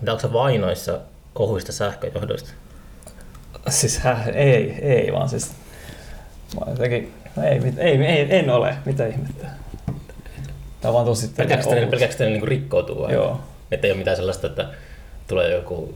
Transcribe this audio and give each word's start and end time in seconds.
Mitä 0.00 0.12
onko 0.12 0.20
se 0.22 0.32
vainoissa 0.32 0.98
ohuista 1.34 1.72
sähköjohdoista? 1.72 2.50
Siis 3.68 3.98
häh, 3.98 4.28
ei, 4.28 4.70
ei 4.82 5.12
vaan 5.12 5.28
siis... 5.28 5.52
Mä 6.60 6.70
jotenkin, 6.70 7.12
ei, 7.50 7.60
mit- 7.60 7.78
ei, 7.78 8.04
ei, 8.04 8.38
en 8.38 8.50
ole, 8.50 8.74
mitä 8.84 9.06
ihmettä. 9.06 9.46
Tämä 10.80 10.90
on 10.90 10.94
vaan 10.94 11.06
tosi... 11.06 11.28
Pelkääkö 11.36 11.62
ne 12.18 12.26
niinku 12.26 12.46
rikkoutuu 12.46 13.02
vai? 13.02 13.12
Joo. 13.12 13.40
Että 13.70 13.86
ei 13.86 13.90
ole 13.90 13.98
mitään 13.98 14.16
sellaista, 14.16 14.46
että 14.46 14.68
tulee 15.28 15.50
joku 15.50 15.94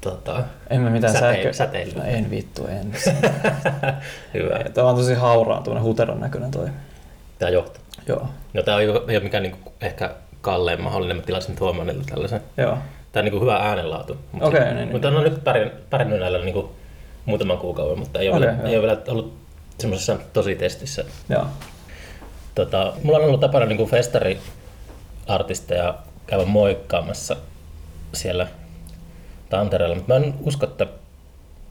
tota, 0.00 0.44
En 0.70 0.80
mä 0.80 0.90
mitään 0.90 1.14
Säteily- 1.14 1.52
säteily. 1.52 1.92
No, 1.96 2.02
en 2.04 2.30
vittu, 2.30 2.66
en. 2.66 2.92
hyvä. 4.34 4.58
Tämä 4.74 4.88
on 4.88 4.96
tosi 4.96 5.14
hauraan, 5.14 5.62
tuonne 5.62 5.82
huteron 5.82 6.20
näköinen 6.20 6.50
toi. 6.50 6.68
Tämä 7.38 7.50
johto. 7.50 7.80
Joo. 8.08 8.28
No 8.54 8.62
tämä 8.62 8.80
ei 8.80 8.88
ole, 8.88 9.02
ei 9.08 9.16
ole 9.16 9.24
mikään 9.24 9.42
niinku 9.42 9.72
ehkä 9.80 10.10
kallein 10.40 10.80
mahdollinen, 10.82 11.16
mä 11.16 11.22
tilasin 11.22 11.56
Tuomanille 11.56 12.04
tällaisen. 12.10 12.40
Joo. 12.56 12.78
Tämä 13.16 13.22
on 13.22 13.24
niinku 13.24 13.40
hyvä 13.40 13.56
äänenlaatu. 13.56 14.16
Mutta, 14.32 14.48
Okei, 14.48 14.60
niin, 14.60 14.76
niin. 14.76 14.92
mutta 14.92 15.08
on 15.08 15.24
nyt 15.24 15.44
pärjännyt, 15.90 16.20
näillä 16.20 16.38
niinku 16.38 16.72
muutaman 17.24 17.58
kuukauden, 17.58 17.98
mutta 17.98 18.18
ei 18.18 18.28
ole, 18.28 18.36
Okei, 18.36 18.48
vielä, 18.48 18.68
ei 18.68 18.78
ole 18.78 18.86
vielä 18.86 19.00
ollut 19.08 19.34
semmoisessa 19.78 20.18
tositestissä. 20.32 21.04
Joo. 21.28 21.46
Tota, 22.54 22.92
mulla 23.02 23.18
on 23.18 23.24
ollut 23.24 23.40
tapana 23.40 23.66
niinku 23.66 23.86
festariartisteja 23.86 25.94
käydä 26.26 26.44
moikkaamassa 26.44 27.36
siellä 28.12 28.46
Tantereella, 29.48 29.96
mutta 29.96 30.14
mä 30.14 30.24
en 30.24 30.34
usko, 30.40 30.66
että 30.66 30.86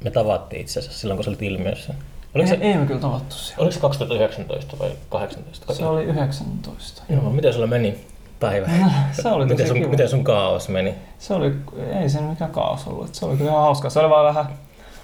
me 0.03 0.12
tavattiin 0.12 0.62
itse 0.62 0.80
asiassa 0.80 1.00
silloin, 1.00 1.17
kun 1.17 1.23
se 1.23 1.30
oli 1.30 1.38
ilmiössä. 1.41 1.94
Oliko 2.36 2.50
se, 2.50 2.55
ei, 2.55 2.72
ei 2.72 2.77
me 2.77 2.86
kyllä 2.86 3.02
tavattu 3.02 3.36
siellä. 3.36 3.62
oliko 3.62 3.73
se 3.73 3.80
2019 3.80 4.80
vai 4.80 4.91
2018? 5.09 5.73
Se 5.73 5.86
oli 5.86 6.03
19. 6.03 7.03
Joo, 7.09 7.30
miten 7.30 7.53
sulla 7.53 7.67
meni 7.67 8.05
päivä? 8.39 8.67
Se 9.21 9.30
oli 9.30 9.45
miten, 9.45 9.67
sun, 9.67 9.77
kiva. 9.77 9.89
miten 9.89 10.09
sun 10.09 10.23
kaos 10.23 10.70
meni? 10.70 10.94
Se 11.20 11.34
oli, 11.34 11.53
ei 12.02 12.09
se 12.09 12.21
mikään 12.21 12.52
kaos 12.52 12.88
ollut. 12.88 13.16
Se 13.16 13.25
oli 13.25 13.38
kyllä 13.38 13.52
ihan 13.52 13.63
hauska. 13.63 13.89
Se 13.89 13.99
oli 13.99 14.09
vaan 14.09 14.25
vähän, 14.25 14.45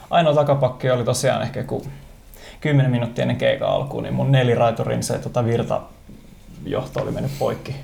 ainoa 0.09 0.33
takapakki 0.33 0.91
oli 0.91 1.03
tosiaan 1.03 1.41
ehkä 1.41 1.63
kun 1.63 1.85
10 2.61 2.91
minuuttia 2.91 3.21
ennen 3.21 3.37
keikan 3.37 3.69
alkuun, 3.69 4.03
niin 4.03 4.13
mun 4.13 4.31
neliraiturin 4.31 5.03
se 5.03 5.19
tota, 5.19 5.45
virtajohto 5.45 7.01
oli 7.01 7.11
mennyt 7.11 7.31
poikki. 7.39 7.75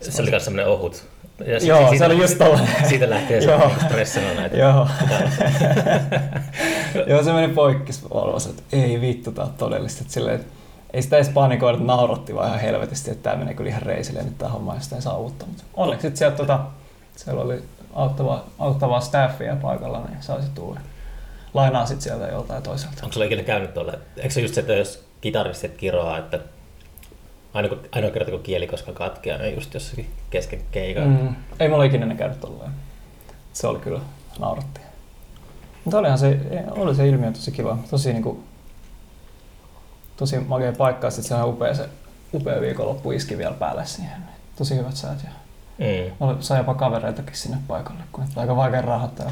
Se 0.00 0.22
oli 0.22 0.30
myös 0.30 0.44
semmoinen 0.44 0.72
ohut. 0.72 1.04
Ja 1.46 1.58
Joo, 1.58 1.94
se 1.98 2.06
oli 2.06 2.18
just 2.18 2.38
tollainen. 2.38 2.88
Siitä 2.88 3.10
lähtee 3.10 3.40
se 3.40 3.46
Joo. 3.50 3.72
stressana 3.86 4.34
näitä. 4.34 4.56
Joo. 4.56 4.88
Joo, 7.06 7.22
se 7.22 7.32
meni 7.32 7.54
poikki. 7.54 7.92
Mä 8.14 8.50
että 8.50 8.62
ei 8.72 9.00
vittu, 9.00 9.32
tää 9.32 9.44
on 9.44 9.52
todellista. 9.52 10.04
Silleen, 10.08 10.36
että 10.36 10.52
ei 10.92 11.02
sitä 11.02 11.16
edes 11.16 11.28
panikoida, 11.28 11.74
että 11.74 11.86
nauratti 11.86 12.34
vaan 12.34 12.48
ihan 12.48 12.60
helvetisti, 12.60 13.10
että 13.10 13.22
tää 13.22 13.38
menee 13.38 13.54
kyllä 13.54 13.70
ihan 13.70 13.82
reisille 13.82 14.22
nyt 14.22 14.38
tää 14.38 14.48
homma, 14.48 14.74
jos 14.74 14.92
ei 14.92 15.02
saavuttaa. 15.02 15.48
Mutta 15.48 15.64
onneksi 15.74 16.02
sitten 16.02 16.16
sieltä 16.16 16.36
tota, 16.36 16.60
siellä 17.16 17.42
oli 17.42 17.62
auttavaa, 17.94 18.44
auttavaa 18.58 19.00
staffia 19.00 19.56
paikalla, 19.56 20.04
niin 20.08 20.22
saisi 20.22 20.48
tulla. 20.54 20.80
Lainaa 21.54 21.86
sitten 21.86 22.02
sieltä 22.02 22.26
joltain 22.26 22.62
toiselta. 22.62 22.96
Onko 23.02 23.12
sulla 23.12 23.26
ikinä 23.26 23.42
käynyt 23.42 23.74
tuolla? 23.74 23.92
Eikö 24.16 24.30
se 24.30 24.40
just 24.40 24.54
se, 24.54 24.60
että 24.60 24.72
jos 24.72 25.04
kitaristit 25.20 25.76
kiroaa, 25.76 26.18
että 26.18 26.38
aina 27.54 27.68
kun, 27.68 27.80
ainoa 27.92 28.10
kerta 28.10 28.30
kun 28.30 28.42
kielikoska 28.42 28.92
katkeaa, 28.92 29.38
niin 29.38 29.54
just 29.54 29.74
jossakin 29.74 30.10
kesken 30.30 30.60
keikan. 30.70 31.08
Mm, 31.08 31.34
ei 31.60 31.68
mulla 31.68 31.84
ikinä 31.84 32.06
ne 32.06 32.14
käynyt 32.14 32.40
tolleen. 32.40 32.70
Se 33.52 33.66
oli 33.66 33.78
kyllä, 33.78 34.00
nauratti. 34.38 34.80
Mutta 35.84 35.98
olihan 35.98 36.18
se, 36.18 36.40
oli 36.70 36.94
se 36.94 37.08
ilmiö 37.08 37.32
tosi 37.32 37.52
kiva. 37.52 37.78
Tosi 37.90 38.12
niinku, 38.12 38.44
tosi 40.20 40.38
makea 40.38 40.72
paikka. 40.72 41.10
Sitten 41.10 41.28
se 41.28 41.34
on 41.42 41.48
upea 41.48 41.74
se 41.74 41.88
upea 42.34 42.60
viikonloppu 42.60 43.12
iski 43.12 43.38
vielä 43.38 43.54
päälle 43.54 43.86
siihen. 43.86 44.22
Tosi 44.56 44.76
hyvät 44.76 44.96
säät. 44.96 45.22
Ja 45.24 45.30
Mm. 45.78 46.12
oli, 46.20 46.36
sai 46.42 46.58
jopa 46.58 46.74
kavereitakin 46.74 47.36
sinne 47.36 47.58
paikalle, 47.68 48.02
kun 48.12 48.24
että 48.24 48.40
aika 48.40 48.56
vaikea 48.56 48.80
rahoittaa 48.82 49.30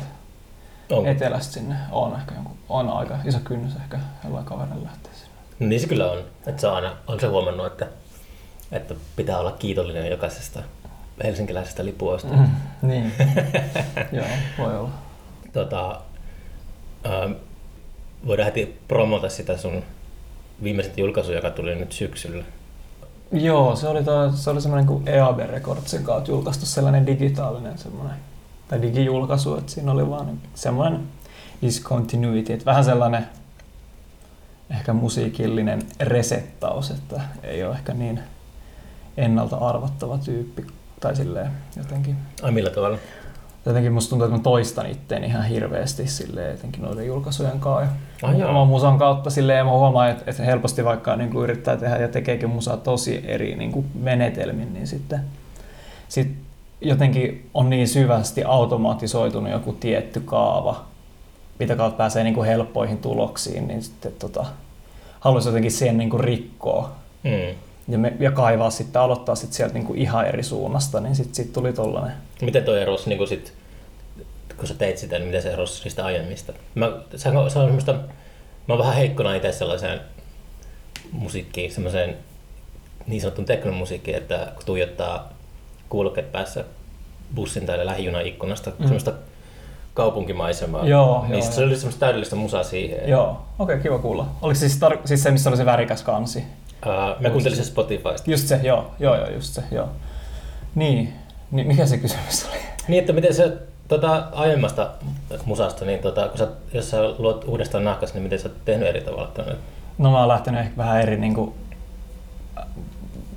Onko? 0.91 1.11
etelästä 1.11 1.53
sinne. 1.53 1.75
On 1.91 2.17
ehkä 2.21 2.35
jonkun, 2.35 2.57
on 2.69 2.89
aika 2.89 3.19
iso 3.25 3.39
kynnys 3.45 3.77
ehkä 3.77 3.99
jollain 4.25 4.45
kaverilla 4.45 4.85
lähteä 4.85 5.13
sinne. 5.15 5.69
Niin 5.69 5.81
se 5.81 5.87
kyllä 5.89 6.11
on. 6.11 6.19
Että 6.47 6.61
se 6.61 6.67
on 6.67 6.75
aina, 6.75 6.97
on 7.07 7.21
se 7.21 7.27
huomannut, 7.27 7.67
että, 7.67 7.87
että 8.73 8.95
pitää 9.17 9.39
olla 9.39 9.53
kiitollinen 9.53 10.11
jokaisesta 10.11 10.63
helsinkiläisestä 11.25 11.85
lipuosta. 11.85 12.35
Mm, 12.35 12.49
niin. 12.83 13.13
Joo, 14.13 14.27
voi 14.59 14.79
olla. 14.79 14.91
Tota, 15.53 16.01
ähm, 17.07 17.33
voidaan 18.27 18.45
heti 18.47 18.81
promota 18.89 19.29
sitä 19.29 19.57
sun 19.57 19.83
viimeiset 20.63 20.99
julkaisu, 20.99 21.33
joka 21.33 21.51
tuli 21.51 21.75
nyt 21.75 21.93
syksyllä. 21.93 22.45
Joo, 23.33 23.77
se 23.77 23.89
oli, 23.89 24.05
toi, 24.05 24.31
se 24.35 24.51
oli 24.51 24.61
semmoinen 24.61 24.87
kuin 24.87 25.09
EAB 25.09 25.39
Recordsin 25.39 26.05
kautta 26.05 26.31
julkaistu 26.31 26.67
sellainen 26.67 27.07
digitaalinen 27.07 27.79
semmoinen, 27.79 28.17
tai 28.69 28.83
digijulkaisu, 28.83 29.57
että 29.57 29.73
siinä 29.73 29.93
oli 29.93 30.11
vaan 30.11 30.41
semmoinen 30.55 31.01
discontinuity, 31.63 32.53
että 32.53 32.65
vähän 32.65 32.85
sellainen 32.85 33.27
ehkä 34.71 34.93
musiikillinen 34.93 35.83
resettaus, 36.01 36.91
että 36.91 37.21
ei 37.43 37.65
ole 37.65 37.75
ehkä 37.75 37.95
niin 37.95 38.21
ennalta 39.17 39.57
arvattava 39.57 40.19
tyyppi, 40.19 40.67
tai 41.01 41.17
silleen 41.17 41.51
jotenkin 41.77 42.17
Ai 42.43 42.53
millä 42.53 42.71
tavalla? 42.71 42.99
Jotenkin 43.67 43.93
musta 43.93 44.11
tuntuu, 44.11 44.27
että 44.27 44.37
mä 44.37 44.43
toistan 44.43 44.87
itteeni 44.87 45.27
ihan 45.27 45.45
hirveästi 45.45 46.07
silleen, 46.07 46.55
etenkin 46.55 46.83
noiden 46.83 47.07
julkaisujen 47.07 47.61
kanssa. 47.61 47.95
Ja 48.23 48.33
joo. 48.33 48.51
oman 48.51 48.69
musan 48.69 48.99
kautta 48.99 49.31
silleen, 49.31 49.67
mä 49.67 49.73
huomaan, 49.73 50.11
että, 50.11 50.25
että 50.27 50.43
helposti 50.43 50.85
vaikka 50.85 51.17
niin 51.17 51.31
kuin 51.31 51.45
yrittää 51.45 51.77
tehdä 51.77 51.97
ja 51.97 52.09
tekeekin 52.09 52.51
musaa 52.51 52.77
tosi 52.77 53.25
eri 53.27 53.57
niin 53.57 53.73
kuin 53.73 53.87
menetelmin, 53.95 54.75
niin 54.75 54.87
sitten 54.87 55.21
sit 56.09 56.29
jotenkin 56.81 57.51
on 57.55 57.71
niin 57.71 57.89
syvästi 57.89 58.45
automatisoitunut 58.45 59.53
joku 59.53 59.73
tietty 59.73 60.21
kaava, 60.21 60.85
mitä 61.59 61.77
kautta 61.77 61.97
pääsee 61.97 62.25
niin 62.25 62.35
kuin 62.35 62.47
helppoihin 62.47 62.99
tuloksiin, 62.99 63.69
niin 63.69 63.83
sitten 63.83 64.13
tota, 64.19 64.47
haluaisi 65.21 65.49
jotenkin 65.49 65.73
sen 65.73 65.99
niin 65.99 66.11
kuin 66.11 66.25
rikkoa 66.25 66.93
Mm. 67.25 67.55
Ja, 67.89 67.99
me, 67.99 68.13
ja 68.21 68.31
kaivaa 68.31 68.71
sitten, 68.71 69.03
aloittaa 69.03 69.35
sitten 69.35 69.57
sieltä 69.57 69.75
niin 69.75 69.87
kuin 69.87 69.99
ihan 69.99 70.27
eri 70.27 70.43
suunnasta, 70.43 71.01
niin 71.01 71.15
sitten 71.15 71.35
sit 71.35 71.53
tuli 71.53 71.73
tollanen. 71.73 72.13
Miten 72.43 72.65
toi 72.65 72.83
erosi, 72.83 73.09
niin 73.09 73.19
kun, 73.19 73.29
sit, 73.29 73.53
kun 74.57 74.69
sä 74.69 74.75
teit 74.75 74.99
sitä, 74.99 75.19
niin 75.19 75.27
miten 75.27 75.43
se 75.43 75.53
erosi 75.53 75.85
niistä 75.85 76.05
aiemmista? 76.05 76.53
Mä, 76.75 76.93
se, 77.17 77.29
on, 77.29 77.51
se 77.51 77.59
on 77.59 77.65
semmoista, 77.65 77.93
mä 77.93 78.75
oon 78.75 78.79
vähän 78.79 78.95
heikkona 78.95 79.35
itse 79.35 79.53
sellaiseen 79.53 80.01
musiikkiin, 81.13 81.73
semmoiseen 81.73 82.17
niin 83.07 83.21
sanottuun 83.21 83.47
teknomusiikkiin, 83.47 84.17
että 84.17 84.53
kun 84.55 84.65
tuijottaa 84.67 85.33
kuulokkeet 85.89 86.33
päässä 86.33 86.65
bussin 87.35 87.67
tai 87.67 87.87
lähijunan 87.87 88.27
ikkunasta, 88.27 88.71
mm. 88.71 88.85
semmoista 88.85 89.13
kaupunkimaisemaa. 89.95 90.87
Joo, 90.87 91.25
niin 91.29 91.33
joo, 91.33 91.53
se 91.53 91.61
joo. 91.61 91.69
oli 91.69 91.77
semmoista 91.77 92.01
täydellistä 92.01 92.37
musaa 92.37 92.63
siihen. 92.63 93.09
Joo, 93.09 93.29
okei, 93.59 93.75
okay, 93.75 93.79
kiva 93.79 93.99
kuulla. 93.99 94.27
Oliko 94.43 94.59
siis, 94.61 94.81
tar- 94.81 95.01
siis 95.05 95.23
se, 95.23 95.31
missä 95.31 95.51
oli 95.51 95.57
se 95.57 95.67
värikäs 95.67 96.03
kansi? 96.03 96.45
Uh, 96.87 97.21
mä 97.23 97.31
kuuntelin 97.31 97.57
sen 97.57 97.65
Spotifysta. 97.67 98.31
Just 98.31 98.47
se, 98.49 98.61
joo, 98.63 98.91
joo, 98.99 99.17
joo, 99.17 99.31
just 99.31 99.55
se, 99.55 99.63
joo. 99.71 99.89
Niin, 100.75 101.13
niin 101.51 101.67
mikä 101.67 101.87
se 101.87 101.99
kysymys 101.99 102.47
oli? 102.49 102.59
Niin, 102.89 103.01
että 103.01 103.13
miten 103.13 103.35
se 103.35 103.53
tota, 103.89 104.29
aiemmasta 104.33 104.91
musasta, 105.45 105.85
niin 105.85 105.99
tota, 105.99 106.29
kun 106.29 106.39
sä, 106.39 106.49
jos 106.73 106.91
sä 106.91 106.97
luot 107.19 107.45
uudestaan 107.45 107.85
nahkas, 107.85 108.15
niin 108.15 108.23
miten 108.23 108.39
sä 108.39 108.49
oot 108.49 108.65
tehnyt 108.65 108.89
eri 108.89 109.01
tavalla 109.01 109.31
tuonne? 109.35 109.57
No 109.99 110.11
mä 110.11 110.19
oon 110.19 110.29
lähtenyt 110.29 110.61
ehkä 110.61 110.77
vähän 110.77 111.01
eri 111.03 111.17
niin 111.17 111.35
kuin, 111.35 111.55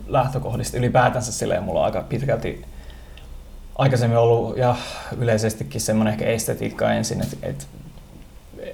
lähtökohdista 0.07 0.77
ylipäätänsä 0.77 1.31
silleen 1.31 1.63
mulla 1.63 1.79
on 1.79 1.85
aika 1.85 2.01
pitkälti 2.01 2.65
aikaisemmin 3.75 4.17
ollut 4.17 4.57
ja 4.57 4.75
yleisestikin 5.17 5.81
semmoinen 5.81 6.11
ehkä 6.11 6.25
estetiikka 6.25 6.93
ensin, 6.93 7.21
että 7.21 7.37
et, 7.43 7.67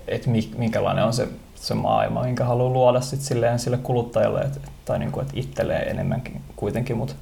et 0.07 0.27
mi- 0.27 0.51
minkälainen 0.57 1.03
on 1.03 1.13
se, 1.13 1.27
se 1.59 1.73
maailma, 1.73 2.23
minkä 2.23 2.45
haluaa 2.45 2.69
luoda 2.73 3.01
sit 3.01 3.21
silleen 3.21 3.59
sille 3.59 3.77
kuluttajalle 3.77 4.39
et, 4.41 4.55
et, 4.57 4.69
tai 4.85 4.99
niin 4.99 5.11
kuin, 5.11 5.21
että 5.25 5.39
itselleen 5.39 5.87
enemmänkin 5.89 6.41
kuitenkin, 6.55 6.97
mutta 6.97 7.13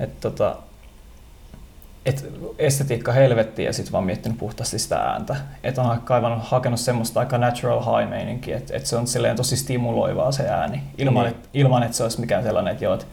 et, 0.00 0.20
tota, 0.20 0.56
et 2.06 2.32
estetiikka 2.58 3.12
helvettiin 3.12 3.66
ja 3.66 3.72
sitten 3.72 3.92
vaan 3.92 4.04
miettinyt 4.04 4.38
puhtaasti 4.38 4.78
sitä 4.78 4.96
ääntä. 4.96 5.36
Että 5.62 5.82
on 5.82 6.00
kaivannut, 6.00 6.42
hakenut 6.42 6.80
semmoista 6.80 7.20
aika 7.20 7.38
natural 7.38 7.80
high 7.98 8.10
meininkiä, 8.10 8.56
että 8.56 8.76
et 8.76 8.86
se 8.86 8.96
on 8.96 9.06
silleen 9.06 9.36
tosi 9.36 9.56
stimuloivaa 9.56 10.32
se 10.32 10.48
ääni, 10.48 10.82
ilman, 10.98 11.24
Niin. 11.24 11.34
et, 11.36 11.48
ilman 11.54 11.82
että 11.82 11.96
se 11.96 12.02
olisi 12.02 12.20
mikään 12.20 12.42
sellainen, 12.42 12.72
että 12.72 12.84
joo, 12.84 12.94
että 12.94 13.06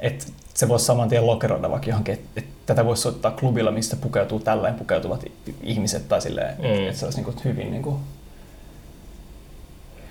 et 0.00 0.32
se 0.54 0.68
voisi 0.68 0.84
saman 0.84 1.08
tien 1.08 1.26
lokeroida 1.26 1.70
vaikka 1.70 1.88
johonkin, 1.90 2.14
että 2.14 2.28
et 2.36 2.46
tätä 2.66 2.84
voisi 2.84 3.02
soittaa 3.02 3.30
klubilla, 3.30 3.70
mistä 3.70 3.96
pukeutuu 3.96 4.40
tällainen 4.40 4.78
pukeutuvat 4.78 5.24
ihmiset 5.62 6.08
tai 6.08 6.20
silleen, 6.22 6.50
että 6.50 6.62
Mm. 6.62 6.88
et 6.88 6.96
se 6.96 7.04
olisi 7.04 7.18
niinku 7.22 7.40
hyvin, 7.44 7.70
niinku, 7.70 7.98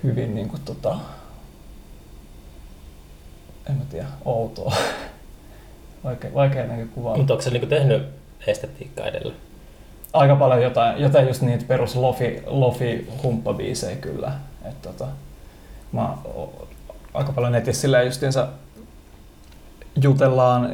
hyvin 0.02 0.34
niinku, 0.34 0.56
tota, 0.64 0.98
en 3.70 3.76
mä 3.76 3.84
tiedä, 3.90 4.06
outoa. 4.24 4.74
Vaikea, 6.04 6.34
vaikea 6.34 6.64
kuvailla. 6.94 7.18
Mutta 7.18 7.32
onko 7.32 7.42
sä 7.42 7.50
niinku 7.50 7.66
tehnyt 7.66 8.02
estetiikkaa 8.46 9.06
edellä? 9.06 9.32
aika 10.12 10.36
paljon 10.36 10.62
jotain, 10.62 11.02
jotain 11.02 11.26
just 11.26 11.42
niitä 11.42 11.64
perus 11.68 11.96
lofi, 11.96 12.42
lofi 12.46 13.08
humppabiisejä 13.22 13.96
kyllä. 13.96 14.32
Et 14.64 14.82
tota, 14.82 15.06
mä 15.92 16.16
aika 17.14 17.32
paljon 17.32 17.52
netissä 17.52 17.80
silleen 17.80 18.06
justiinsa 18.06 18.48
jutellaan 20.02 20.70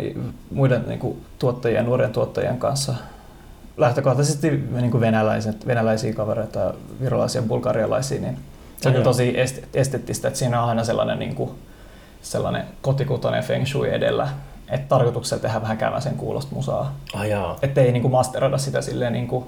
muiden 0.51 0.85
niin 0.87 0.99
kuin, 0.99 1.25
tuottajien, 1.39 1.85
nuorien 1.85 2.13
tuottajien 2.13 2.59
kanssa. 2.59 2.95
Lähtökohtaisesti 3.77 4.51
niin 4.51 4.91
kuin 4.91 5.01
venäläiset, 5.01 5.67
venäläisiä 5.67 6.13
kavereita, 6.13 6.75
virolaisia, 7.01 7.43
bulgarialaisia, 7.43 8.21
niin 8.21 8.39
se 8.77 8.89
on 8.89 8.93
kyllä 8.93 9.05
tosi 9.05 9.35
esteettistä, 9.75 10.29
että 10.29 10.39
siinä 10.39 10.63
on 10.63 10.69
aina 10.69 10.85
sellainen, 10.85 11.19
niin 11.19 11.35
kuin, 11.35 11.51
sellainen 12.23 12.65
kotikutoinen 12.83 13.45
feng 13.45 13.67
shui 13.67 13.95
edellä, 13.95 14.29
että 14.69 14.89
tarkoituksella 14.89 15.43
tehdä 15.43 15.63
vähän 15.63 15.79
käväsen 15.79 16.17
kuulosta 16.17 16.55
musaa. 16.55 16.97
Ah, 17.15 17.57
että 17.63 17.81
ei 17.81 17.93
niin 17.93 18.03
kuin 18.03 18.13
masteroida 18.13 18.59
sitä 18.59 18.81
silleen 18.81 19.13
niin 19.13 19.29
kuin, 19.29 19.45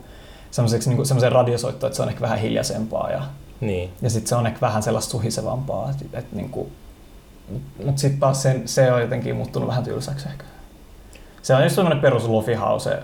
semmoiseksi 0.50 0.90
niin 0.90 1.06
semmoisen 1.06 1.32
radiosoittoon, 1.32 1.88
että 1.88 1.96
se 1.96 2.02
on 2.02 2.08
ehkä 2.08 2.20
vähän 2.20 2.38
hiljaisempaa 2.38 3.10
ja, 3.10 3.22
niin. 3.60 3.92
ja 4.02 4.10
sitten 4.10 4.28
se 4.28 4.34
on 4.34 4.46
ehkä 4.46 4.60
vähän 4.60 4.82
sellaista 4.82 5.10
suhisevampaa. 5.10 5.90
Että, 5.90 6.18
että 6.18 6.36
niin 6.36 6.50
kuin, 6.50 6.72
mutta 7.84 8.00
sitten 8.00 8.20
taas 8.20 8.42
se, 8.42 8.60
se 8.64 8.92
on 8.92 9.00
jotenkin 9.00 9.36
muuttunut 9.36 9.68
vähän 9.68 9.84
tylsäksi 9.84 10.28
ehkä. 10.28 10.44
Se 11.42 11.54
on 11.54 11.62
just 11.62 11.74
semmoinen 11.74 12.00
perus 12.00 12.28
lofi 12.28 12.54
house. 12.54 13.02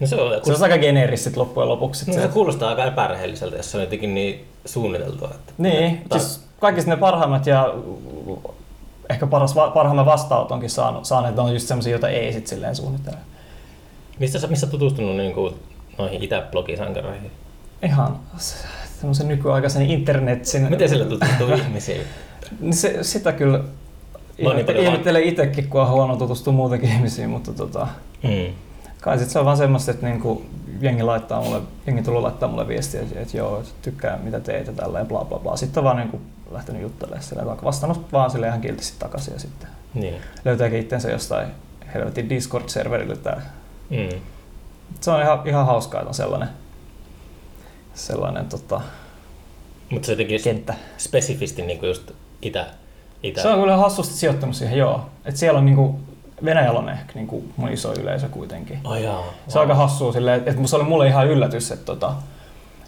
No 0.00 0.06
se, 0.06 0.16
on, 0.16 0.40
se 0.44 0.52
on 0.52 0.62
aika 0.62 0.78
geneerissä 0.78 1.30
loppujen 1.36 1.68
lopuksi. 1.68 2.06
No 2.06 2.12
se, 2.12 2.22
se 2.22 2.28
kuulostaa 2.28 2.68
aika 2.68 2.84
epärehelliseltä, 2.84 3.56
jos 3.56 3.70
se 3.70 3.76
on 3.76 3.82
jotenkin 3.82 4.14
niin 4.14 4.44
suunniteltua. 4.64 5.30
Että... 5.34 5.52
Niin, 5.58 6.02
ta... 6.08 6.18
siis 6.18 6.46
kaikista 6.60 6.90
ne 6.90 6.96
parhaimmat 6.96 7.46
ja 7.46 7.74
ehkä 9.10 9.26
paras, 9.26 9.54
parhaimman 9.74 10.06
vastaanotonkin 10.06 10.70
saanut, 10.70 11.04
saaneet 11.04 11.38
on 11.38 11.52
just 11.52 11.68
semmoisia, 11.68 11.90
joita 11.90 12.08
ei 12.08 12.32
sitten 12.32 12.48
silleen 12.48 12.76
suunnittele. 12.76 13.16
Mistä 14.18 14.38
sä, 14.38 14.46
missä 14.46 14.66
tutustunut 14.66 15.16
niin 15.16 15.34
kuin 15.34 15.54
noihin 15.98 16.22
itäblogisankareihin? 16.22 17.30
Ihan 17.82 18.18
semmoisen 19.00 19.28
nykyaikaisen 19.28 19.90
internetin. 19.90 20.70
Miten 20.70 20.88
sillä 20.88 21.04
tutustuu 21.04 21.54
ihmisiin? 21.54 22.00
Niin 22.60 22.74
se, 22.82 22.98
sitä 23.02 23.32
kyllä 23.32 23.60
ihmettelen 24.38 25.22
vaan... 25.22 25.28
itsekin, 25.28 25.68
kun 25.68 25.80
on 25.80 25.88
huono 25.88 26.16
tutustua 26.16 26.52
muutenkin 26.52 26.90
ihmisiin, 26.90 27.30
mutta 27.30 27.52
tota, 27.52 27.86
mm. 28.22 28.54
Kai 29.04 29.18
sit 29.18 29.30
se 29.30 29.38
on 29.38 29.44
vaan 29.44 29.56
semmoista, 29.56 29.90
että 29.90 30.06
niinku, 30.06 30.42
jengi, 30.80 31.02
laittaa 31.02 31.42
mulle, 31.42 31.60
jengi 31.86 32.02
tulee 32.02 32.20
laittaa 32.20 32.48
mulle 32.48 32.68
viestiä, 32.68 33.00
että, 33.02 33.20
että 33.20 33.36
joo, 33.36 33.62
tykkää 33.82 34.18
mitä 34.22 34.40
teet 34.40 34.66
ja 34.66 34.72
tälleen 34.72 35.06
bla 35.06 35.24
bla 35.24 35.38
bla. 35.38 35.56
Sitten 35.56 35.80
on 35.80 35.84
vaan 35.84 35.96
niinku 35.96 36.20
lähtenyt 36.50 36.82
juttelemaan 36.82 37.22
sillä 37.22 37.46
vastannut 37.64 38.12
vaan 38.12 38.30
sille 38.30 38.46
ihan 38.46 38.60
kiltisti 38.60 38.98
takaisin 38.98 39.34
ja 39.34 39.40
sitten 39.40 39.68
niin. 39.94 40.14
löytääkin 40.44 40.80
itsensä 40.80 41.10
jostain 41.10 41.48
helvetin 41.94 42.30
Discord-serverille 42.30 43.16
tää. 43.16 43.42
Mm. 43.90 44.20
Se 45.00 45.10
on 45.10 45.22
ihan, 45.22 45.40
ihan 45.44 45.66
hauskaa, 45.66 46.00
että 46.00 46.08
on 46.08 46.14
sellainen, 46.14 46.48
sellainen 47.94 48.46
tota, 48.46 48.80
Mutta 49.90 50.06
se 50.06 50.12
jotenkin 50.12 50.42
kenttä. 50.42 50.74
spesifisti 50.98 51.62
niin 51.62 51.78
kuin 51.78 51.88
just 51.88 52.10
itä, 52.42 52.66
itä. 53.22 53.42
Se 53.42 53.48
on 53.48 53.60
kyllä 53.60 53.76
hassusti 53.76 54.14
sijoittunut 54.14 54.56
siihen, 54.56 54.78
joo. 54.78 55.06
Et 55.24 55.36
siellä 55.36 55.58
on 55.58 55.66
niinku, 55.66 56.00
Venäjällä 56.44 56.78
on 56.78 56.88
ehkä 56.88 57.12
niinku 57.14 57.44
mun 57.56 57.72
iso 57.72 57.92
yleisö 58.00 58.28
kuitenkin. 58.28 58.78
Oh, 58.84 58.94
jaa, 58.94 59.16
wow. 59.16 59.24
Se 59.48 59.58
on 59.58 59.62
aika 59.62 59.74
hassua 59.74 60.12
silleen, 60.12 60.38
että 60.38 60.50
et 60.50 60.56
se 60.68 60.76
oli 60.76 60.84
mulle 60.84 61.06
ihan 61.06 61.26
yllätys, 61.26 61.72
että 61.72 61.84
tota, 61.84 62.12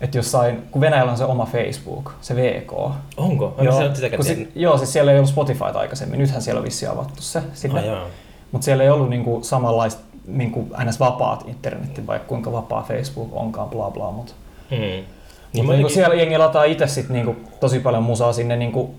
että 0.00 0.18
jossain, 0.18 0.62
kun 0.70 0.80
Venäjällä 0.80 1.12
on 1.12 1.18
se 1.18 1.24
oma 1.24 1.46
Facebook, 1.46 2.12
se 2.20 2.36
VK. 2.36 2.72
Onko? 3.16 3.54
joo, 3.60 3.78
se 3.78 3.94
sitä 3.94 4.22
si- 4.22 4.52
joo, 4.54 4.78
siis 4.78 4.92
siellä 4.92 5.12
ei 5.12 5.18
ollut 5.18 5.30
Spotifyta 5.30 5.78
aikaisemmin, 5.78 6.18
nythän 6.18 6.42
siellä 6.42 6.58
on 6.58 6.64
vissi 6.64 6.86
avattu 6.86 7.22
se 7.22 7.42
sinne. 7.54 7.92
Oh, 7.92 8.08
Mutta 8.52 8.64
siellä 8.64 8.84
ei 8.84 8.90
ollut 8.90 9.10
niinku 9.10 9.38
samanlaista 9.42 10.02
niinku 10.26 10.68
ns. 10.84 11.00
vapaat 11.00 11.44
internetti, 11.48 12.06
vaikka 12.06 12.28
kuinka 12.28 12.52
vapaa 12.52 12.82
Facebook 12.88 13.28
onkaan, 13.32 13.68
bla 13.68 13.90
bla. 13.90 14.10
Mutta 14.10 14.32
hmm. 14.70 14.78
niin 14.78 15.06
mutta 15.54 15.72
niinku 15.72 15.88
siellä 15.88 16.14
jengi 16.14 16.38
lataa 16.38 16.64
itse 16.64 16.86
sit 16.86 17.08
niinku 17.08 17.36
tosi 17.60 17.80
paljon 17.80 18.02
musaa 18.02 18.32
sinne 18.32 18.56
niinku, 18.56 18.94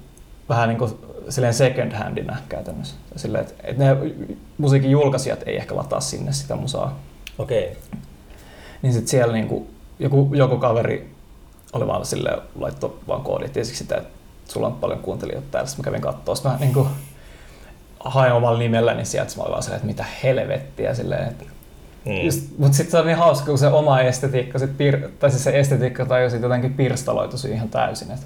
vähän 0.50 0.70
niinku 0.70 1.00
silleen 1.30 1.54
second 1.54 1.92
handina 1.92 2.38
käytännössä. 2.50 2.96
Silleen, 3.16 3.44
että 3.44 3.54
et 3.64 3.78
ne 3.78 3.98
musiikin 4.58 4.92
julkaisijat 4.92 5.40
ei 5.46 5.58
ehkä 5.58 5.76
lataa 5.76 6.00
sinne 6.00 6.34
sitä 6.34 6.56
musaa. 6.56 7.00
Okei. 7.38 7.64
Okay. 7.64 8.00
Niin 8.82 8.94
sitten 8.94 9.10
siellä 9.10 9.34
niinku, 9.34 9.68
joku, 10.00 10.30
joku 10.34 10.58
kaveri 10.58 11.12
oli 11.74 11.88
vaan 11.88 12.06
sille 12.06 12.30
laittoi 12.60 13.00
vaan 13.08 13.22
koodit 13.22 13.54
tiesiksi 13.54 13.78
sitä, 13.78 13.96
että 13.96 14.10
sulla 14.48 14.68
on 14.68 14.74
paljon 14.74 15.00
kuuntelijoita 15.00 15.48
täällä. 15.52 15.68
Sitten 15.68 15.84
mä 15.84 15.86
kävin 15.86 16.02
katsoa 16.02 16.36
sitä 16.36 16.50
vähän 16.50 16.62
niin 16.62 16.74
kuin 16.74 16.88
hain 18.00 18.34
omalla 18.34 18.60
nimellä, 18.60 18.94
niin 18.94 19.06
sieltä 19.06 19.34
mä 19.38 19.44
olin 19.44 19.52
vaan 19.52 19.64
silleen, 19.64 19.78
että 19.78 19.88
mitä 19.88 20.06
helvettiä 20.24 20.94
silleen, 20.94 21.28
että 21.28 21.46
Mm. 22.08 22.42
Mutta 22.58 22.78
sitten 22.78 22.92
se 22.92 22.98
on 22.98 23.06
niin 23.06 23.18
hauska, 23.18 23.46
kun 23.46 23.58
se 23.58 23.68
oma 23.68 24.02
estetiikka, 24.02 24.60
sit 24.60 24.78
pir, 24.78 25.10
tai 25.20 25.32
siis 25.32 25.44
se 25.44 25.60
estetiikka 25.60 26.06
tai 26.06 26.30
sitten 26.30 26.48
jotenkin 26.48 26.74
pirstaloitu 26.74 27.38
ihan 27.48 27.70
täysin. 27.70 28.12
Että 28.12 28.26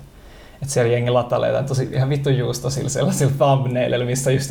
et 0.63 0.69
siellä 0.69 0.92
jengi 0.92 1.12
latailee 1.12 1.50
jotain 1.50 1.66
tosi 1.66 1.90
ihan 1.92 2.10
vittu 2.10 2.30
juusta 2.30 2.69
sillä 2.69 2.90
sellaisilla 2.90 3.34
thumbnaililla, 3.38 4.06
missä 4.06 4.31
just 4.31 4.50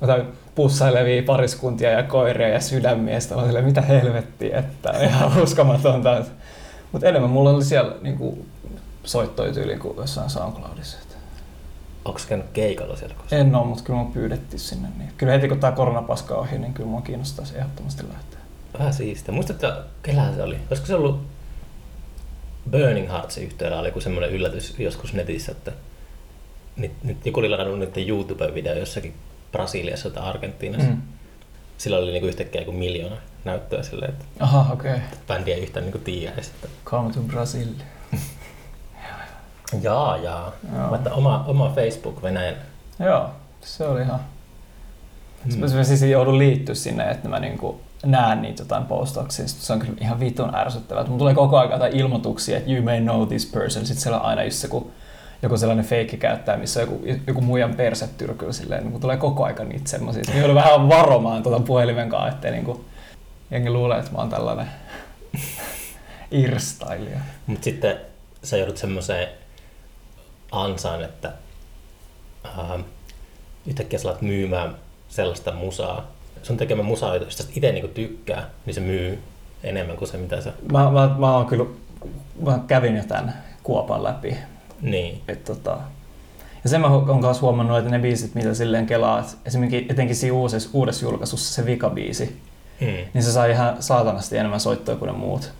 jotain 0.00 0.26
pussailevia 0.54 1.22
pariskuntia 1.22 1.90
ja 1.90 2.02
koiria 2.02 2.48
ja 2.48 2.60
sydämiä. 2.60 3.14
Mä 3.14 3.46
silleen, 3.46 3.64
mitä 3.64 3.80
helvettiä, 3.80 4.58
että 4.58 4.90
ihan 4.90 5.38
uskomatonta. 5.42 6.24
Mutta 6.92 7.08
enemmän 7.08 7.30
mulla 7.30 7.50
oli 7.50 7.64
siellä 7.64 7.94
niinku, 8.02 8.46
soittoja 9.04 9.52
tyyliin 9.52 9.78
kuin 9.78 9.96
jossain 9.96 10.30
SoundCloudissa. 10.30 10.98
Onko 12.04 12.20
käynyt 12.28 12.46
keikalla 12.52 12.96
siellä 12.96 13.14
koskaan? 13.14 13.40
En 13.40 13.54
ole, 13.54 13.66
mutta 13.66 13.84
kyllä 13.84 13.98
mun 13.98 14.12
pyydettiin 14.12 14.60
sinne. 14.60 14.88
Niin. 14.98 15.10
Kyllä 15.16 15.32
heti 15.32 15.48
kun 15.48 15.60
tämä 15.60 15.72
koronapaska 15.72 16.34
ohi, 16.34 16.58
niin 16.58 16.74
kyllä 16.74 16.88
mua 16.88 17.00
kiinnostaisi 17.00 17.58
ehdottomasti 17.58 18.02
lähteä. 18.08 18.38
Vähän 18.78 18.94
siistiä. 18.94 19.34
Muistatko, 19.34 19.66
kellähän 20.02 20.34
se 20.34 20.42
oli? 20.42 20.58
Olisiko 20.70 20.86
se 20.86 20.94
ollut 20.94 21.20
Burning 22.70 23.08
Heartsin 23.08 23.44
yhteydellä 23.44 23.80
oli 23.80 24.02
semmoinen 24.02 24.30
yllätys 24.30 24.74
joskus 24.78 25.12
netissä, 25.12 25.52
että 25.52 25.72
nyt, 26.76 26.92
nyt 27.04 27.26
joku 27.26 27.40
oli 27.40 27.48
ladannut 27.48 27.78
nyt 27.78 27.96
YouTube-video 27.96 28.78
jossakin 28.78 29.14
Brasiliassa 29.52 30.10
tai 30.10 30.24
Argentiinassa. 30.24 30.90
Mm. 30.90 31.02
Sillä 31.78 31.98
oli 31.98 32.12
niinku 32.12 32.26
yhtäkkiä 32.26 32.60
joku 32.60 32.72
miljoona 32.72 33.16
näyttöä 33.44 33.82
silleen, 33.82 34.10
että 34.10 34.24
Aha. 34.40 34.72
Okay. 34.72 34.98
bändi 35.28 35.52
ei 35.52 35.62
yhtään 35.62 35.84
niinku 35.84 35.98
tiedä. 35.98 36.42
Sitten. 36.42 36.70
Come 36.84 37.12
to 37.12 37.20
Brazil. 37.20 37.68
jaa, 39.82 40.16
jaa. 40.16 40.52
Joo. 40.76 40.88
Mutta 40.88 41.12
oma, 41.12 41.44
oma 41.46 41.72
Facebook 41.74 42.22
Venäjän. 42.22 42.56
Joo, 42.98 43.30
se 43.60 43.84
oli 43.84 44.02
ihan... 44.02 44.20
Mm. 45.44 45.60
Mä 45.60 45.84
siis 45.84 46.02
joudun 46.02 46.38
liittyä 46.38 46.74
sinne, 46.74 47.10
että 47.10 47.28
mä 47.28 47.40
niinku 47.40 47.80
näen 48.04 48.42
niitä 48.42 48.62
jotain 48.62 48.84
postauksia. 48.84 49.48
Se 49.48 49.72
on 49.72 49.78
kyllä 49.78 49.94
ihan 50.00 50.20
vitun 50.20 50.54
ärsyttävää. 50.54 51.04
Mulla 51.04 51.18
tulee 51.18 51.34
koko 51.34 51.58
ajan 51.58 51.72
jotain 51.72 51.96
ilmoituksia, 51.96 52.56
että 52.56 52.70
you 52.70 52.82
may 52.82 53.00
know 53.00 53.28
this 53.28 53.46
person. 53.46 53.86
Sitten 53.86 54.02
siellä 54.02 54.20
on 54.20 54.26
aina 54.26 54.44
just 54.44 54.62
joku, 54.62 54.90
joku 55.42 55.56
sellainen 55.56 55.84
feikki 55.84 56.16
käyttää, 56.16 56.56
missä 56.56 56.80
on 56.80 56.86
joku, 56.86 57.04
joku 57.26 57.40
muijan 57.40 57.74
persetyrkyllä 57.74 58.52
silleen. 58.52 58.84
Niin 58.86 59.00
tulee 59.00 59.16
koko 59.16 59.44
ajan 59.44 59.68
niitä 59.68 59.90
semmoisia. 59.90 60.22
Mä 60.28 60.38
joudun 60.38 60.54
vähän 60.54 60.88
varomaan 60.88 61.42
tuota 61.42 61.64
puhelimen 61.64 62.08
kanssa, 62.08 62.28
ettei 62.28 62.50
niinku, 62.50 62.84
jengi 63.50 63.70
luulee, 63.70 63.98
että 63.98 64.12
mä 64.12 64.18
oon 64.18 64.30
tällainen 64.30 64.68
irstailija. 66.30 67.20
Mutta 67.46 67.64
sitten 67.64 68.00
sä 68.42 68.56
joudut 68.56 68.76
semmoiseen 68.76 69.28
ansaan, 70.52 71.04
että 71.04 71.32
äh, 72.46 72.84
yhtäkkiä 73.66 73.98
sä 73.98 74.08
alat 74.08 74.22
myymään 74.22 74.76
sellaista 75.08 75.52
musaa, 75.52 76.13
sun 76.44 76.56
tekemä 76.56 76.82
musa, 76.82 77.16
josta 77.16 77.44
itse 77.56 77.72
niinku 77.72 77.88
tykkää, 77.88 78.50
niin 78.66 78.74
se 78.74 78.80
myy 78.80 79.18
enemmän 79.62 79.96
kuin 79.96 80.08
se, 80.08 80.16
mitä 80.16 80.40
sä... 80.40 80.52
Mä, 80.72 80.90
mä, 80.90 81.14
mä 81.18 81.36
oon 81.36 81.46
kyllä, 81.46 81.64
mä 82.40 82.60
kävin 82.66 82.96
jo 82.96 83.02
tämän 83.08 83.42
kuopan 83.62 84.04
läpi. 84.04 84.36
Niin. 84.80 85.20
Et, 85.28 85.44
tota, 85.44 85.78
ja 86.64 86.70
sen 86.70 86.80
mä 86.80 86.86
oon 86.86 87.20
myös 87.20 87.40
huomannut, 87.40 87.78
että 87.78 87.90
ne 87.90 87.98
biisit, 87.98 88.34
mitä 88.34 88.54
silleen 88.54 88.86
kelaa, 88.86 89.24
esimerkiksi 89.46 89.86
etenkin 89.88 90.16
siinä 90.16 90.36
uudessa, 90.36 90.70
uudessa 90.72 91.04
julkaisussa 91.04 91.54
se 91.54 91.66
vikabiisi, 91.66 92.40
hmm. 92.80 93.10
niin 93.14 93.22
se 93.22 93.32
sai 93.32 93.50
ihan 93.50 93.76
saatanasti 93.82 94.36
enemmän 94.36 94.60
soittoja 94.60 94.96
kuin 94.96 95.06
ne 95.06 95.18
muut. 95.18 95.52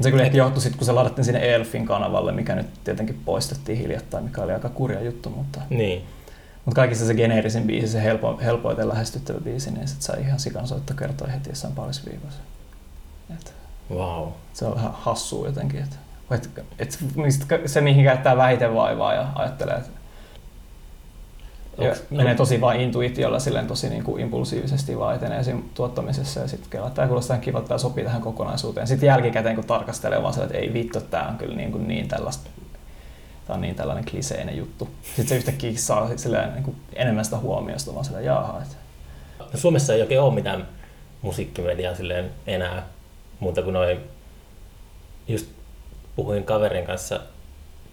Se 0.00 0.10
kyllä 0.10 0.22
ehkä 0.22 0.38
johtui 0.38 0.62
sitten, 0.62 0.78
kun 0.78 0.86
se 0.86 0.92
ladattiin 0.92 1.24
sinne 1.24 1.54
Elfin 1.54 1.86
kanavalle, 1.86 2.32
mikä 2.32 2.54
nyt 2.54 2.66
tietenkin 2.84 3.20
poistettiin 3.24 3.78
hiljattain, 3.78 4.24
mikä 4.24 4.42
oli 4.42 4.52
aika 4.52 4.68
kurja 4.68 5.02
juttu, 5.02 5.30
mutta... 5.30 5.60
Niin. 5.70 6.02
Mutta 6.64 6.80
kaikissa 6.80 7.06
se 7.06 7.14
geneerisin 7.14 7.66
biisi, 7.66 7.88
se 7.88 8.02
helpo, 8.02 8.38
helpoiten 8.42 8.88
lähestyttävä 8.88 9.40
biisi, 9.40 9.70
niin 9.70 9.88
sit 9.88 10.02
sai 10.02 10.20
ihan 10.20 10.40
sikan 10.40 10.66
soittaa 10.66 10.96
kertoa 10.96 11.28
heti 11.28 11.50
jossain 11.50 11.74
parissa 11.74 12.10
viikossa. 12.10 12.40
Et, 13.34 13.54
wow. 13.90 14.28
Se 14.52 14.64
on 14.64 14.74
vähän 14.74 14.92
hassua 14.92 15.46
jotenkin. 15.46 15.80
Et, 15.80 15.98
et, 16.30 16.50
et, 16.78 16.98
se, 17.66 17.80
mihin 17.80 18.04
käyttää 18.04 18.36
vähiten 18.36 18.74
vaivaa 18.74 19.14
ja 19.14 19.26
ajattelee, 19.34 19.74
että 19.76 19.90
ja 21.78 21.94
menee 22.10 22.34
tosi 22.34 22.60
vain 22.60 22.80
intuitiolla 22.80 23.38
silleen 23.38 23.66
tosi 23.66 23.88
niin 23.88 24.04
kuin 24.04 24.22
impulsiivisesti 24.22 24.98
vaan 24.98 25.16
etenee 25.16 25.44
siinä 25.44 25.60
tuottamisessa 25.74 26.40
ja 26.40 26.48
sitten 26.48 26.70
kelaa, 26.70 26.90
tämä 26.90 27.08
kuulostaa 27.08 27.38
kivalta, 27.38 27.68
tämä 27.68 27.78
sopii 27.78 28.04
tähän 28.04 28.22
kokonaisuuteen. 28.22 28.86
Sitten 28.86 29.06
jälkikäteen 29.06 29.54
kun 29.54 29.64
tarkastelee 29.64 30.22
vaan 30.22 30.34
se, 30.34 30.42
että 30.42 30.58
ei 30.58 30.72
vittu, 30.72 31.00
tämä 31.00 31.28
on 31.28 31.38
kyllä 31.38 31.56
niin, 31.56 31.72
kuin 31.72 31.88
niin 31.88 32.08
tällaista 32.08 32.50
tämä 33.46 33.54
on 33.54 33.60
niin 33.60 33.74
tällainen 33.74 34.04
kliseinen 34.04 34.56
juttu. 34.56 34.88
Sitten 35.02 35.26
se 35.26 35.36
yhtäkkiä 35.36 35.72
saa 35.76 36.16
silleen, 36.16 36.52
niin 36.52 36.64
kuin 36.64 36.76
enemmän 36.94 37.24
sitä 37.24 37.36
huomiosta, 37.36 37.94
vaan 37.94 38.04
sitä 38.04 38.20
jaha. 38.20 38.62
Että... 38.62 38.76
No 39.38 39.58
Suomessa 39.58 39.94
ei 39.94 40.02
oikein 40.02 40.20
ole 40.20 40.34
mitään 40.34 40.68
musiikkimediaa 41.22 41.94
silleen 41.94 42.30
enää 42.46 42.86
muuta 43.40 43.62
kuin 43.62 43.74
noin, 43.74 44.00
just 45.28 45.46
puhuin 46.16 46.44
kaverin 46.44 46.86
kanssa 46.86 47.20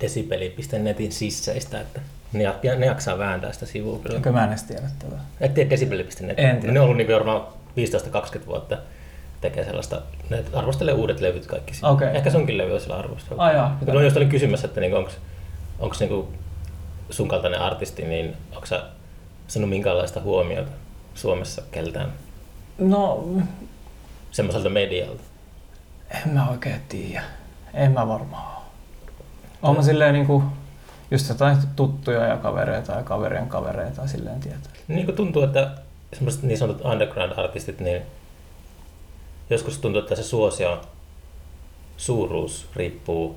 desibeli.netin 0.02 1.12
sisseistä, 1.12 1.80
että 1.80 2.02
ne, 2.34 2.56
ne 2.78 2.86
jaksaa 2.86 3.18
vääntää 3.18 3.54
sitä 3.54 3.66
sivua 3.66 4.00
kyllä. 4.00 4.16
Enkö 4.16 4.32
mä 4.32 4.44
en 4.44 4.50
edes 4.50 4.64
tiedä 4.64 4.90
tätä. 5.00 5.16
Et 5.42 5.54
tiedä 5.54 5.70
decibel.net. 5.70 6.40
En 6.40 6.58
tiedä. 6.60 6.74
Ne 6.74 6.80
on 6.80 6.84
ollut 6.84 6.98
niin 6.98 7.14
varmaan 7.14 7.42
15-20 8.42 8.46
vuotta 8.46 8.78
tekee 9.42 9.66
sellaista, 9.66 10.02
ne 10.30 10.44
arvostelee 10.54 10.94
uudet 10.94 11.20
levyt 11.20 11.48
kaikki. 11.48 11.74
Okei. 11.84 12.08
Ehkä 12.08 12.30
se 12.30 12.38
onkin 12.38 12.58
levy 12.58 12.74
on 12.74 12.82
sillä 12.82 12.96
arvostelu. 12.96 13.40
Ai 13.40 13.56
jaa, 13.56 13.80
mä 13.94 14.04
just 14.04 14.18
olin 14.18 14.30
kysymässä, 14.30 14.68
että 14.68 14.82
niinku, 14.82 14.98
onko 14.98 15.12
niinku 16.00 16.34
sun 17.10 17.28
kaltainen 17.28 17.62
artisti, 17.62 18.06
niin 18.06 18.38
onko 18.56 18.66
sä 18.66 18.84
saanut 19.48 19.70
minkäänlaista 19.70 20.22
huomiota 20.22 20.72
Suomessa 21.16 21.62
keltään 21.72 22.14
No, 22.78 23.28
semmoiselta 24.32 24.70
medialta? 24.70 25.24
en 26.26 26.34
mä 26.34 26.50
oikein 26.50 26.82
tiedä. 26.90 27.24
En 27.74 27.92
mä 27.92 28.08
varmaan 28.08 28.56
oo. 28.56 28.62
Oon 29.64 29.76
mä 29.76 29.84
silleen 29.84 30.14
niinku, 30.14 30.44
just 31.12 31.30
jotain 31.30 31.58
tuttuja 31.76 32.26
ja 32.28 32.38
kavereita 32.38 32.92
ja 32.92 33.04
kaverien 33.04 33.48
kavereita 33.50 34.08
silleen 34.08 34.40
tietää. 34.40 34.72
Niin 34.88 35.06
kuin 35.06 35.16
tuntuu, 35.16 35.44
että 35.44 35.72
semmoiset 36.14 36.44
niin 36.44 36.58
sanotut 36.58 36.86
underground-artistit, 36.86 37.80
niin 37.80 38.02
joskus 39.50 39.78
tuntuu, 39.78 40.02
että 40.02 40.16
se 40.16 40.24
suosio 40.24 40.82
suuruus 41.98 42.68
riippuu 42.76 43.36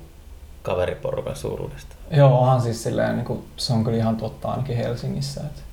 kaveriporukan 0.61 1.35
suuruudesta. 1.35 1.95
Joo, 2.11 2.39
onhan 2.39 2.61
siis 2.61 2.83
silleen, 2.83 3.15
niinku, 3.15 3.45
se 3.57 3.73
on 3.73 3.83
kyllä 3.83 3.97
ihan 3.97 4.17
totta 4.17 4.51
ainakin 4.51 4.77
Helsingissä. 4.77 5.41
Et... 5.41 5.63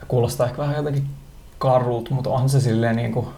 Ja 0.00 0.06
kuulostaa 0.08 0.46
ehkä 0.46 0.58
vähän 0.58 0.76
jotenkin 0.76 1.06
karulta, 1.58 2.14
mutta 2.14 2.30
onhan 2.30 2.48
se 2.48 2.60
silleen 2.60 2.96
niinku, 2.96 3.28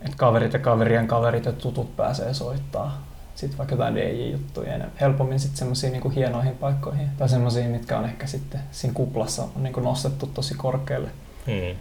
että 0.00 0.16
kaverit 0.16 0.52
ja 0.52 0.58
kaverien 0.58 1.06
kaverit 1.06 1.44
ja 1.44 1.52
tutut 1.52 1.96
pääsee 1.96 2.34
soittaa. 2.34 3.02
Sitten 3.34 3.58
vaikka 3.58 3.74
jotain 3.74 3.94
DJ-juttuja 3.94 4.74
enemmän. 4.74 4.96
Helpommin 5.00 5.40
sitten 5.40 5.58
semmoisiin 5.58 5.92
niinku 5.92 6.10
hienoihin 6.10 6.56
paikkoihin. 6.56 7.08
Tai 7.18 7.28
semmoisiin, 7.28 7.70
mitkä 7.70 7.98
on 7.98 8.04
ehkä 8.04 8.26
sitten 8.26 8.60
siinä 8.70 8.94
kuplassa 8.94 9.42
on 9.42 9.62
niinku 9.62 9.80
nostettu 9.80 10.26
tosi 10.26 10.54
korkealle. 10.54 11.08
Hmm. 11.46 11.78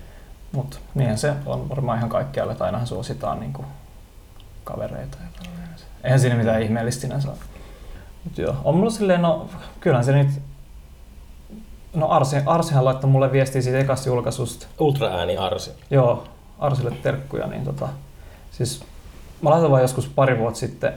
Mutta 0.52 0.78
niinhän 0.96 1.18
se 1.18 1.34
on 1.46 1.70
varmaan 1.70 1.98
ihan 1.98 2.10
kaikkialle, 2.10 2.52
että 2.52 2.66
ainahan 2.66 2.88
suositaan 2.88 3.40
niinku 3.40 3.66
kavereita. 4.64 5.18
Ja. 5.22 5.57
Eihän 6.08 6.20
siinä 6.20 6.36
mitään 6.36 6.62
ihmeellistä 6.62 7.02
sinänsä 7.02 7.30
ole. 7.30 7.38
Mut 8.24 8.38
joo, 8.38 8.56
on 8.64 8.76
mulla 8.76 8.90
silleen, 8.90 9.22
no 9.22 9.50
kyllähän 9.80 10.06
se 10.06 10.12
nyt... 10.12 10.28
No 11.96 12.08
Arsi, 12.10 12.36
Arsihan 12.46 12.86
laittoi 12.86 13.10
mulle 13.10 13.32
viestiä 13.32 13.62
siitä 13.62 13.80
ekasta 13.80 14.10
julkaisusta. 14.10 14.68
Ultraääni 14.80 15.38
Arsi. 15.38 15.72
Joo, 15.90 16.24
Arsille 16.60 16.92
terkkuja, 16.92 17.48
niin 17.48 17.64
tota... 17.64 17.90
Siis 18.52 18.84
mä 19.42 19.50
laitoin 19.50 19.72
vaan 19.72 19.82
joskus 19.82 20.08
pari 20.08 20.40
vuotta 20.40 20.60
sitten, 20.60 20.94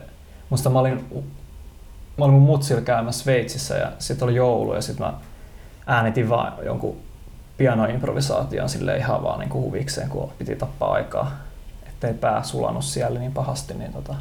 musta 0.51 0.71
mä 0.71 0.79
olin, 0.79 1.25
mä 2.19 2.25
olin 2.25 2.35
mun 2.35 2.43
mutsilla 2.43 2.83
käymässä 2.83 3.23
Sveitsissä 3.23 3.75
ja 3.75 3.93
sitten 3.99 4.25
oli 4.27 4.35
joulu 4.35 4.75
ja 4.75 4.83
sitten 4.83 5.07
mä 5.07 5.13
äänitin 5.87 6.29
vaan 6.29 6.53
jonkun 6.65 6.97
pianoimprovisaation 7.57 8.69
sille 8.69 8.97
ihan 8.97 9.23
vaan 9.23 9.39
niin 9.39 9.53
huvikseen, 9.53 10.09
kun 10.09 10.33
piti 10.39 10.57
tappaa 10.57 10.93
aikaa, 10.93 11.33
ettei 11.87 12.15
pää 12.15 12.43
sulanut 12.43 12.85
siellä 12.85 13.19
niin 13.19 13.33
pahasti, 13.33 13.75
niin 13.75 13.93
tota, 13.93 14.15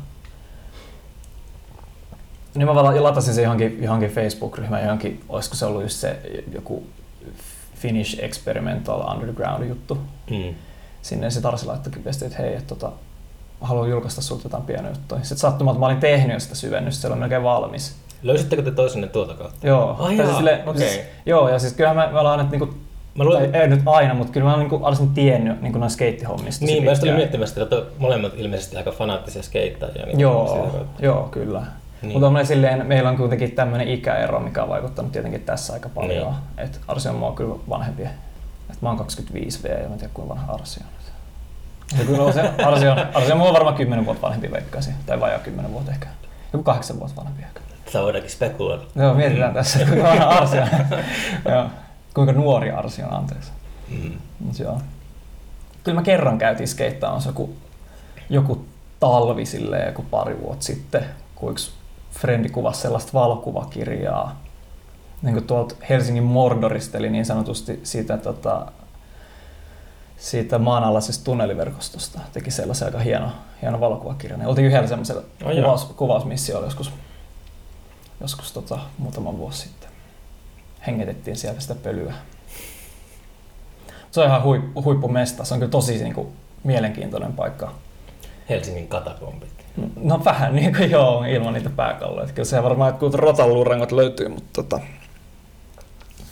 niin 2.56 2.68
mä 2.68 2.75
vaan 2.75 3.03
latasin 3.03 3.34
se 3.34 3.41
johonkin, 3.41 3.84
johonkin 3.84 4.10
Facebook-ryhmään, 4.10 4.84
johonkin, 4.84 5.22
olisiko 5.29 5.56
se 5.56 5.65
ollut 5.65 5.82
just 5.84 5.96
se 5.96 6.20
joku 6.53 6.84
Finnish 7.75 8.24
Experimental 8.24 9.13
Underground 9.13 9.68
juttu. 9.70 9.98
Hmm. 10.29 10.56
Sinne 11.01 11.29
se 11.29 11.41
Tarsi 11.41 11.65
laittoikin 11.65 12.03
viestiä, 12.03 12.27
että 12.27 12.41
hei, 12.41 12.53
että 12.53 12.75
tota, 12.75 12.91
haluan 13.62 13.89
julkaista 13.89 14.22
sulta 14.22 14.46
jotain 14.46 14.63
pienoja 14.63 14.89
juttuja. 14.89 15.22
Sitten 15.22 15.38
sattumalta 15.38 15.79
mä 15.79 15.86
olin 15.86 16.00
tehnyt 16.00 16.41
sitä 16.44 16.56
syvennystä, 16.56 17.01
se 17.01 17.08
oli 17.08 17.15
melkein 17.15 17.44
valmis. 17.44 17.96
Löysittekö 18.24 18.62
te 18.62 18.72
toisenne 18.72 19.08
tuota 19.08 19.34
kautta? 19.34 19.68
Joo, 19.68 19.94
tai 19.94 20.18
jaa, 20.18 20.38
sille- 20.38 20.63
okei. 20.65 20.89
siis, 20.89 21.01
joo, 21.25 21.50
ja 21.50 21.60
siis 21.60 21.74
kyllähän 21.74 21.98
me, 21.98 22.08
me 22.13 22.20
ollaan 22.20 22.39
aina 22.39 22.51
niinku, 22.51 22.74
Mä 23.15 23.24
luulen, 23.24 23.51
tai 23.51 23.62
ei 23.62 23.68
nyt 23.68 23.82
aina, 23.86 24.13
mutta 24.13 24.34
kyllä 24.34 24.46
mä 24.46 24.51
oon 24.51 24.60
niinku, 24.60 24.79
olisin 24.82 25.10
tiennyt 25.10 25.62
niinku 25.62 25.79
noista 25.79 25.94
skeittihommista. 25.94 26.65
niin, 26.65 26.84
mä 26.84 26.91
just 26.91 27.03
olin 27.03 27.15
miettimässä, 27.15 27.63
että 27.63 27.82
molemmat 27.98 28.34
ilmeisesti 28.36 28.77
aika 28.77 28.91
fanaattisia 28.91 29.44
skeittajia. 29.44 30.06
Niin 30.06 30.20
Joo, 30.20 30.86
joo, 31.00 31.27
kyllä. 31.32 31.63
Niin. 32.01 32.12
Mutta 32.13 32.27
on 32.27 32.46
silleen, 32.46 32.88
meillä 32.88 33.10
on 33.10 33.18
kuitenkin 33.18 33.51
tämmöinen 33.51 33.88
ikäero, 33.88 34.39
mikä 34.39 34.63
on 34.63 34.70
vaikuttanut 34.70 35.12
tietenkin 35.12 35.41
tässä 35.41 35.74
aika 35.74 35.89
paljon. 35.89 36.32
Niin. 36.32 36.65
Et 36.68 36.82
Arsi 36.88 37.10
on 37.10 37.15
mua 37.15 37.32
kyllä 37.32 37.56
vanhempi. 37.70 38.03
Et 38.72 38.82
mä 38.82 38.89
oon 38.89 38.98
25 38.98 39.63
V 39.63 39.65
ja 39.65 39.88
mä 39.88 39.94
en 39.94 40.00
tiedä 40.00 40.13
kuinka 40.13 40.36
vanha 40.36 40.53
Arsi 40.53 40.79
on. 40.84 41.00
Ja 42.00 42.06
kyllä 42.06 42.24
on 42.24 42.34
se, 42.34 42.41
Arsi 42.65 42.88
on, 42.88 42.98
Arsi 43.13 43.32
on 43.32 43.38
mua 43.38 43.53
varmaan 43.53 43.75
10 43.75 44.06
vuotta 44.06 44.22
vanhempi 44.22 44.51
veikkaisin. 44.51 44.94
Tai 45.06 45.20
vajaa 45.20 45.39
10 45.39 45.72
vuotta 45.72 45.91
ehkä. 45.91 46.08
Joku 46.53 46.63
8 46.63 47.00
vuotta 47.00 47.15
vanhempi 47.15 47.41
ehkä. 47.41 47.60
Sitä 47.86 48.01
voidaankin 48.01 48.32
spekuloida. 48.32 48.84
Joo, 48.96 49.13
mietitään 49.13 49.53
tässä, 49.53 49.79
kuinka 49.86 50.03
vanha 50.03 50.25
Arsi 50.25 50.58
on. 50.60 50.68
joo. 51.53 51.65
Kuinka 52.13 52.34
nuori 52.34 52.72
Arsi 52.72 53.03
on, 53.03 53.13
anteeksi. 53.13 53.51
Mm. 53.89 54.12
Mut 54.39 54.60
joo. 54.60 54.82
Kyllä 55.84 56.00
mä 56.00 56.03
kerran 56.03 56.38
käytiin 56.38 56.68
skeittaamassa 56.68 57.29
joku, 57.29 57.56
joku 58.29 58.65
talvi 59.00 59.46
silleen, 59.46 59.88
joku 59.88 60.06
pari 60.12 60.41
vuotta 60.41 60.65
sitten, 60.65 61.06
kun 61.36 61.51
yksi 61.51 61.72
frendi 62.21 62.49
kuvasi 62.49 62.81
sellaista 62.81 63.13
valokuvakirjaa 63.13 64.35
niin 65.21 65.33
kuin 65.33 65.47
tuolta 65.47 65.75
Helsingin 65.89 66.23
Mordorista, 66.23 66.97
eli 66.97 67.09
niin 67.09 67.25
sanotusti 67.25 67.79
siitä, 67.83 68.17
tota, 68.17 68.71
siitä 70.17 70.59
maanalaisesta 70.59 71.23
tunneliverkostosta. 71.23 72.19
Teki 72.33 72.51
sellaisen 72.51 72.85
aika 72.85 72.99
hieno, 72.99 73.31
hieno 73.61 73.79
valokuvakirja. 73.79 74.38
Oltiin 74.45 74.67
yhdellä 74.67 74.88
semmoisella 74.88 75.21
jaa. 75.39 75.53
kuvaus, 75.53 75.85
kuvausmissiolla 75.85 76.67
joskus, 76.67 76.91
joskus 78.21 78.51
tota, 78.51 78.79
muutama 78.97 79.38
vuosi 79.38 79.59
sitten. 79.59 79.89
Hengitettiin 80.88 81.38
siellä 81.38 81.59
sitä 81.59 81.75
pölyä. 81.75 82.13
Se 84.11 84.19
on 84.19 84.27
ihan 84.27 84.43
huippu, 84.43 84.83
huippumesta. 84.83 85.43
Se 85.43 85.53
on 85.53 85.59
kyllä 85.59 85.71
tosi 85.71 86.03
niin 86.03 86.13
kuin, 86.13 86.27
mielenkiintoinen 86.63 87.33
paikka. 87.33 87.73
Helsingin 88.49 88.88
katakombit. 88.88 89.59
No 90.03 90.21
vähän 90.25 90.55
niin 90.55 90.75
kuin 90.75 90.91
joo, 90.91 91.24
ilman 91.24 91.53
niitä 91.53 91.69
pääkalloja. 91.69 92.27
Kyllä 92.27 92.50
se 92.50 92.63
varmaan 92.63 92.89
jotkut 92.89 93.13
rotanluurangot 93.13 93.91
löytyy, 93.91 94.27
mutta 94.27 94.63
tota, 94.63 94.79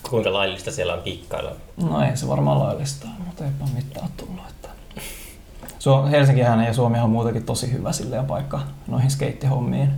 Kuinka 0.10 0.34
laillista 0.34 0.72
siellä 0.72 0.94
on 0.94 1.02
kikkailla? 1.02 1.52
no 1.78 2.02
ei 2.02 2.18
se 2.18 2.28
varmaan 2.28 2.60
laillista, 2.60 3.08
mutta 3.26 3.46
eipä 3.46 3.66
mitään 3.76 4.10
tullut. 4.18 4.44
Että. 4.50 4.70
Su- 5.80 6.10
Helsinkihän 6.12 6.64
ja 6.66 6.74
Suomi 6.74 7.00
on 7.00 7.10
muutenkin 7.10 7.44
tosi 7.44 7.72
hyvä 7.72 7.92
silleen 7.92 8.26
paikka 8.26 8.60
noihin 8.88 9.12
skeittihommiin. 9.12 9.92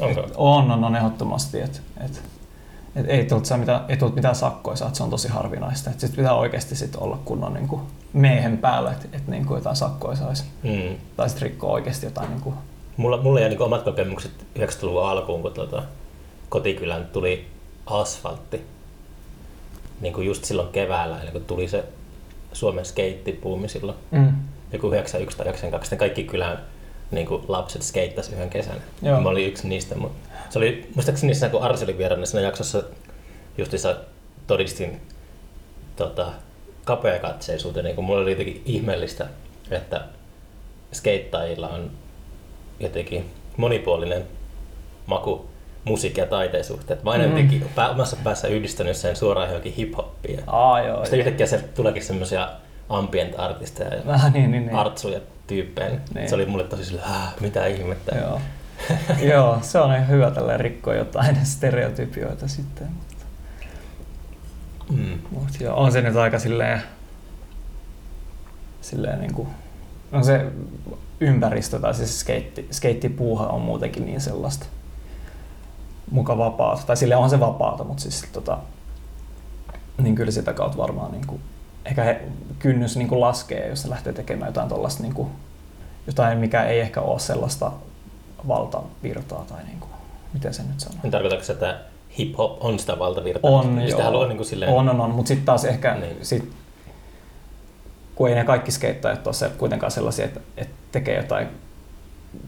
Onko? 0.00 0.20
Et 0.20 0.32
on, 0.36 0.70
on, 0.70 0.84
on 0.84 0.96
ehdottomasti. 0.96 1.60
Et, 1.60 1.82
et, 2.04 2.22
et 2.96 3.06
ei 3.08 3.24
tullut 3.24 3.48
mitään, 3.56 3.80
ei 3.88 3.96
tullut 3.96 4.14
mitään 4.14 4.34
sakkoja, 4.34 4.76
saa, 4.76 4.88
että 4.88 4.96
se 4.96 5.02
on 5.02 5.10
tosi 5.10 5.28
harvinaista. 5.28 5.90
Et 5.90 6.00
sit 6.00 6.16
pitää 6.16 6.34
oikeasti 6.34 6.76
sit 6.76 6.96
olla 6.96 7.18
kunnon 7.24 7.54
niin 7.54 7.68
kuin, 7.68 7.82
miehen 8.12 8.58
päällä, 8.58 8.92
että 8.92 9.08
et, 9.12 9.28
niin 9.28 9.46
kuin 9.46 9.58
jotain 9.58 9.76
sakkoja 9.76 10.16
saisi. 10.16 10.44
Mm. 10.62 10.96
Tai 11.16 11.28
sitten 11.28 11.42
rikkoa 11.48 11.70
oikeasti 11.72 12.06
jotain 12.06 12.30
niin 12.30 12.40
kuin, 12.40 12.54
Mulla, 12.96 13.16
mulla 13.16 13.40
jäi 13.40 13.48
niin 13.48 13.62
omat 13.62 13.82
kokemukset 13.82 14.32
90-luvun 14.58 15.08
alkuun, 15.08 15.42
kun 15.42 15.52
tuota, 15.52 15.82
kotikylään 16.48 17.06
tuli 17.12 17.46
asfaltti. 17.86 18.60
Niin 20.00 20.12
kuin 20.12 20.26
just 20.26 20.44
silloin 20.44 20.68
keväällä, 20.68 21.22
eli 21.22 21.30
kun 21.30 21.44
tuli 21.44 21.68
se 21.68 21.84
Suomen 22.52 22.84
skeittipuumi 22.84 23.68
silloin, 23.68 23.98
mm. 24.10 24.32
joku 24.72 24.86
91 24.86 25.36
tai 25.36 25.46
92, 25.46 25.90
ne 25.90 25.98
kaikki 25.98 26.24
kylän 26.24 26.58
niin 27.10 27.26
kuin 27.26 27.44
lapset 27.48 27.82
skeittasi 27.82 28.32
yhden 28.32 28.50
kesän. 28.50 28.82
Joo. 29.02 29.20
Mä 29.20 29.28
olin 29.28 29.46
yksi 29.46 29.68
niistä, 29.68 29.96
mutta 29.96 30.28
se 30.50 30.58
oli 30.58 30.90
muistaakseni 30.94 31.34
siinä, 31.34 31.48
kun 31.48 31.62
Arsi 31.62 31.84
oli 31.84 31.98
vieraana 31.98 32.26
siinä 32.26 32.46
jaksossa, 32.46 32.82
justissa 33.58 33.96
todistin 34.46 35.00
tota, 35.96 36.32
kapeakatseisuuteen, 36.84 37.84
niin 37.84 37.96
kun 37.96 38.04
mulla 38.04 38.20
oli 38.20 38.30
jotenkin 38.30 38.62
ihmeellistä, 38.64 39.26
että 39.70 40.04
skeittaajilla 40.92 41.68
on 41.68 41.90
jotenkin 42.80 43.30
monipuolinen 43.56 44.22
maku 45.06 45.46
musiikki- 45.84 46.20
ja 46.20 46.26
taiteen 46.26 46.64
suhteen. 46.64 47.00
Mä 47.04 47.10
aina 47.10 47.24
Mm. 47.24 47.30
jotenkin 47.30 47.66
pää, 47.74 47.90
omassa 47.90 48.16
päässä 48.24 48.48
yhdistänyt 48.48 48.96
sen 48.96 49.16
suoraan 49.16 49.48
johonkin 49.48 49.74
hip-hoppia. 49.78 50.42
Aa, 50.46 50.80
joo. 50.82 51.04
Sitten 51.04 51.18
yhtäkkiä 51.18 51.46
se 51.46 51.58
tuleekin 51.58 52.02
semmoisia 52.04 52.48
ambient-artisteja 52.88 53.94
ja 53.94 54.02
Ah, 54.08 54.32
niin, 54.32 54.50
niin, 54.50 54.66
niin. 54.66 54.76
artsuja 54.76 55.20
tyyppejä. 55.46 55.90
Niin. 56.14 56.28
Se 56.28 56.34
oli 56.34 56.46
mulle 56.46 56.64
tosi 56.64 56.84
sillä, 56.84 57.02
"Häh, 57.04 57.34
mitä 57.40 57.66
ihmettä. 57.66 58.16
Joo. 58.18 58.40
Joo, 59.32 59.58
se 59.62 59.78
on 59.78 59.90
ihan 59.94 60.08
hyvä 60.08 60.30
tällä 60.30 60.56
rikkoa 60.56 60.94
jotain 60.94 61.46
stereotypioita 61.46 62.48
sitten. 62.48 62.86
Mutta, 62.88 63.14
Mm. 64.90 65.18
mutta 65.30 65.64
joo, 65.64 65.76
on 65.76 65.92
se 65.92 66.00
nyt 66.00 66.16
aika 66.16 66.38
silleen, 66.38 66.82
silleen 68.80 69.20
niin 69.20 69.34
kuin, 69.34 69.48
on 70.12 70.24
se 70.24 70.46
ympäristö 71.24 71.78
tai 71.78 71.94
siis 71.94 72.20
skeitti, 72.20 72.68
skeittipuuha 72.70 73.46
on 73.46 73.60
muutenkin 73.60 74.06
niin 74.06 74.20
sellaista 74.20 74.66
muka 76.10 76.38
vapaata. 76.38 76.82
Tai 76.86 76.96
sille 76.96 77.16
on 77.16 77.30
se 77.30 77.40
vapaata, 77.40 77.84
mutta 77.84 78.02
siis 78.02 78.24
tota, 78.32 78.58
niin 80.02 80.14
kyllä 80.14 80.30
sitä 80.30 80.52
kautta 80.52 80.78
varmaan 80.78 81.12
niin 81.12 81.26
kuin, 81.26 81.40
ehkä 81.84 82.04
he, 82.04 82.20
kynnys 82.58 82.96
niin 82.96 83.08
kuin 83.08 83.20
laskee, 83.20 83.68
jos 83.68 83.82
se 83.82 83.90
lähtee 83.90 84.12
tekemään 84.12 84.48
jotain 84.48 84.68
tuollaista 84.68 85.02
niin 85.02 85.14
kuin, 85.14 85.28
jotain, 86.06 86.38
mikä 86.38 86.64
ei 86.64 86.80
ehkä 86.80 87.00
ole 87.00 87.18
sellaista 87.18 87.72
valtavirtaa 88.48 89.44
tai 89.48 89.64
niin 89.64 89.80
kuin, 89.80 89.90
miten 90.32 90.54
se 90.54 90.62
nyt 90.62 90.80
sanoo. 90.80 90.98
Niin 91.02 91.10
tarkoitatko 91.10 91.52
että 91.52 91.80
hip-hop 92.18 92.56
on 92.60 92.78
sitä 92.78 92.98
valtavirtaa. 92.98 93.50
On, 93.50 93.88
joo. 93.88 94.02
haluaa 94.02 94.26
niin 94.26 94.36
kuin 94.36 94.46
silleen... 94.46 94.72
On, 94.72 94.88
on, 94.88 95.00
on. 95.00 95.10
mutta 95.10 95.28
sitten 95.28 95.46
taas 95.46 95.64
ehkä, 95.64 95.94
Niin. 95.94 96.16
sit, 96.22 96.52
kun 98.14 98.28
ei 98.28 98.34
ne 98.34 98.44
kaikki 98.44 98.70
skeittajat 98.70 99.26
ole 99.26 99.50
kuitenkaan 99.58 99.92
sellaisia, 99.92 100.24
että, 100.24 100.40
että 100.56 100.74
tekee 100.94 101.16
jotain 101.16 101.46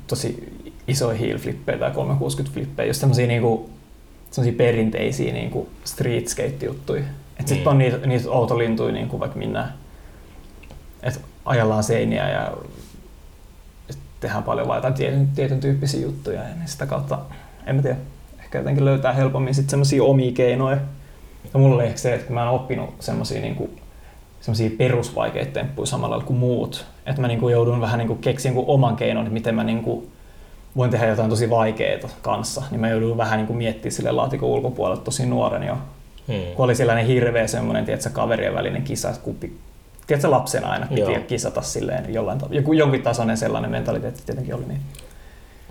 tosi 0.07 0.53
isoja 0.89 1.19
heel 1.19 1.39
flippejä 1.39 1.79
tai 1.79 1.91
360 1.91 2.55
flippejä, 2.55 2.87
just 2.87 3.01
semmoisia 3.01 3.27
niinku, 3.27 3.71
perinteisiä 4.57 5.33
niinku 5.33 5.69
street 5.85 6.29
skate 6.29 6.67
juttuja. 6.67 7.03
Että 7.41 7.49
sitten 7.49 7.65
Mm. 7.65 7.71
on 7.71 7.79
niitä, 7.79 8.07
niitä 8.07 8.31
outolintuja 8.31 8.93
niinku 8.93 9.21
vaikka 9.21 9.39
minä, 9.39 9.73
että 11.03 11.21
ajellaan 11.45 11.85
seiniä 11.85 12.29
ja 12.31 12.53
tehdään 14.21 14.43
paljon 14.43 14.69
vaan 14.69 14.79
jotain 14.79 14.95
tietyn, 14.95 15.29
tietyn 15.35 15.61
tyyppisiä 15.61 16.01
juttuja 16.01 16.43
ja 16.43 16.55
niin 16.55 16.69
sitä 16.69 16.87
kautta, 16.87 17.19
en 17.67 17.77
mä 17.77 17.83
tiedä, 17.83 17.97
ehkä 18.39 18.59
jotenkin 18.59 18.85
löytää 18.85 19.13
helpommin 19.13 19.55
sitten 19.55 19.71
semmoisia 19.71 20.03
omia 20.05 20.33
keinoja. 20.33 20.79
Ja 21.55 21.61
mulla 21.61 21.75
oli 21.75 21.85
ehkä 21.85 21.99
se, 21.99 22.15
että 22.15 22.33
mä 22.33 22.43
en 22.43 22.49
oppinut 22.49 22.95
semmoisia 23.01 23.41
niinku, 23.41 23.71
semmoisia 24.47 24.77
perusvaikeita 24.79 25.53
temppuja 25.53 25.87
samalla 25.87 26.11
lailla 26.11 26.27
kuin 26.27 26.39
muut. 26.39 26.87
Että 27.07 27.21
mä 27.21 27.29
niinku 27.29 27.49
joudun 27.49 27.81
vähän 27.81 27.99
niinku 27.99 28.15
keksiä 28.15 28.51
niinku 28.51 28.73
oman 28.73 28.97
keinon, 28.97 29.23
että 29.23 29.33
miten 29.33 29.55
mä 29.55 29.65
niinku 29.65 30.11
voin 30.77 30.91
tehdä 30.91 31.07
jotain 31.07 31.31
tosi 31.31 31.51
vaikeaa 31.51 32.09
kanssa. 32.23 32.63
Niin 32.71 32.81
mä 32.81 32.89
joudun 32.89 33.17
vähän 33.17 33.39
niinku 33.39 33.53
miettimään 33.53 33.93
sille 33.93 34.13
laatikon 34.13 34.49
ulkopuolelle 34.49 35.03
tosi 35.03 35.27
nuoren 35.27 35.63
jo. 35.63 35.77
Hmm. 36.29 36.55
Kun 36.55 36.65
oli 36.65 36.75
sellainen 36.75 37.07
hirveä 37.07 37.47
semmoinen, 37.47 37.85
tiedätkö, 37.85 38.11
kaverien 38.11 38.55
välinen 38.55 38.83
kisa, 38.83 39.09
että 39.09 39.21
kumpi, 39.23 39.59
tiedätkö, 40.07 40.31
lapsena 40.31 40.69
aina 40.69 40.87
piti 40.87 41.01
Joo. 41.01 41.21
kisata 41.29 41.63
silleen 41.63 42.15
jollain 42.15 42.39
tavalla. 42.39 42.57
Joku, 42.57 42.73
jonkin 42.73 43.03
tasoinen 43.03 43.37
sellainen 43.37 43.71
mentaliteetti 43.71 44.23
tietenkin 44.27 44.55
oli. 44.55 44.65
Niin, 44.69 44.81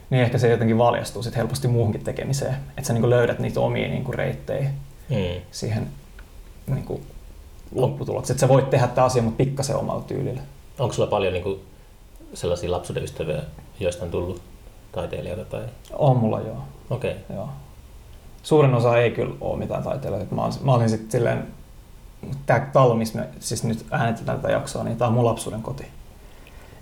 niin 0.09 0.23
ehkä 0.23 0.37
se 0.37 0.49
jotenkin 0.49 0.77
valjastuu 0.77 1.23
sit 1.23 1.35
helposti 1.35 1.67
muuhunkin 1.67 2.03
tekemiseen. 2.03 2.55
Että 2.77 2.87
sä 2.87 2.93
niinku 2.93 3.09
löydät 3.09 3.39
niitä 3.39 3.59
omia 3.59 3.87
niinku 3.87 4.11
reittejä 4.11 4.69
Hmm. 5.09 5.41
siihen 5.51 5.87
niin 6.67 7.01
kuin 7.75 7.81
lopputulokseen. 7.89 8.35
Että 8.35 8.41
sä 8.41 8.47
voit 8.47 8.69
tehdä 8.69 8.87
tämä 8.87 9.05
asia, 9.05 9.21
mutta 9.21 9.37
pikkasen 9.37 9.75
omalla 9.75 10.01
tyylillä. 10.01 10.41
Onko 10.79 10.93
sulla 10.93 11.09
paljon 11.09 11.33
niin 11.33 11.43
kuin, 11.43 11.59
sellaisia 12.33 12.71
lapsuuden 12.71 13.03
ystäviä, 13.03 13.41
joista 13.79 14.05
on 14.05 14.11
tullut 14.11 14.41
taiteilijoita? 14.91 15.45
Tai... 15.45 15.61
On 15.93 16.17
mulla 16.17 16.39
joo. 16.41 16.57
Okei. 16.89 17.11
Okay. 17.11 17.35
joo. 17.35 17.49
Suurin 18.43 18.73
osa 18.73 18.97
ei 18.97 19.11
kyllä 19.11 19.35
ole 19.41 19.59
mitään 19.59 19.83
taiteilijoita. 19.83 20.35
Mä, 20.35 20.43
olin- 20.45 20.53
mä 20.63 20.73
olin 20.73 20.89
sitten 20.89 21.11
silleen, 21.11 21.47
tämä 22.45 22.69
talo, 22.73 22.95
missä 22.95 23.19
me 23.19 23.27
siis 23.39 23.63
nyt 23.63 23.85
äänitetään 23.91 24.39
tätä 24.39 24.53
jaksoa, 24.53 24.83
niin 24.83 24.97
tämä 24.97 25.07
on 25.07 25.13
mun 25.13 25.25
lapsuuden 25.25 25.61
koti. 25.61 25.87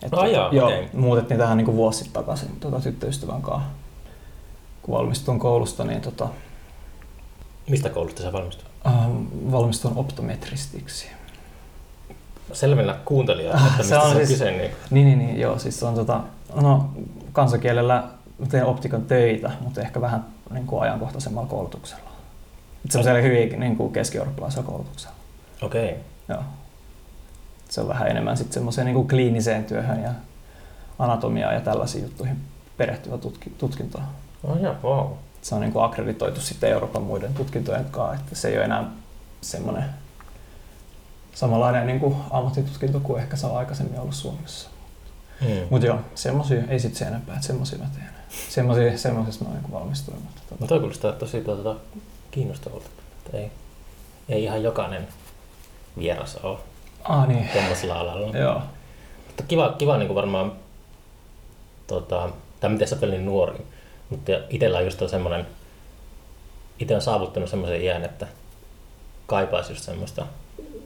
Et, 0.03 0.13
Ah, 0.13 0.29
jaa, 0.29 0.49
joo, 0.53 0.67
okei. 0.67 0.89
muutettiin 0.93 1.37
tähän 1.39 1.57
niin 1.57 1.75
vuosi 1.75 1.97
sitten 1.97 2.13
takaisin 2.13 2.59
tota, 2.59 2.79
tyttöystävän 2.79 3.41
kanssa. 3.41 3.69
Kun 4.81 4.95
valmistuin 4.95 5.39
koulusta, 5.39 5.83
niin 5.83 6.01
tota, 6.01 6.27
Mistä 7.69 7.89
koulusta 7.89 8.21
sä 8.21 8.33
valmistut? 8.33 8.72
Äh, 8.87 8.93
valmistuin 9.51 9.97
optometristiksi. 9.97 11.07
Selvennä 12.53 12.95
kuuntelijoille, 13.05 13.59
Ah, 13.61 13.65
että 13.67 13.77
se 13.77 13.83
mistä 13.83 14.01
on 14.01 14.11
se 14.11 14.17
on 14.19 14.27
siis- 14.27 14.39
kyse. 14.39 14.51
Niin... 14.51 14.71
Niin, 14.91 15.05
niin, 15.07 15.19
niin 15.19 15.39
joo, 15.39 15.59
siis 15.59 15.83
on 15.83 15.95
tota, 15.95 16.21
no 16.61 16.89
kansakielellä 17.33 18.03
teen 18.49 18.65
optikan 18.65 19.01
töitä, 19.01 19.51
mutta 19.61 19.81
ehkä 19.81 20.01
vähän 20.01 20.25
niin 20.53 20.67
kuin 20.67 20.81
ajankohtaisemmalla 20.81 21.47
koulutuksella. 21.47 22.09
Semmoisella 22.89 23.21
hyvin 23.21 23.59
niin 23.59 23.75
kuin 23.75 23.93
keski-eurooppalaisella 23.93 24.65
koulutuksella. 24.65 25.15
Okei. 25.61 25.89
Okay. 25.89 25.97
Joo. 26.29 26.43
Se 27.69 27.81
on 27.81 27.87
vähän 27.87 28.07
enemmän 28.07 28.37
sitten 28.37 28.53
semmoiseen 28.53 28.85
niin 28.85 28.95
kuin 28.95 29.07
kliiniseen 29.07 29.65
työhön 29.65 30.03
ja 30.03 30.09
anatomiaan 30.99 31.53
ja 31.53 31.61
tällaisiin 31.61 32.03
juttuihin 32.03 32.37
perehtyvä 32.77 33.17
tutki, 33.17 33.49
tutkinto. 33.57 33.99
Oh, 34.43 34.57
ja, 34.57 34.75
wow. 34.83 35.07
Se 35.43 35.55
on 35.55 35.61
niin 35.61 35.73
kuin 35.73 35.85
akkreditoitu 35.85 36.41
sitten 36.41 36.69
Euroopan 36.69 37.03
muiden 37.03 37.33
tutkintojen 37.33 37.85
kanssa, 37.85 38.23
että 38.23 38.35
se 38.35 38.47
ei 38.47 38.55
ole 38.55 38.65
enää 38.65 38.83
semmoinen 39.41 39.85
samanlainen 41.33 41.87
niin 41.87 41.99
kuin 41.99 42.15
ammattitutkinto 42.31 42.99
kuin 42.99 43.21
ehkä 43.21 43.35
se 43.35 43.47
on 43.47 43.57
aikaisemmin 43.57 43.99
ollut 43.99 44.15
Suomessa. 44.15 44.69
Hmm. 45.41 45.67
Mutta 45.69 45.87
joo, 45.87 45.99
semmosia, 46.15 46.63
ei 46.67 46.79
sit 46.79 46.95
se 46.95 47.05
enempää, 47.05 47.35
että 47.35 47.47
semmosia 47.47 47.79
mä 47.79 47.85
teen. 47.95 48.09
Semmoisesta 48.97 49.45
mä 49.45 49.53
niinku 49.53 49.71
valmistuin. 49.71 50.17
Mutta 50.23 50.41
No 50.49 50.57
tota, 50.57 50.67
toi 50.67 50.79
kuulostaa 50.79 51.11
tosi 51.11 51.41
tuota, 51.41 51.75
kiinnostavalta. 52.31 52.85
Että 53.25 53.37
Ei, 53.37 53.51
ei 54.29 54.43
ihan 54.43 54.63
jokainen 54.63 55.07
vieras 55.97 56.35
ole 56.43 56.57
ah 57.03 57.27
niin, 57.27 57.49
tuommoisella 57.53 57.99
alalla. 57.99 58.37
joo. 58.37 58.61
Mutta 59.27 59.43
kiva, 59.43 59.75
kiva 59.77 59.97
niin 59.97 60.07
kuin 60.07 60.15
varmaan, 60.15 60.51
tota, 61.87 62.29
tai 62.59 62.69
miten 62.69 62.87
sä 62.87 62.97
niin 63.01 63.25
nuori, 63.25 63.65
mutta 64.17 64.31
itsellä 64.49 64.77
on 64.77 64.83
just 64.85 65.01
on 65.01 65.09
semmoinen, 65.09 65.47
itse 66.79 66.95
on 66.95 67.01
saavuttanut 67.01 67.49
semmoisen 67.49 67.81
iän, 67.81 68.03
että 68.05 68.27
kaipaisi 69.25 69.71
just 69.71 69.83
semmoista 69.83 70.25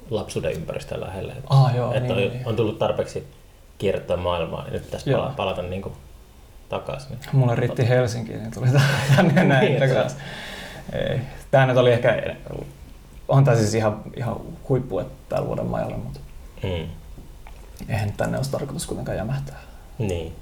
lapsuuden 0.09 0.51
ympäristöä 0.53 1.01
lähelle. 1.01 1.31
Että, 1.33 1.45
Ah 1.49 1.75
joo, 1.75 1.93
että 1.93 2.13
niin, 2.13 2.27
on, 2.27 2.33
niin. 2.33 2.47
on 2.47 2.55
tullut 2.55 2.79
tarpeeksi 2.79 3.27
kierrättää 3.77 4.17
maailmaa, 4.17 4.63
niin 4.63 4.73
nyt 4.73 4.85
pitäisi 4.85 5.09
Joo. 5.09 5.19
pala- 5.21 5.33
palata 5.35 5.61
niin 5.61 5.81
kuin 5.81 5.93
takaisin. 6.69 7.17
Mulle 7.31 7.55
riitti 7.55 7.89
Helsinkiin, 7.89 8.39
niin 8.39 8.51
tuli 8.51 8.67
tänne 9.15 9.43
näin 9.43 9.65
Niin, 9.77 9.79
takaisin. 9.89 10.19
Ei. 10.93 11.19
Tää 11.51 11.65
nyt 11.65 11.77
oli 11.77 11.91
ehkä, 11.93 12.35
on 13.27 13.43
tää 13.43 13.55
siis 13.55 13.73
ihan, 13.73 14.01
ihan 14.15 14.35
huippu, 14.69 14.99
että 14.99 15.13
täällä 15.29 15.47
vuoden 15.47 15.65
majalle, 15.65 15.97
mutta 15.97 16.19
Mm. 16.63 16.87
eihän 17.89 18.13
tänne 18.17 18.37
olisi 18.37 18.51
tarkoitus 18.51 18.85
kuitenkaan 18.85 19.17
jämähtää. 19.17 19.59
Niin. 19.97 20.35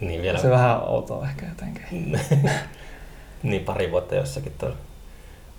Niin 0.00 0.22
vielä 0.22 0.38
Se 0.38 0.50
vähän 0.50 0.88
outoa 0.88 1.26
ehkä 1.26 1.46
jotenkin. 1.46 2.20
niin 3.42 3.64
pari 3.64 3.90
vuotta 3.90 4.14
jossakin 4.14 4.52
tuolla 4.58 4.76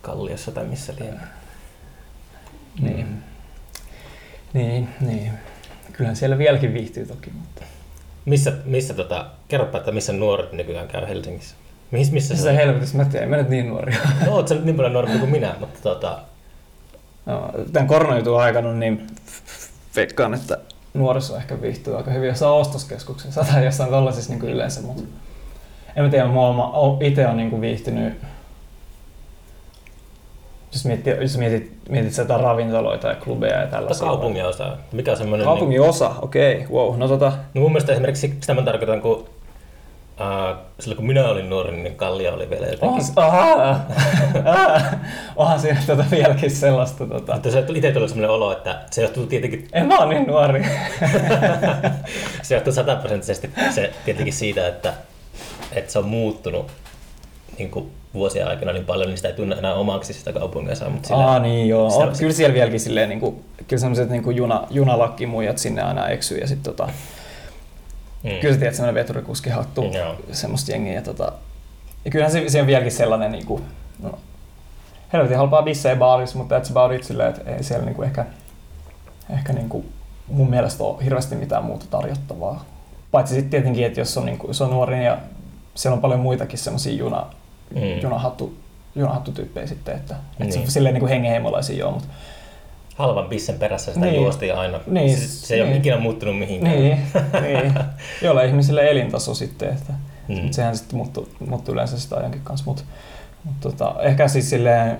Kalliossa 0.01 0.51
tai 0.51 0.65
missä 0.65 0.93
lienee. 0.99 1.27
Niin. 2.81 3.23
Niin, 4.53 4.89
niin. 5.01 5.31
Kyllähän 5.93 6.15
siellä 6.15 6.37
vieläkin 6.37 6.73
viihtyy 6.73 7.05
toki, 7.05 7.29
mutta... 7.29 7.63
Missä, 8.25 8.53
missä 8.65 8.93
tota, 8.93 9.25
kerropa, 9.47 9.77
että 9.77 9.91
missä 9.91 10.13
nuoret 10.13 10.51
nykyään 10.51 10.87
käy 10.87 11.07
Helsingissä? 11.07 11.55
Missä, 11.91 12.13
missä 12.13 12.33
Missä 12.33 12.51
helvetissä, 12.51 12.97
mä 12.97 13.05
tiedän, 13.05 13.29
mä 13.29 13.37
nyt 13.37 13.49
niin 13.49 13.67
nuoria. 13.67 13.97
No, 14.25 14.35
oot 14.35 14.47
sä 14.47 14.55
nyt 14.55 14.65
niin 14.65 14.75
paljon 14.75 14.93
nuorempi 14.93 15.19
kuin 15.19 15.31
minä, 15.31 15.55
mutta 15.59 15.79
tota, 15.81 16.21
No, 17.25 17.51
tämän 17.73 17.87
koronajutun 17.87 18.41
aikana 18.41 18.73
niin 18.73 19.07
veikkaan, 19.95 20.33
että 20.33 20.57
nuoriso 20.93 21.37
ehkä 21.37 21.61
viihtyy 21.61 21.97
aika 21.97 22.11
hyvin 22.11 22.27
jossain 22.27 22.53
ostoskeskuksessa 22.53 23.43
tai 23.53 23.65
jossain 23.65 23.89
tollaisissa 23.89 24.33
niin 24.33 24.49
yleensä, 24.49 24.81
mutta 24.81 25.03
en 25.95 26.03
mä 26.03 26.09
tiedä, 26.09 26.27
mä 26.27 26.39
itse 27.01 27.27
on 27.27 27.37
niin 27.37 27.61
viihtynyt 27.61 28.13
jos, 30.73 30.85
miettii, 30.85 31.13
jos 31.21 31.37
mietit, 31.37 31.71
mietit 31.89 32.13
sitä 32.13 32.37
ravintoloita 32.37 33.07
ja 33.07 33.15
klubeja 33.15 33.61
ja 33.61 33.67
tällaisia. 33.67 34.07
kaupungin 34.07 34.45
osa. 34.45 34.77
Mikä 34.91 35.11
on 35.11 35.17
semmoinen... 35.17 35.45
Kaupungin 35.45 35.81
osa, 35.81 36.11
okei, 36.21 36.55
okay, 36.55 36.67
wow. 36.71 36.99
No 36.99 37.07
tota, 37.07 37.29
Niin, 37.29 37.39
no 37.53 37.61
mun 37.61 37.71
mielestä 37.71 37.91
esimerkiksi 37.91 38.37
sitä 38.41 38.53
mä 38.53 38.61
tarkoitan, 38.61 39.01
kun 39.01 39.25
Uh, 40.21 40.57
silloin 40.79 40.97
kun 40.97 41.05
minä 41.07 41.27
olin 41.27 41.49
nuori, 41.49 41.71
niin 41.71 41.95
Kallio 41.95 42.33
oli 42.33 42.49
vielä 42.49 42.67
jotenkin. 42.67 42.89
onhan, 42.89 43.03
aha, 43.15 43.79
aha, 44.45 44.81
onhan 45.35 45.59
siinä 45.59 45.79
tota 45.87 46.05
vieläkin 46.11 46.51
sellaista. 46.51 47.05
Tota. 47.05 47.33
Mutta 47.33 47.51
se 47.51 47.65
itse 47.75 47.91
tuli 47.91 48.09
sellainen 48.09 48.29
olo, 48.29 48.51
että 48.51 48.79
se 48.91 49.01
johtuu 49.01 49.25
tietenkin, 49.25 49.67
En 49.73 49.87
mä 49.87 49.97
oon 49.97 50.09
niin 50.09 50.27
nuori. 50.27 50.65
se 52.43 52.55
johtuu 52.55 52.73
sataprosenttisesti 52.73 53.49
se 53.75 53.93
tietenkin 54.05 54.33
siitä, 54.33 54.67
että, 54.67 54.93
että 55.71 55.91
se 55.91 55.99
on 55.99 56.05
muuttunut 56.05 56.71
niin 57.57 57.71
kuin 57.71 57.91
vuosien 58.13 58.47
aikana 58.47 58.73
niin 58.73 58.85
paljon, 58.85 59.09
niin 59.09 59.17
sitä 59.17 59.27
ei 59.29 59.35
tunne 59.35 59.55
enää 59.55 59.73
omaksi 59.73 60.13
sitä 60.13 60.33
kaupungia. 60.33 60.89
Mutta 60.89 61.07
sillä, 61.07 61.25
Aa 61.25 61.39
niin 61.39 61.69
joo, 61.69 61.89
sitä- 61.89 62.03
on, 62.03 62.13
kyllä 62.19 62.33
siellä 62.33 62.53
vieläkin 62.53 62.79
silleen, 62.79 63.09
niin 63.09 63.19
kuin, 63.19 63.43
kyllä 63.67 63.79
sellaiset 63.79 64.09
niin 64.09 64.23
kuin 64.23 64.35
juna, 64.37 64.63
junalakkimuijat 64.69 65.57
sinne 65.57 65.81
aina 65.81 66.07
eksyy 66.07 66.37
ja 66.37 66.47
sitten 66.47 66.73
tota, 66.73 66.91
mm. 68.23 68.29
Kyllä 68.41 68.53
sä 68.53 68.59
tiedät, 68.59 68.75
semmoinen 68.75 69.01
veturikuskihattu, 69.03 69.83
Joo. 69.83 70.15
semmoista 70.31 70.71
jengiä. 70.71 70.93
Ja, 70.93 71.01
tota, 71.01 71.31
ja 72.05 72.11
kyllähän 72.11 72.31
se, 72.31 72.49
se 72.49 72.61
on 72.61 72.67
vieläkin 72.67 72.91
sellainen, 72.91 73.31
niin 73.31 73.45
kuin, 73.45 73.63
no, 74.03 74.11
helvetin 75.13 75.37
halpaa 75.37 75.61
bissejä 75.63 75.95
baarissa, 75.95 76.37
mutta 76.37 76.59
that's 76.59 76.71
about 76.71 76.91
it 76.93 77.03
silleen, 77.03 77.29
että 77.29 77.51
ei 77.51 77.63
siellä 77.63 77.85
niin 77.85 77.95
kuin 77.95 78.05
ehkä, 78.07 78.25
ehkä 79.29 79.53
niin 79.53 79.69
kuin 79.69 79.93
mun 80.27 80.49
mielestä 80.49 80.83
ole 80.83 81.03
hirveästi 81.03 81.35
mitään 81.35 81.65
muuta 81.65 81.85
tarjottavaa. 81.89 82.65
Paitsi 83.11 83.33
sitten 83.33 83.51
tietenkin, 83.51 83.85
että 83.85 83.99
jos 84.01 84.17
on, 84.17 84.25
niin 84.25 84.37
kuin, 84.37 84.49
jos 84.49 84.61
on 84.61 84.69
nuori 84.69 85.05
ja 85.05 85.17
siellä 85.75 85.95
on 85.95 86.01
paljon 86.01 86.19
muitakin 86.19 86.59
semmoisia 86.59 86.93
juna, 86.93 87.25
Mm. 87.75 87.99
junahattu, 88.01 88.53
junahattutyyppejä 88.95 89.67
sitten, 89.67 89.95
että, 89.95 90.15
että 90.31 90.43
Niin. 90.57 90.67
se 90.67 90.71
silleen 90.71 90.93
niin 90.93 90.99
kuin 90.99 91.09
hengenheimolaisia 91.09 91.77
joo, 91.77 91.91
mutta 91.91 92.07
halvan 93.01 93.25
bissen 93.29 93.59
perässä 93.59 93.93
sitä 93.93 94.05
Niin. 94.05 94.15
juostiin 94.21 94.55
aina. 94.55 94.79
Niin, 94.87 95.17
Se, 95.17 95.27
se 95.27 95.55
ei 95.55 95.61
ole 95.61 95.69
niin. 95.69 95.79
ikinä 95.79 95.97
muuttunut 95.99 96.39
mihinkään. 96.39 96.75
niin, 96.75 96.97
niin. 97.41 97.73
joilla 98.21 98.41
ihmisille 98.41 98.91
elintaso 98.91 99.33
sitten, 99.33 99.69
että 99.69 99.93
Mm. 100.27 100.51
Sehän 100.51 100.77
sitten 100.77 100.97
muuttuu, 100.97 101.29
muuttuu 101.47 101.73
yleensä 101.73 101.99
sitä 101.99 102.15
ajankin 102.15 102.41
kanssa, 102.43 102.65
mutta 102.65 102.83
mut 103.43 103.55
tota, 103.61 103.95
ehkä 104.01 104.27
siis 104.27 104.49
silleen, 104.49 104.99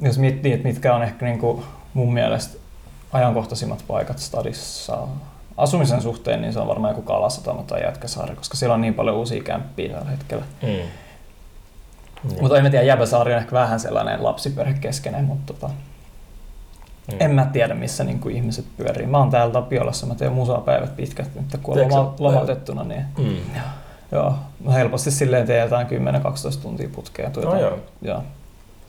jos 0.00 0.18
miettii, 0.18 0.52
että 0.52 0.68
mitkä 0.68 0.94
on 0.94 1.02
ehkä 1.02 1.26
niinku 1.26 1.64
mun 1.94 2.14
mielestä 2.14 2.58
ajankohtaisimmat 3.12 3.84
paikat 3.88 4.18
stadissa 4.18 4.98
asumisen 5.56 6.02
suhteen, 6.02 6.40
niin 6.42 6.52
se 6.52 6.58
on 6.60 6.68
varmaan 6.68 6.90
joku 6.90 7.02
Kalasatama 7.02 7.62
tai 7.62 7.82
Jätkäsaari, 7.82 8.36
koska 8.36 8.56
siellä 8.56 8.74
on 8.74 8.80
niin 8.80 8.94
paljon 8.94 9.16
uusia 9.16 9.42
kämppiä 9.42 9.92
tällä 9.92 10.10
hetkellä. 10.10 10.44
Mm. 10.62 10.88
Mutta 12.40 12.58
en 12.58 12.70
tiedä, 12.70 12.84
Jäbäsaari 12.84 13.32
on 13.32 13.38
ehkä 13.38 13.52
vähän 13.52 13.80
sellainen 13.80 14.24
lapsiperhekeskeinen, 14.24 15.24
mutta 15.24 15.52
tota, 15.52 15.70
Mm. 17.12 17.16
en 17.20 17.30
mä 17.30 17.46
tiedä, 17.52 17.74
missä 17.74 18.04
niin 18.04 18.18
kuin 18.20 18.36
ihmiset 18.36 18.64
pyörii. 18.76 19.06
Mä 19.06 19.18
oon 19.18 19.30
täällä 19.30 19.52
Tapiolassa, 19.52 20.06
mä 20.06 20.14
teen 20.14 20.32
musapäivät 20.32 20.96
pitkät, 20.96 21.34
nyt 21.34 21.60
kun 21.62 21.78
on 21.80 21.88
loma, 21.90 22.14
lomautettuna, 22.18 22.84
niin 22.84 23.04
Mm. 23.18 23.36
joo, 24.12 24.34
mä 24.64 24.72
helposti 24.72 25.10
silleen 25.10 25.46
teen 25.46 25.62
jotain 25.62 25.86
10-12 25.86 26.62
tuntia 26.62 26.88
putkea. 26.94 27.30
Tuota, 27.30 27.48
No 27.48 27.60
joo. 27.60 27.78
joo. 28.02 28.22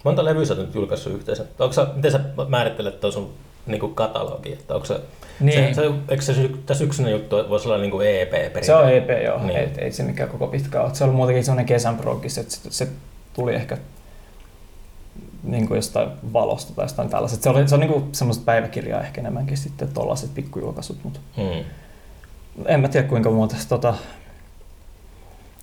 Monta 0.03 0.25
levyä 0.25 0.45
sä 0.45 0.55
nyt 0.55 0.75
julkaissut 0.75 1.13
yhteensä? 1.13 1.45
Onko 1.59 1.73
sä, 1.73 1.87
miten 1.95 2.11
sä 2.11 2.19
määrittelet 2.47 2.99
tuon 2.99 3.13
sun 3.13 3.33
niin 3.65 3.95
katalogi? 3.95 4.53
Että 4.53 4.73
onko 4.73 4.85
se, 4.85 5.01
Niin. 5.39 5.75
se, 5.75 5.81
se, 5.81 5.91
eikö 6.09 6.23
se 6.23 6.49
tämä 6.65 6.77
syksyinen 6.77 7.13
juttu 7.13 7.35
voisi 7.49 7.67
olla 7.67 7.77
niin 7.77 7.91
kuin 7.91 8.07
EP 8.07 8.29
perinteinen? 8.29 8.63
Se 8.65 8.75
on 8.75 8.89
EP, 8.93 9.09
joo. 9.25 9.37
Niin. 9.37 9.47
Niin. 9.47 9.57
Ei, 9.59 9.69
ei, 9.77 9.91
se 9.91 10.03
mikään 10.03 10.29
koko 10.29 10.47
pitkä 10.47 10.81
ole. 10.81 10.95
Se 10.95 11.03
on 11.03 11.15
muutenkin 11.15 11.43
semmoinen 11.43 11.65
kesän 11.65 11.97
progis, 11.97 12.37
että 12.37 12.51
se, 12.55 12.59
se 12.69 12.87
tuli 13.33 13.55
ehkä 13.55 13.77
niin 15.43 15.67
kuin 15.67 15.75
jostain 15.75 16.09
valosta 16.33 16.73
tai 16.73 16.85
jostain 16.85 17.09
tällaiset. 17.09 17.41
Se, 17.41 17.49
oli, 17.49 17.67
se 17.67 17.75
on 17.75 17.79
niin 17.81 17.91
kuin 17.93 18.09
semmoista 18.11 18.43
päiväkirjaa 18.45 19.01
ehkä 19.01 19.21
enemmänkin 19.21 19.57
sitten 19.57 19.87
tuollaiset 19.93 20.33
pikkujulkaisut, 20.33 20.97
mutta 21.03 21.19
Mm. 21.37 21.63
en 22.65 22.79
mä 22.79 22.87
tiedä 22.87 23.07
kuinka 23.07 23.29
muuta 23.31 23.55
tota, 23.69 23.93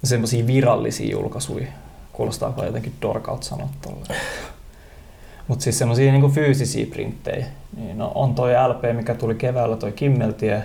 semmoisia 0.04 0.46
virallisia 0.46 1.10
julkaisuja. 1.12 1.66
Kuulostaako 2.12 2.64
jotenkin 2.64 2.92
dorkalta 3.02 3.44
sanoa 3.46 3.68
tolleen. 3.82 4.20
Mutta 5.48 5.62
siis 5.62 5.78
semmoisia 5.78 6.12
niinku 6.12 6.28
fyysisiä 6.28 6.87
printtejä. 6.87 7.46
Niin 7.76 7.98
no, 7.98 8.12
on 8.14 8.34
toi 8.34 8.52
LP, 8.68 8.96
mikä 8.96 9.14
tuli 9.14 9.34
keväällä, 9.34 9.76
toi 9.76 9.92
Kimmeltie, 9.92 10.62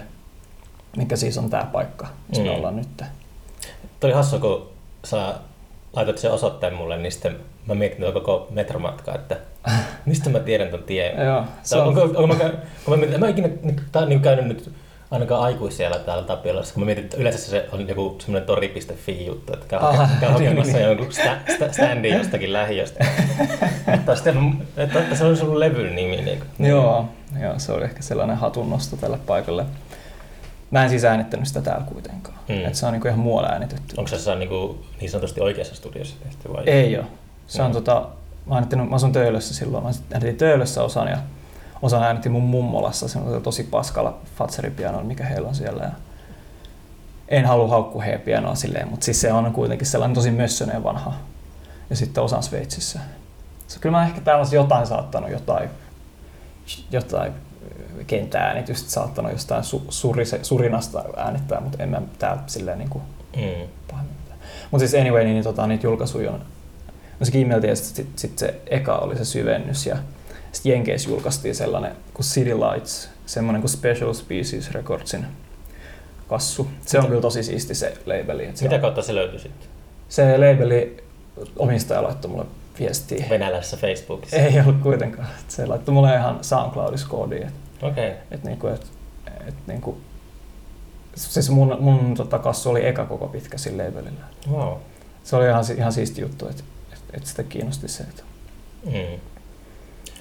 mikä 0.98 1.16
siis 1.16 1.38
on 1.38 1.50
tää 1.50 1.66
paikka, 1.72 2.08
missä 2.28 2.44
me 2.44 2.50
Mm. 2.50 2.56
ollaan 2.56 2.76
nyt. 2.76 2.98
Tuo 2.98 4.08
oli 4.08 4.14
hassu, 4.14 4.40
kun 4.40 4.70
sä 5.04 5.36
laitat 5.94 6.18
sen 6.18 6.32
osoitteen 6.32 6.74
mulle, 6.74 6.98
niin 6.98 7.12
sitten 7.12 7.36
mä 7.68 7.76
mietin 7.76 8.02
tuota 8.02 8.20
koko 8.20 8.48
metromatkaa, 8.52 9.16
että 9.16 9.38
mistä 10.06 10.30
mä 10.30 10.40
tiedän 10.40 10.68
ton 10.68 10.84
tien. 10.84 11.26
Joo, 11.26 11.44
se 11.64 11.76
Tai 11.76 11.88
on, 11.88 11.88
onko, 11.88 12.02
onko 12.02 12.36
mä, 12.98 13.18
mä 13.18 13.28
ikinä 13.28 13.50
tää 13.92 14.02
on 14.02 14.10
niin 14.10 14.22
käynyt 14.22 14.46
nyt 14.46 14.72
ainakaan 15.12 15.42
aikuisiellä 15.42 16.00
täällä 16.00 16.24
Tapiolassa, 16.24 16.74
kun 16.74 16.84
mä 16.84 16.86
mietin, 16.86 17.04
että 17.04 17.18
yleensä 17.18 17.40
se 17.40 17.70
on 17.72 17.88
joku 17.88 18.16
semmoinen 18.20 18.48
tori.fi 18.48 19.26
juttu, 19.26 19.54
että 19.54 19.66
käy, 19.68 19.80
käy 20.20 20.32
hakemassa 20.32 20.74
niin, 20.74 20.74
niin. 20.74 20.88
jonkun 20.88 21.14
sta, 21.14 21.38
sta, 21.56 21.74
standin 21.74 22.14
jostakin 22.14 22.54
lähiöstä. 22.54 23.06
että, 23.94 24.16
sitten, 24.16 24.54
että, 24.78 25.00
että 25.00 25.16
se 25.16 25.26
on 25.26 25.38
sun 25.38 25.60
levyn 25.60 25.96
nimi. 25.96 26.22
Niin 26.22 26.40
kuin. 26.40 26.70
joo, 26.70 27.06
joo, 27.42 27.54
se 27.58 27.72
oli 27.72 27.84
ehkä 27.84 28.02
sellainen 28.02 28.38
hatunnosto 28.38 28.98
tälle 28.98 29.18
paikalle. 29.26 29.66
Mä 30.72 30.84
en 30.84 30.90
siis 30.90 31.04
äänittänyt 31.04 31.48
sitä 31.48 31.62
täällä 31.62 31.86
kuitenkaan. 31.86 32.38
Mm. 32.50 32.66
Et 32.66 32.76
se 32.76 32.86
on 32.86 32.92
niinku 32.94 33.08
ihan 33.08 33.20
muualla 33.20 33.50
äänitetty. 33.50 33.96
Onko 33.98 34.08
se 34.08 34.16
jossain 34.16 34.40
niin, 34.40 34.50
kuin, 34.50 34.80
niin 35.02 35.12
sanotusti 35.12 35.42
oikeassa 35.42 35.76
studiossa 35.76 36.16
tehty 36.24 36.54
vai? 36.54 36.64
Ei 36.66 36.98
ole. 36.98 37.06
Se 37.48 37.62
on 37.62 37.68
Mm. 37.72 37.74
tota, 37.74 38.08
mä, 38.46 38.56
äänittänyt, 38.56 38.90
mä 38.90 38.96
asun 38.96 39.12
Töölössä 39.12 39.54
silloin, 39.54 39.84
mä 39.84 39.90
äänitin 40.14 40.38
Töölössä 40.38 40.84
osan 40.84 41.08
ja 41.08 41.18
osan 41.82 42.04
äänitin 42.04 42.32
mun 42.32 42.44
mummolassa 42.44 43.08
semmoisella 43.08 43.44
tosi 43.44 43.64
paskalla 43.64 44.18
Fatseripianolla, 44.36 45.04
mikä 45.04 45.24
heillä 45.26 45.48
on 45.48 45.56
siellä. 45.56 45.84
Ja 45.84 45.92
en 47.28 47.46
halua 47.46 47.68
haukkua 47.68 48.02
heidän 48.04 48.22
pianoa 48.22 48.56
silleen, 48.56 48.88
mutta 48.88 49.04
siis 49.04 49.22
se 49.22 49.34
on 49.34 49.54
kuitenkin 49.54 49.88
sellainen 49.88 50.16
tosi 50.16 50.32
mössöneen 50.32 50.84
vanha. 50.84 51.14
Ja 51.90 51.96
sitten 51.96 52.24
osan 52.24 52.44
Sveitsissä. 52.44 53.00
So, 53.68 53.80
kyllä 53.80 53.98
mä 53.98 54.04
ehkä 54.06 54.22
täällä 54.22 54.40
olisi 54.42 54.56
jotain 54.56 54.88
saattanut, 54.88 55.30
jotain, 55.32 55.70
jotain 56.92 57.34
kenttääänitystä 58.08 58.90
saattanut 58.92 59.32
jostain 59.32 59.64
su, 59.64 59.86
surise, 59.90 60.40
surinasta 60.44 61.04
äänittää, 61.18 61.60
mutta 61.62 61.84
en 61.84 61.90
mä 61.90 62.02
täällä 62.20 62.44
silleen 62.48 62.78
niin 62.80 62.90
kuin 62.90 63.04
Mm. 63.36 63.68
pahemmin. 63.92 64.16
Mutta 64.72 64.88
siis 64.88 65.02
anyway, 65.02 65.24
niin 65.24 65.44
tota, 65.44 65.68
niitä 65.68 65.88
julkaisuja 65.88 66.32
on. 66.32 66.40
No 67.20 67.26
se 67.26 67.32
kimmeltiin 67.32 67.70
ja 67.70 67.76
sitten 67.76 68.06
sit, 68.06 68.20
sit 68.20 68.38
se 68.38 68.62
eka 68.68 68.98
oli 68.98 69.18
se 69.18 69.26
syvennys 69.26 69.86
ja 69.86 69.98
sitten 70.52 70.70
Jenkeissä 70.72 71.10
julkaistiin 71.10 71.56
sellainen 71.56 71.92
kuin 72.14 72.26
City 72.26 72.54
Lights, 72.60 73.10
semmoinen 73.26 73.62
kuin 73.62 73.70
Special 73.70 74.14
Species 74.14 74.72
Recordsin 74.72 75.26
kassu. 76.28 76.68
Se 76.86 76.98
on 76.98 77.04
Mitä- 77.04 77.10
kyllä 77.10 77.22
tosi 77.22 77.44
siisti 77.44 77.76
se 77.76 77.94
labeli. 78.06 78.50
Mitä 78.62 78.76
on, 78.76 78.82
kautta 78.82 79.02
se 79.02 79.16
löytyi 79.16 79.40
sitten? 79.40 79.68
se 80.10 80.38
labeli 80.38 81.04
omistaja 81.58 82.04
laittoi 82.04 82.32
mulle 82.32 82.46
viestiä. 82.80 83.26
Venäläisessä 83.30 83.78
Facebookissa? 83.78 84.38
Ei 84.38 84.60
ollut 84.60 84.82
kuitenkaan. 84.82 85.28
Et 85.40 85.52
Se 85.52 85.66
laittoi 85.66 85.94
mulle 85.94 86.16
ihan 86.16 86.38
SoundCloudissa 86.42 87.08
koodiin, 87.08 87.44
että 87.44 87.88
Okei. 87.88 88.10
Okay. 88.10 88.20
et 88.32 88.44
niinku, 88.44 88.68
et, 88.68 88.86
et 89.48 89.56
niinku, 89.68 89.98
siis 91.16 91.50
mun, 91.50 91.78
mun 91.80 92.14
tota, 92.16 92.40
kassu 92.40 92.70
oli 92.70 92.88
eka 92.88 93.06
koko 93.06 93.28
pitkä 93.28 93.58
sillä 93.58 93.84
labelillä. 93.86 94.26
Wow. 94.52 94.74
Se 95.24 95.36
oli 95.36 95.48
ihan, 95.48 95.64
ihan 95.78 95.94
siisti 95.94 96.22
juttu, 96.22 96.48
että, 96.48 96.64
että, 96.94 97.06
että 97.14 97.30
sitä 97.30 97.44
kiinnosti 97.44 97.88
se. 97.88 98.04
Että. 98.04 98.24
Mm. 98.86 99.20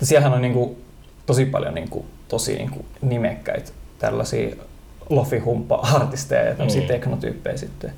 Siellähän 0.03 0.35
on 0.35 0.43
niin 0.43 0.55
kuin, 0.55 0.85
tosi 1.27 1.45
paljon 1.45 1.75
niin 1.75 1.89
kuin, 1.91 2.07
tosi 2.29 2.55
niin 2.55 2.71
kuin, 2.71 2.87
nimekkäitä 3.03 3.71
tällaisia 3.99 4.57
lofihumpa-artisteja 5.11 6.45
ja 6.45 6.55
tämmöisiä 6.55 6.83
Mm. 6.83 6.89
teknotyyppejä 6.89 7.57
sitten 7.57 7.93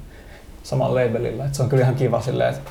samalla 0.62 1.00
labelilla. 1.00 1.44
Että 1.44 1.56
se 1.56 1.62
on 1.62 1.68
kyllä 1.68 1.82
ihan 1.82 1.94
kiva 1.94 2.20
silleen, 2.20 2.54
että 2.54 2.70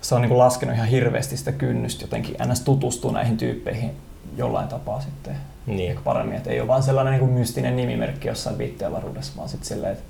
se 0.00 0.14
on 0.14 0.20
niin 0.20 0.28
kuin, 0.28 0.38
laskenut 0.38 0.74
ihan 0.74 0.88
hirveästi 0.88 1.36
sitä 1.36 1.52
kynnystä 1.52 2.04
jotenkin 2.04 2.36
ns. 2.46 2.60
tutustua 2.60 3.12
näihin 3.12 3.36
tyyppeihin 3.36 3.96
jollain 4.36 4.68
tapaa 4.68 5.00
sitten 5.00 5.36
Niin. 5.66 5.90
ehkä 5.90 6.02
paremmin. 6.04 6.36
Että 6.36 6.50
ei 6.50 6.60
ole 6.60 6.68
vaan 6.68 6.82
sellainen 6.82 7.10
niin 7.12 7.20
kuin 7.20 7.32
mystinen 7.32 7.76
nimimerkki 7.76 8.28
jossain 8.28 8.56
biittiavaruudessa, 8.56 9.32
vaan 9.36 9.48
sitten 9.48 9.68
silleen, 9.68 9.92
että 9.92 10.04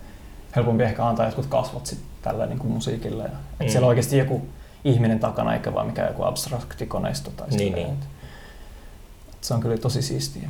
helpompi 0.57 0.83
ehkä 0.85 1.07
antaa 1.07 1.27
jotkut 1.27 1.47
kasvot 1.47 1.87
sit 1.87 1.99
tällä 2.23 2.47
niin 2.47 2.59
kuin 2.59 2.73
musiikilla. 2.73 3.23
Ja, 3.23 3.29
että 3.29 3.65
Mm. 3.65 3.69
siellä 3.69 3.85
on 3.85 3.89
oikeasti 3.89 4.19
joku 4.19 4.43
ihminen 4.85 5.19
takana, 5.21 5.55
eikä 5.55 5.75
vaan 5.75 5.87
mikään 5.87 6.09
joku 6.09 6.23
abstrakti 6.25 6.87
koneisto 6.87 7.31
tai 7.31 7.49
Niin, 7.49 7.73
niin. 7.73 7.87
että- 7.87 8.07
että 9.31 9.47
Se 9.47 9.55
on 9.55 9.61
kyllä 9.61 9.77
tosi 9.79 10.03
siistiä 10.03 10.49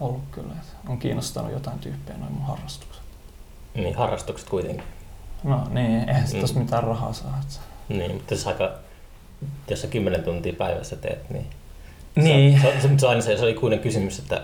ollut 0.00 0.22
kyllä. 0.30 0.52
Että 0.52 0.72
on 0.92 0.98
kiinnostanut 0.98 1.52
jotain 1.52 1.78
tyyppejä 1.78 2.18
noin 2.18 2.32
mun 2.32 2.42
harrastukset. 2.46 3.02
Niin, 3.74 3.94
harrastukset 3.96 4.48
kuitenkin. 4.48 4.84
No 5.44 5.68
niin, 5.70 6.08
eihän 6.08 6.28
se 6.28 6.36
Mm. 6.54 6.58
mitään 6.58 6.84
rahaa 6.84 7.12
saa. 7.12 7.38
Että... 7.42 7.60
Niin, 7.88 8.14
mutta 8.14 8.34
jos 8.34 8.46
aika, 8.46 8.72
jos 9.70 9.80
sä 9.80 9.86
10 9.86 10.22
tuntia 10.22 10.52
päivässä 10.58 10.96
teet, 10.96 11.30
niin... 11.30 11.46
Niin. 12.16 12.60
Se, 12.62 12.80
se, 12.80 12.88
se, 12.98 13.06
on 13.06 13.10
aina 13.10 13.22
se, 13.22 13.36
se 13.36 13.42
oli 13.42 13.54
kuinen 13.54 13.78
kysymys, 13.78 14.18
että 14.18 14.42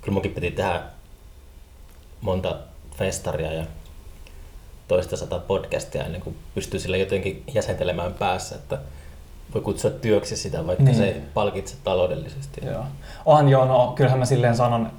kyllä 0.00 0.12
munkin 0.12 0.34
piti 0.34 0.50
tehdä 0.50 0.82
monta 2.20 2.56
festaria 2.96 3.52
ja 3.52 3.64
toista 4.88 5.16
sata 5.16 5.38
podcastia 5.38 6.04
ennen 6.04 6.20
kuin 6.20 6.36
pystyy 6.54 6.80
sille 6.80 6.98
jotenkin 6.98 7.42
jäsentelemään 7.54 8.14
päässä, 8.14 8.54
että 8.54 8.78
voi 9.54 9.62
kutsua 9.62 9.90
työksi 9.90 10.36
sitä, 10.36 10.66
vaikka 10.66 10.84
Niin. 10.84 10.96
se 10.96 11.04
ei 11.04 11.22
palkitse 11.34 11.76
taloudellisesti. 11.84 12.60
Joo. 12.66 12.84
Onhan 13.26 13.48
joo, 13.48 13.64
no 13.64 13.92
kyllähän 13.96 14.18
mä 14.18 14.24
silleen 14.24 14.56
sanon, 14.56 14.90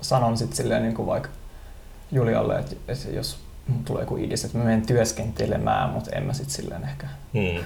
sanon 0.00 0.38
sit 0.38 0.52
silleen 0.52 0.82
niin 0.82 0.94
kuin 0.94 1.06
vaikka 1.06 1.28
Julialle, 2.12 2.58
että, 2.58 2.76
jos 3.12 3.38
tulee 3.84 4.02
joku 4.02 4.16
idis, 4.16 4.44
että 4.44 4.58
mä 4.58 4.64
menen 4.64 4.86
työskentelemään, 4.86 5.90
mutta 5.90 6.10
en 6.16 6.22
mä 6.22 6.32
sit 6.32 6.50
silleen 6.50 6.84
ehkä 6.84 7.06
Hmm. 7.34 7.64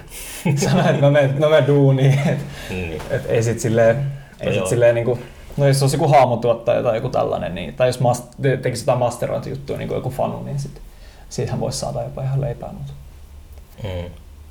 sano, 0.70 0.80
että 0.90 1.00
mä 1.02 1.10
menen, 1.10 1.40
mä 1.40 1.48
menen 1.48 1.66
duuniin. 1.66 2.18
Että 2.28 2.44
Niin. 2.70 3.02
et 3.10 3.26
ei 3.26 3.42
sit 3.42 3.60
silleen, 3.60 3.96
ei 4.40 4.46
No 4.46 4.52
sit 4.52 4.56
joo. 4.60 4.66
silleen 4.68 4.94
niin 4.94 5.04
kuin, 5.04 5.22
no 5.56 5.66
jos 5.66 5.82
olisi 5.82 5.96
joku 5.96 6.08
haamutuottaja 6.08 6.82
tai 6.82 6.96
joku 6.96 7.08
tällainen, 7.08 7.54
niin, 7.54 7.74
tai 7.74 7.88
jos 7.88 8.00
mas, 8.00 8.22
te- 8.42 8.56
tekisi 8.56 8.82
jotain 8.82 8.98
masterointijuttua, 8.98 9.76
niin 9.76 9.88
kuin 9.88 9.96
joku 9.96 10.10
fanu, 10.10 10.42
niin 10.42 10.58
sit, 10.58 10.80
siitähän 11.28 11.60
voisi 11.60 11.78
saada 11.78 12.02
jopa 12.02 12.22
ihan 12.22 12.40
leipää, 12.40 12.72
mutta, 12.72 12.92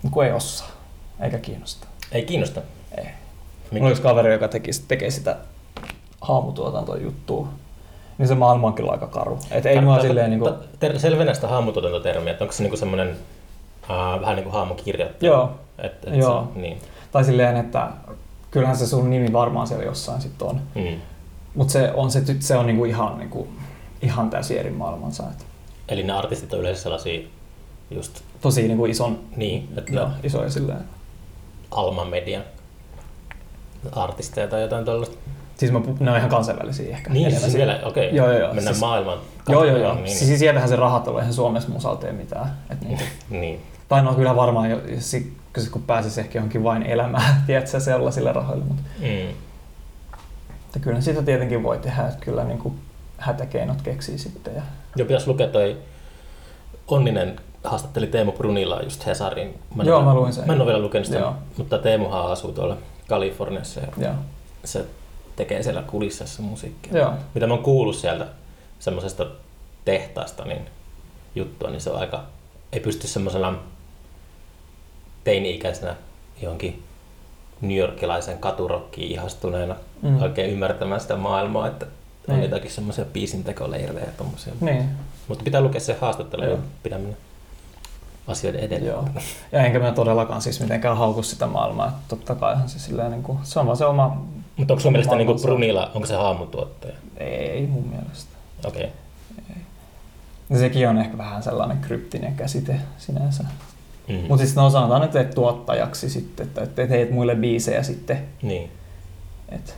mutta 0.02 0.14
kun 0.14 0.26
ei 0.26 0.32
osaa, 0.32 0.72
eikä 1.20 1.38
kiinnosta. 1.38 1.88
Ei 2.12 2.24
kiinnosta. 2.26 2.62
Ei. 2.98 3.04
Mik- 3.06 3.78
Mulla 3.78 3.90
yksi 3.90 4.04
kaveri, 4.04 4.34
joka 4.34 4.48
teki, 4.48 4.72
tekee 4.88 5.12
sitä 5.12 5.36
haamutuotantojuttua, 6.22 7.48
niin 8.22 8.28
se 8.28 8.36
maailma 8.36 8.68
on 8.68 8.74
kyllä 8.74 8.92
aika 8.92 9.08
karu. 9.08 9.40
Et 9.52 9.66
ei 9.66 9.82
mua 9.82 10.02
silleen 10.02 10.30
niinku... 10.30 10.46
ta- 10.46 10.58
ter- 10.80 11.00
Selvennä 11.00 11.34
sitä 11.34 11.48
haamutuotantotermiä, 11.48 12.32
että 12.32 12.44
onko 12.44 12.52
se 12.52 12.64
niinku 12.64 12.78
semmoinen 12.78 13.10
uh, 13.90 14.22
vähän 14.22 14.36
niin 14.36 14.44
kuin 14.44 14.54
haamukirjoittelu? 14.54 15.34
Joo, 15.34 15.52
Et, 15.80 16.06
et 16.06 16.16
Joo. 16.16 16.48
Se, 16.54 16.60
niin. 16.60 16.78
tai 17.12 17.24
silleen, 17.24 17.58
että 17.58 17.88
kyllähän 18.52 18.78
se 18.78 18.88
sun 18.88 19.10
nimi 19.10 19.34
varmaan 19.34 19.68
siellä 19.68 19.86
jossain 19.86 20.22
sitten 20.22 20.48
on. 20.48 20.62
Mm. 20.76 21.02
Mutta 21.56 21.72
se 21.74 21.92
on, 21.94 22.12
se, 22.12 22.24
se 22.40 22.58
on 22.58 22.68
niinku 22.68 22.86
ihan, 22.86 23.18
niinku, 23.18 23.48
ihan 24.02 24.30
täysin 24.30 24.58
eri 24.58 24.70
maailmansa. 24.70 25.24
Et 25.24 25.46
Eli 25.90 26.04
ne 26.04 26.14
artistit 26.14 26.54
on 26.54 26.60
yleensä 26.60 26.84
sellaisia 26.84 27.28
just 27.92 28.22
tosi 28.42 28.68
niinku 28.68 28.86
ison, 28.86 29.20
niin, 29.36 29.70
että 29.78 29.92
joo, 29.94 30.10
isoja 30.24 30.50
silleen. 30.50 30.84
Alma 31.72 32.06
Media 32.06 32.42
artisteja 33.92 34.48
tai 34.48 34.62
jotain 34.62 34.86
tuollaista. 34.86 35.18
Siis 35.62 35.72
mä, 35.72 35.82
ne 36.00 36.12
on 36.12 36.18
ihan 36.18 36.30
kansainvälisiä 36.30 36.90
ehkä. 36.98 37.10
Niin, 37.14 37.40
siis 37.40 37.54
vielä, 37.54 37.80
okei, 37.84 38.16
Joo, 38.16 38.30
joo, 38.32 38.40
joo. 38.40 38.48
mennään 38.54 38.76
Siis- 38.76 38.80
maailman 38.82 39.18
Joo, 39.50 39.64
joo, 39.64 39.78
joo. 39.78 39.96
Niin, 39.96 40.08
Siis 40.16 40.40
sieltähän 40.40 40.70
se 40.70 40.76
rahat 40.76 41.08
on, 41.08 41.20
eihän 41.20 41.34
Suomessa 41.34 41.70
musalta 41.70 42.02
tee 42.02 42.12
mitään. 42.12 42.58
Et 42.70 42.82
niinku, 42.82 43.04
niin. 43.30 43.62
tai 43.88 44.04
no 44.04 44.14
kyllä 44.14 44.36
varmaan, 44.36 44.70
jo, 44.70 44.80
si- 45.00 45.38
kun 45.72 45.82
pääsisi 45.84 46.22
ehkä 46.22 46.38
johonkin 46.40 46.64
vain 46.64 46.84
elämään, 46.84 47.36
tiedätkö, 47.48 47.80
sellaisilla 47.80 48.34
rahoilla. 48.34 48.66
Mutta 48.66 48.84
Mm. 49.00 49.30
että 50.66 50.80
kyllä 50.82 51.02
sitä 51.02 51.22
tietenkin 51.22 51.64
voi 51.64 51.78
tehdä, 51.78 52.02
että 52.08 52.26
kyllä 52.26 52.44
niin 52.44 52.60
kuin 52.60 52.74
hätäkeinot 53.18 53.82
keksii 53.82 54.18
sitten. 54.18 54.56
Ja... 54.56 54.62
Joo, 54.96 55.06
pitäisi 55.08 55.28
lukea 55.28 55.48
toi 55.48 55.78
Onninen 56.88 57.36
haastatteli 57.64 58.08
Teemu 58.08 58.32
Brunilla 58.32 58.82
just 58.82 59.06
Hesarin. 59.06 59.60
Mä 59.76 59.84
Joo, 59.84 60.02
mä 60.02 60.14
luin 60.14 60.34
sen. 60.34 60.48
Mä 60.48 60.54
en 60.54 60.62
ole 60.62 60.68
vielä 60.68 60.82
lukenut 60.82 61.06
sitä, 61.06 61.20
Joo. 61.20 61.34
mutta 61.58 61.78
Teemuhan 61.78 62.32
asuu 62.32 62.52
tuolla 62.52 62.78
Kaliforniassa 63.10 63.80
ja 63.80 63.88
Joo. 63.98 64.14
se 64.66 64.86
tekee 65.42 65.64
siellä 65.64 65.82
kulissassa 65.82 66.42
musiikkia. 66.42 66.98
Joo. 66.98 67.14
Mitä 67.34 67.48
mä 67.48 67.54
oon 67.54 67.64
kuullut 67.64 67.96
sieltä 67.96 68.28
semmoisesta 68.80 69.26
tehtaasta 69.86 70.46
niin 70.46 70.66
juttua, 71.36 71.70
niin 71.70 71.82
se 71.82 71.90
on 71.90 72.00
aika, 72.00 72.24
ei 72.74 72.80
pysty 72.80 73.08
semmoisena 73.08 73.54
teini-ikäisenä 75.24 75.96
johonkin 76.42 76.84
New 77.62 77.78
Yorkilaisen 77.78 78.38
katurokkiin 78.38 79.12
ihastuneena 79.12 79.76
Mm. 80.02 80.22
oikein 80.22 80.50
ymmärtämään 80.52 81.02
sitä 81.02 81.16
maailmaa, 81.16 81.68
että 81.68 81.86
on 82.28 82.36
Niin. 82.36 82.44
jotakin 82.44 82.72
semmoisia 82.72 83.06
biisintekoleirejä 83.06 84.06
ja 84.06 84.12
tommosia. 84.18 84.54
Niin. 84.62 84.90
Mutta 85.28 85.44
pitää 85.44 85.62
lukea 85.62 85.82
se 85.82 85.98
haastattelu 86.02 86.44
ja 86.44 86.50
Joo. 86.50 86.60
pitää 86.84 87.00
mennä 87.00 87.16
asioiden 88.28 88.62
edelle. 88.62 88.88
Joo. 88.90 89.08
Ja 89.52 89.60
enkä 89.66 89.80
mä 89.80 89.92
todellakaan 89.92 90.42
siis 90.42 90.60
mitenkään 90.60 90.98
hauku 90.98 91.24
sitä 91.24 91.48
maailmaa. 91.48 91.88
Että 91.88 92.00
totta 92.08 92.36
kaihan 92.36 92.70
se 92.70 92.80
silleen 92.80 93.12
niin 93.12 93.24
kuin, 93.24 93.40
se 93.44 93.60
on 93.60 93.66
vaan 93.66 93.78
se 93.78 93.86
oma... 93.86 94.22
Mutta 94.58 94.74
onko 94.74 94.82
sun 94.82 94.92
mielestä 94.92 95.16
niin 95.16 95.26
maailmansa. 95.28 95.48
Brunilla, 95.48 95.92
onko 95.96 96.08
se 96.08 96.16
haamutuottaja? 96.16 96.94
Ei 97.18 97.68
mun 97.68 97.88
mielestä. 97.88 98.32
Okei. 98.66 98.90
Ja 100.50 100.58
sekin 100.58 100.90
on 100.90 100.98
ehkä 100.98 101.18
vähän 101.18 101.44
sellainen 101.44 101.78
kryptinen 101.78 102.36
käsite 102.36 102.76
sinänsä. 102.98 103.44
Mm. 104.08 104.16
Mutta 104.16 104.46
sitten 104.46 104.64
no 104.64 104.70
sanotaan, 104.70 105.04
että 105.04 105.20
teet 105.20 105.36
tuottajaksi 105.36 106.10
sitten, 106.10 106.48
että 106.64 106.88
teet 106.88 107.12
muille 107.12 107.36
biisejä 107.36 107.84
sitten. 107.84 108.24
Niin. 108.42 108.72
Et. 109.50 109.76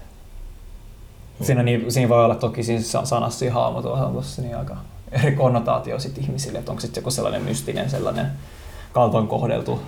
Mm. 1.40 1.46
Siinä, 1.46 1.64
niin, 1.64 1.92
siinä 1.92 2.10
voi 2.10 2.26
olla 2.26 2.36
toki 2.36 2.64
siinä 2.64 2.82
sa- 2.82 3.06
sanassa 3.06 3.52
haamutuotantossa 3.54 4.42
niin 4.42 4.58
aika 4.58 4.78
eri 5.12 5.32
konnotaatio 5.36 6.00
sit 6.00 6.18
ihmisille, 6.18 6.60
että 6.60 6.72
onko 6.72 6.82
sitten 6.82 7.02
joku 7.02 7.12
sellainen 7.12 7.42
mystinen, 7.42 7.90
sellainen 7.90 8.28
kaltoin 8.92 9.28
kohdeltu 9.28 9.82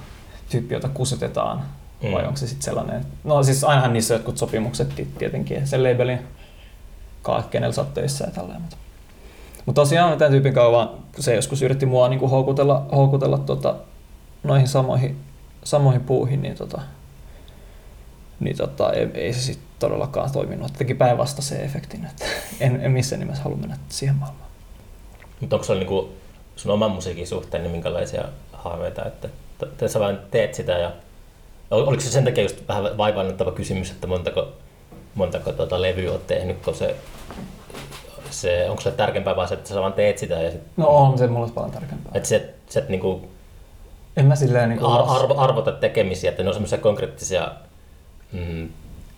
tyyppi, 0.49 0.73
jota 0.73 0.89
kusetetaan, 0.89 1.65
mm. 2.03 2.11
vai 2.11 2.25
onko 2.25 2.37
se 2.37 2.47
sitten 2.47 2.65
sellainen, 2.65 3.05
no 3.23 3.43
siis 3.43 3.63
ainahan 3.63 3.93
niissä 3.93 4.13
on 4.13 4.19
jotkut 4.19 4.37
sopimukset 4.37 4.95
ti- 4.95 5.07
tietenkin, 5.17 5.67
sen 5.67 5.83
labelin 5.83 6.19
kanssa, 7.21 7.49
kenellä 7.49 7.73
sä 7.73 7.85
töissä 7.93 8.25
ja 8.25 8.31
tälleen, 8.31 8.61
mutta 8.61 8.77
mutta 9.65 9.81
tosiaan 9.81 10.17
tämän 10.17 10.31
tyypin 10.31 10.53
kanssa 10.53 10.87
kun 11.15 11.23
se 11.23 11.35
joskus 11.35 11.61
yritti 11.61 11.85
mua 11.85 12.09
niin 12.09 12.19
kuin 12.19 12.31
houkutella, 12.31 12.85
houkutella 12.91 13.37
tota, 13.37 13.75
noihin 14.43 14.67
samoihin, 14.67 15.17
samoihin 15.63 16.01
puuhin, 16.01 16.41
niin, 16.41 16.55
tota, 16.55 16.81
niin 18.39 18.57
tota, 18.57 18.93
ei, 18.93 19.09
ei 19.13 19.33
se 19.33 19.39
sitten 19.41 19.67
todellakaan 19.79 20.31
toiminut. 20.31 20.73
Teki 20.77 20.93
päinvastaisen 20.93 21.61
efektin, 21.61 22.05
että 22.05 22.25
en, 22.65 22.81
en 22.81 22.91
missään 22.91 23.19
nimessä 23.19 23.43
halua 23.43 23.57
mennä 23.57 23.77
siihen 23.89 24.15
maailmaan. 24.15 24.49
Mutta 25.39 25.55
onko 25.55 25.65
sulla 25.65 25.79
niinku 25.79 26.13
sun 26.55 26.71
oman 26.71 26.91
musiikin 26.91 27.27
suhteen 27.27 27.63
niin 27.63 27.71
minkälaisia 27.71 28.23
haaveita, 28.53 29.05
että 29.05 29.29
t- 29.77 29.91
sä 29.91 29.99
vain 29.99 30.17
teet 30.31 30.53
sitä 30.53 30.71
ja 30.71 30.91
oliko 31.71 32.01
se 32.01 32.09
sen 32.09 32.25
takia 32.25 32.43
just 32.43 32.67
vähän 32.67 32.97
vaivaannuttava 32.97 33.51
kysymys, 33.51 33.91
että 33.91 34.07
montako, 34.07 34.47
montako 35.15 35.51
tota 35.51 35.81
levyä 35.81 36.11
oot 36.11 36.27
tehnyt, 36.27 36.57
kun 36.65 36.75
se, 36.75 36.95
se 38.29 38.69
onko 38.69 38.81
se 38.81 38.91
tärkeämpää 38.91 39.35
vaan 39.35 39.47
se, 39.47 39.53
että 39.53 39.69
sä 39.69 39.81
vaan 39.81 39.93
teet 39.93 40.17
sitä 40.17 40.35
ja 40.35 40.51
sit, 40.51 40.61
No 40.77 40.87
on 40.87 41.17
se 41.17 41.27
mulle 41.27 41.51
paljon 41.51 41.71
tärkeämpää. 41.71 42.11
että 42.15 42.29
sä, 42.29 42.35
et- 42.35 42.55
sä 42.69 42.79
et 42.79 42.89
niinku 42.89 43.21
En 44.17 44.25
mä 44.25 44.35
silleen 44.35 44.69
niin 44.69 44.79
ar- 44.85 45.05
arvo, 45.07 45.35
arvota 45.37 45.71
tekemisiä, 45.71 46.29
että 46.29 46.43
ne 46.43 46.49
on 46.49 46.53
semmoisia 46.55 46.77
konkreettisia 46.77 47.51
mm, 48.31 48.69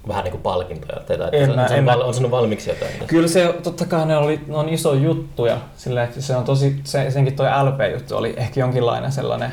vähän 0.08 0.24
niin 0.24 0.32
kuin 0.32 0.42
palkintoja, 0.42 1.00
tai 1.08 1.16
että 1.16 1.38
En 1.38 1.50
on, 1.50 1.56
mä- 1.56 1.66
on, 1.66 1.74
en 1.74 1.86
val, 1.86 2.02
on 2.02 2.14
sanonut 2.14 2.32
valmiiksi 2.32 2.70
jotain. 2.70 2.92
Kyllä 3.08 3.28
se, 3.28 3.54
totta 3.64 3.86
kai 3.86 4.06
ne, 4.06 4.18
oli, 4.18 4.40
ne 4.48 4.58
on 4.58 4.70
iso 4.70 4.94
juttuja, 4.94 5.58
sillä 5.78 6.04
että 6.04 6.22
se 6.22 6.36
on 6.36 6.44
tosi, 6.44 6.82
se, 6.84 7.12
senkin 7.12 7.36
toi 7.36 7.48
LP-juttu 7.64 8.18
oli 8.18 8.34
ehkä 8.38 8.60
jonkinlainen 8.60 9.12
sellainen, 9.12 9.52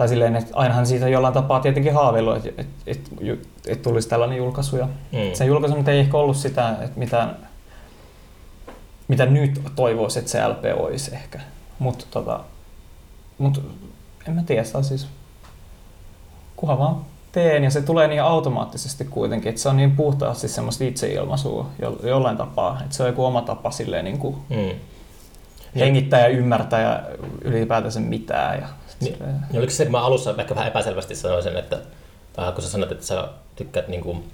tai 0.00 0.08
silleen, 0.08 0.36
että 0.36 0.50
ainahan 0.56 0.86
siitä 0.86 1.08
jollain 1.08 1.34
tapaa 1.34 1.60
tietenkin 1.60 1.94
haaveillut, 1.94 2.36
että, 2.36 2.62
että, 2.62 2.72
että, 2.86 3.10
että 3.66 3.82
tulisi 3.82 4.08
tällainen 4.08 4.38
julkaisu. 4.38 4.76
Ja 4.76 4.86
Mm. 4.86 5.18
sen 5.34 5.46
julkaisu 5.46 5.76
nyt 5.76 5.88
ei 5.88 5.98
ehkä 5.98 6.16
ollut 6.16 6.36
sitä, 6.36 6.70
että 6.80 6.98
mitään, 6.98 7.36
mitä 9.08 9.26
nyt 9.26 9.60
toivoisi, 9.76 10.18
että 10.18 10.30
se 10.30 10.46
LP 10.48 10.64
olisi 10.76 11.14
ehkä. 11.14 11.40
Mutta 11.78 12.04
tota, 12.10 12.40
mut, 13.38 13.62
en 14.28 14.34
mä 14.34 14.42
tiedä, 14.42 14.62
on 14.74 14.84
siis, 14.84 15.06
kunhan 16.56 16.78
vaan 16.78 16.96
teen 17.32 17.64
ja 17.64 17.70
se 17.70 17.82
tulee 17.82 18.08
niin 18.08 18.22
automaattisesti 18.22 19.04
kuitenkin, 19.04 19.48
että 19.48 19.60
se 19.60 19.68
on 19.68 19.76
niin 19.76 19.96
puhtaasti 19.96 20.48
semmoista 20.48 20.84
itseilmaisua 20.84 21.66
jo, 21.82 21.98
jollain 22.02 22.36
tapaa, 22.36 22.78
että 22.84 22.96
se 22.96 23.02
on 23.02 23.08
joku 23.08 23.24
oma 23.24 23.42
tapa 23.42 23.70
silleen 23.70 24.04
niin 24.04 24.18
kuin 24.18 24.36
Mm. 24.48 24.74
hengittää 25.76 26.20
ja 26.20 26.28
ymmärtää 26.28 26.80
ja 26.82 27.02
ylipäätänsä 27.42 28.00
mitään. 28.00 28.60
Ja 28.60 28.66
Niin. 29.00 29.14
silleen- 29.14 29.40
Niin 29.50 29.58
oliko 29.58 29.72
se, 29.72 29.84
kun 29.84 29.92
mä 29.92 30.00
alussa 30.04 30.34
ehkä 30.38 30.54
vähän 30.54 30.68
epäselvästi 30.68 31.14
sanoin 31.14 31.42
sen, 31.42 31.56
että 31.56 31.78
äh, 32.38 32.54
kun 32.54 32.62
sä 32.62 32.70
sanot, 32.70 32.92
että 32.92 33.06
sä 33.06 33.28
tykkäät 33.56 33.88
niinku, 33.88 34.24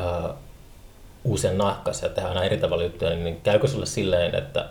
äh, 0.00 0.30
uusia 1.24 1.52
nahkaisia 1.52 2.08
ja 2.08 2.14
tehdä 2.14 2.28
aina 2.28 2.44
eri 2.44 2.56
tavalla 2.58 2.82
juttuja, 2.84 3.10
niin, 3.10 3.24
niin 3.24 3.40
käykö 3.40 3.66
sulle 3.68 3.86
silleen, 3.86 4.34
että 4.34 4.68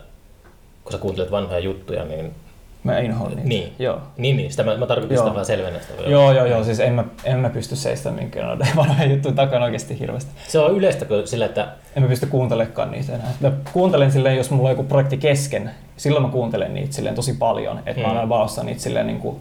kun 0.84 0.92
sä 0.92 0.98
kuuntelet 0.98 1.30
vanhoja 1.30 1.58
juttuja, 1.58 2.04
niin 2.04 2.34
Mä 2.84 2.98
inhoan 2.98 3.30
niitä. 3.30 3.48
Niin. 3.48 3.72
Joo. 3.78 3.98
niin, 4.16 4.36
niin 4.36 4.50
sitä 4.50 4.62
mä, 4.62 4.76
mä 4.76 4.86
tarkoitin 4.86 5.14
Joo. 5.14 5.24
sitä 5.24 5.34
vähän 5.34 5.46
selvennestä. 5.46 5.92
Joo, 6.06 6.32
joo, 6.32 6.46
joo, 6.46 6.64
siis 6.64 6.80
en 6.80 6.92
mä, 6.92 7.04
en 7.24 7.38
mä 7.38 7.50
pysty 7.50 7.76
seistämään 7.76 8.22
minkään 8.22 8.46
noiden 8.46 8.68
vanhojen 8.76 9.10
juttujen 9.10 9.34
takana 9.36 9.64
oikeasti 9.64 9.98
hirveästi. 9.98 10.30
Se 10.48 10.58
on 10.58 10.76
yleistä 10.76 11.06
sillä, 11.24 11.44
että 11.46 11.68
En 11.96 12.02
mä 12.02 12.08
pysty 12.08 12.26
kuuntelemaan 12.26 12.90
niitä 12.90 13.14
enää. 13.14 13.28
Mä 13.40 13.52
kuuntelen 13.72 14.12
silleen, 14.12 14.36
jos 14.36 14.50
mulla 14.50 14.68
on 14.68 14.72
joku 14.72 14.84
projekti 14.84 15.16
kesken, 15.16 15.70
silloin 15.96 16.24
mä 16.24 16.32
kuuntelen 16.32 16.74
niitä 16.74 16.94
silleen 16.94 17.14
tosi 17.14 17.32
paljon. 17.32 17.78
Että 17.86 18.02
mä 18.02 18.08
Mm. 18.08 18.16
aina 18.16 18.28
vaan 18.28 18.44
ostan 18.44 18.66
niitä 18.66 18.80
silleen 18.80 19.06
niin 19.06 19.18
kuin, 19.20 19.36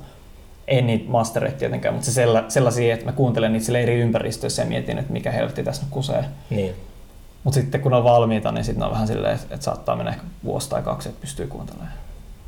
en 0.67 0.87
niitä 0.87 1.09
mastereita 1.09 1.57
tietenkään, 1.57 1.93
mutta 1.93 2.05
se 2.05 2.11
sella, 2.11 2.43
sellaisia, 2.47 2.93
että 2.93 3.05
mä 3.05 3.11
kuuntelen 3.11 3.53
niitä 3.53 3.65
silleen 3.65 3.83
eri 3.83 3.95
ympäristöissä 3.99 4.61
ja 4.61 4.67
mietin, 4.67 4.97
että 4.97 5.13
mikä 5.13 5.31
helvetti 5.31 5.63
tässä 5.63 5.81
nyt 5.81 5.91
kusee. 5.91 6.25
niin, 6.49 6.75
Mutta 7.43 7.59
sitten 7.59 7.81
kun 7.81 7.91
ne 7.91 7.97
on 7.97 8.03
valmiita, 8.03 8.51
niin 8.51 8.63
sitten 8.65 8.83
on 8.83 8.91
vähän 8.91 9.07
silleen, 9.07 9.33
että, 9.35 9.47
että 9.53 9.63
saattaa 9.63 9.95
mennä 9.95 10.11
ehkä 10.11 10.23
vuosi 10.43 10.69
tai 10.69 10.81
kaksi, 10.81 11.09
että 11.09 11.21
pystyy 11.21 11.47
kuuntelemaan. 11.47 11.91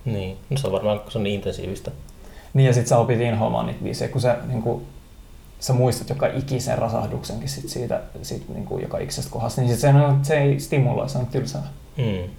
Niin. 0.05 0.37
No 0.49 0.57
se 0.57 0.67
on 0.67 0.73
varmaan, 0.73 0.99
kun 0.99 1.11
se 1.11 1.17
on 1.17 1.23
niin 1.23 1.35
intensiivistä. 1.35 1.91
Niin 2.53 2.67
ja 2.67 2.73
sitten 2.73 2.89
sä 2.89 2.97
opit 2.97 3.21
inhoamaan 3.21 3.65
niitä 3.65 3.83
biisejä, 3.83 4.09
kun 4.11 4.21
sä, 4.21 4.37
niin 4.47 4.61
kuin, 4.61 4.85
sä 5.59 5.73
muistat 5.73 6.09
joka 6.09 6.27
ikisen 6.27 6.77
rasahduksenkin 6.77 7.49
sit 7.49 7.69
siitä, 7.69 8.01
siitä 8.21 8.45
niin 8.53 8.65
kuin 8.65 8.81
joka 8.83 8.97
ikisestä 8.97 9.31
kohdasta, 9.31 9.61
niin 9.61 9.71
sit 9.71 9.79
se, 9.79 9.89
on, 9.89 10.19
se 10.25 10.37
ei 10.37 10.59
stimuloi, 10.59 11.09
se 11.09 11.17
on 11.17 11.25
tylsää. 11.27 11.63
Mm. 11.97 12.29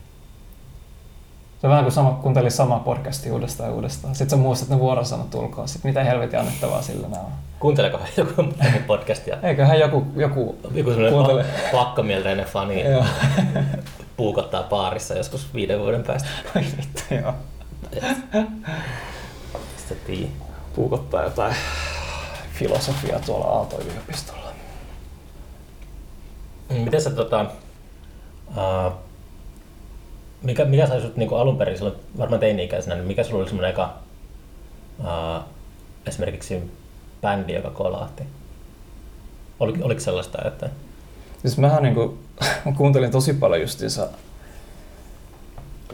Se 1.60 1.66
on 1.66 1.70
vähän 1.70 1.84
kuin 1.84 1.92
sama, 1.92 2.18
kuuntelisi 2.22 2.56
samaa 2.56 2.78
podcastia 2.78 3.32
uudestaan 3.32 3.68
ja 3.70 3.74
uudestaan. 3.74 4.14
Sitten 4.14 4.38
sä 4.38 4.42
muistat 4.42 4.68
ne 4.68 4.78
vuorosanat 4.78 5.34
ulkoa. 5.34 5.66
Sitten 5.66 5.88
mitä 5.90 6.04
helvetin 6.04 6.38
annettavaa 6.38 6.82
sillä 6.82 7.08
nämä 7.08 7.22
on. 7.22 7.32
Kuunteleeko 7.60 7.98
joku 8.16 8.32
podcastia? 8.86 9.36
Eiköhän 9.42 9.78
joku, 9.78 10.06
joku 10.16 10.56
Joku 10.74 10.90
Kuuntele. 11.10 11.42
pa- 11.42 11.72
pakkomielteinen 11.72 12.46
fani 12.46 12.84
puukottaa 14.16 14.62
baarissa 14.62 15.14
joskus 15.14 15.54
viiden 15.54 15.80
vuoden 15.80 16.02
päästä. 16.02 16.28
Ai 16.56 16.62
vittu, 16.76 17.14
joo. 17.22 17.34
Tiedä. 20.06 20.28
Puukottaa 20.74 21.22
jotain 21.22 21.54
filosofiaa 22.52 23.20
tuolla 23.20 23.46
Aalto-yliopistolla. 23.46 24.52
Miten 26.68 27.02
sä 27.02 27.10
tota, 27.10 27.46
uh, 28.48 28.92
mikä, 30.42 30.64
mikä 30.64 30.86
sai 30.86 31.00
sut 31.00 31.16
niinku 31.16 31.34
alun 31.34 31.58
perin 31.58 31.76
silloin 31.76 31.96
varmaan 32.18 32.40
teini-ikäisenä, 32.40 32.94
niin 32.94 33.06
mikä 33.06 33.24
sulla 33.24 33.38
oli 33.38 33.48
semmoinen 33.48 33.70
eka 33.70 33.94
uh, 34.98 35.44
esimerkiksi 36.06 36.70
bändi, 37.22 37.52
joka 37.54 37.70
kolahti? 37.70 38.22
Oli, 39.60 39.82
oliko 39.82 40.00
sellaista, 40.00 40.48
että 40.48 40.70
Siis 41.44 41.58
mähän 41.58 41.82
niinku, 41.82 42.18
mä 42.64 42.72
kuuntelin 42.76 43.10
tosi 43.10 43.32
paljon 43.32 43.60
justiinsa 43.60 44.08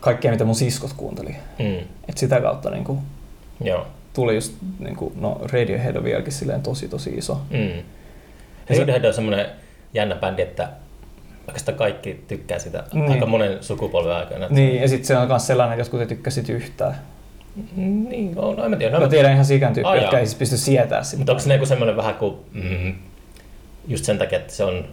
kaikkea, 0.00 0.30
mitä 0.30 0.44
mun 0.44 0.54
siskot 0.54 0.92
kuunteli. 0.92 1.36
mm, 1.58 1.76
Et 2.08 2.18
sitä 2.18 2.40
kautta 2.40 2.70
niinku, 2.70 2.98
joo, 3.64 3.86
tuli 4.14 4.34
just, 4.34 4.52
niinku, 4.78 5.12
no 5.20 5.40
Radiohead 5.52 5.96
on 5.96 6.04
vieläkin 6.04 6.32
silleen 6.32 6.62
tosi 6.62 6.88
tosi 6.88 7.10
iso. 7.10 7.40
mm. 7.50 7.82
Radiohead 8.78 9.04
on 9.04 9.14
semmoinen 9.14 9.46
jännä 9.94 10.14
bändi, 10.14 10.42
että 10.42 10.68
oikeastaan 11.46 11.78
kaikki 11.78 12.24
tykkää 12.28 12.58
sitä 12.58 12.84
Niin. 12.92 13.10
aika 13.12 13.26
monen 13.26 13.58
sukupolven 13.60 14.16
aikana. 14.16 14.46
Niin, 14.50 14.80
ja 14.80 14.88
sitten 14.88 15.06
se 15.06 15.16
on 15.16 15.28
myös 15.28 15.46
sellainen, 15.46 15.72
että 15.72 15.80
jotkut 15.80 16.00
ei 16.00 16.06
tykkäsit 16.06 16.48
yhtään. 16.48 16.94
Niin, 17.76 18.34
no, 18.34 18.54
no 18.54 18.64
en 18.64 18.70
mä 18.70 18.76
tiedä. 18.76 18.92
Mä 18.98 19.04
No, 19.04 19.08
tiedän 19.08 19.32
ihan 19.32 19.44
sikän 19.44 19.74
tyyppiä, 19.74 19.94
jotka 19.96 20.18
ei 20.18 20.26
siis 20.26 20.38
pysty 20.38 20.56
sietää 20.56 21.02
sitä. 21.04 21.16
Mutta 21.18 21.32
onko 21.32 21.42
se 21.42 21.48
niinku 21.48 21.66
semmoinen 21.66 21.96
vähän 21.96 22.14
kuin, 22.14 22.34
mm, 22.52 22.94
just 23.88 24.04
sen 24.04 24.18
takia, 24.18 24.38
että 24.38 24.52
se 24.52 24.64
on... 24.64 24.84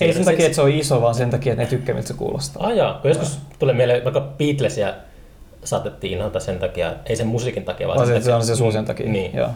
Ei 0.00 0.12
sen 0.12 0.24
takia, 0.24 0.46
että 0.46 0.56
se 0.56 0.62
on 0.62 0.70
iso, 0.70 1.00
vaan 1.02 1.14
sen 1.14 1.30
takia, 1.30 1.52
että 1.52 1.62
ne 1.64 1.70
tykkää, 1.70 1.94
miltä 1.94 2.08
se 2.08 2.14
kuulostaa. 2.14 2.66
Ah 2.66 2.72
jaa, 2.76 2.94
kun 3.02 3.10
joskus 3.10 3.38
tulee 3.58 3.74
mieleen, 3.74 4.04
vaikka 4.04 4.20
Beatlesia 4.20 4.94
saatettiin 5.64 6.12
inhota 6.18 6.40
sen 6.40 6.58
takia, 6.58 6.92
ei 7.06 7.16
sen 7.16 7.26
musiikin 7.26 7.64
takia, 7.64 7.86
vaan 7.86 7.96
Vaan 7.96 8.08
se, 8.08 8.12
sen 8.14 8.22
se 8.22 8.34
on 8.34 8.42
se 8.42 8.46
takia- 8.46 8.56
suosien 8.58 8.84
takia. 8.84 9.08
Niin. 9.08 9.36
Joo. 9.36 9.50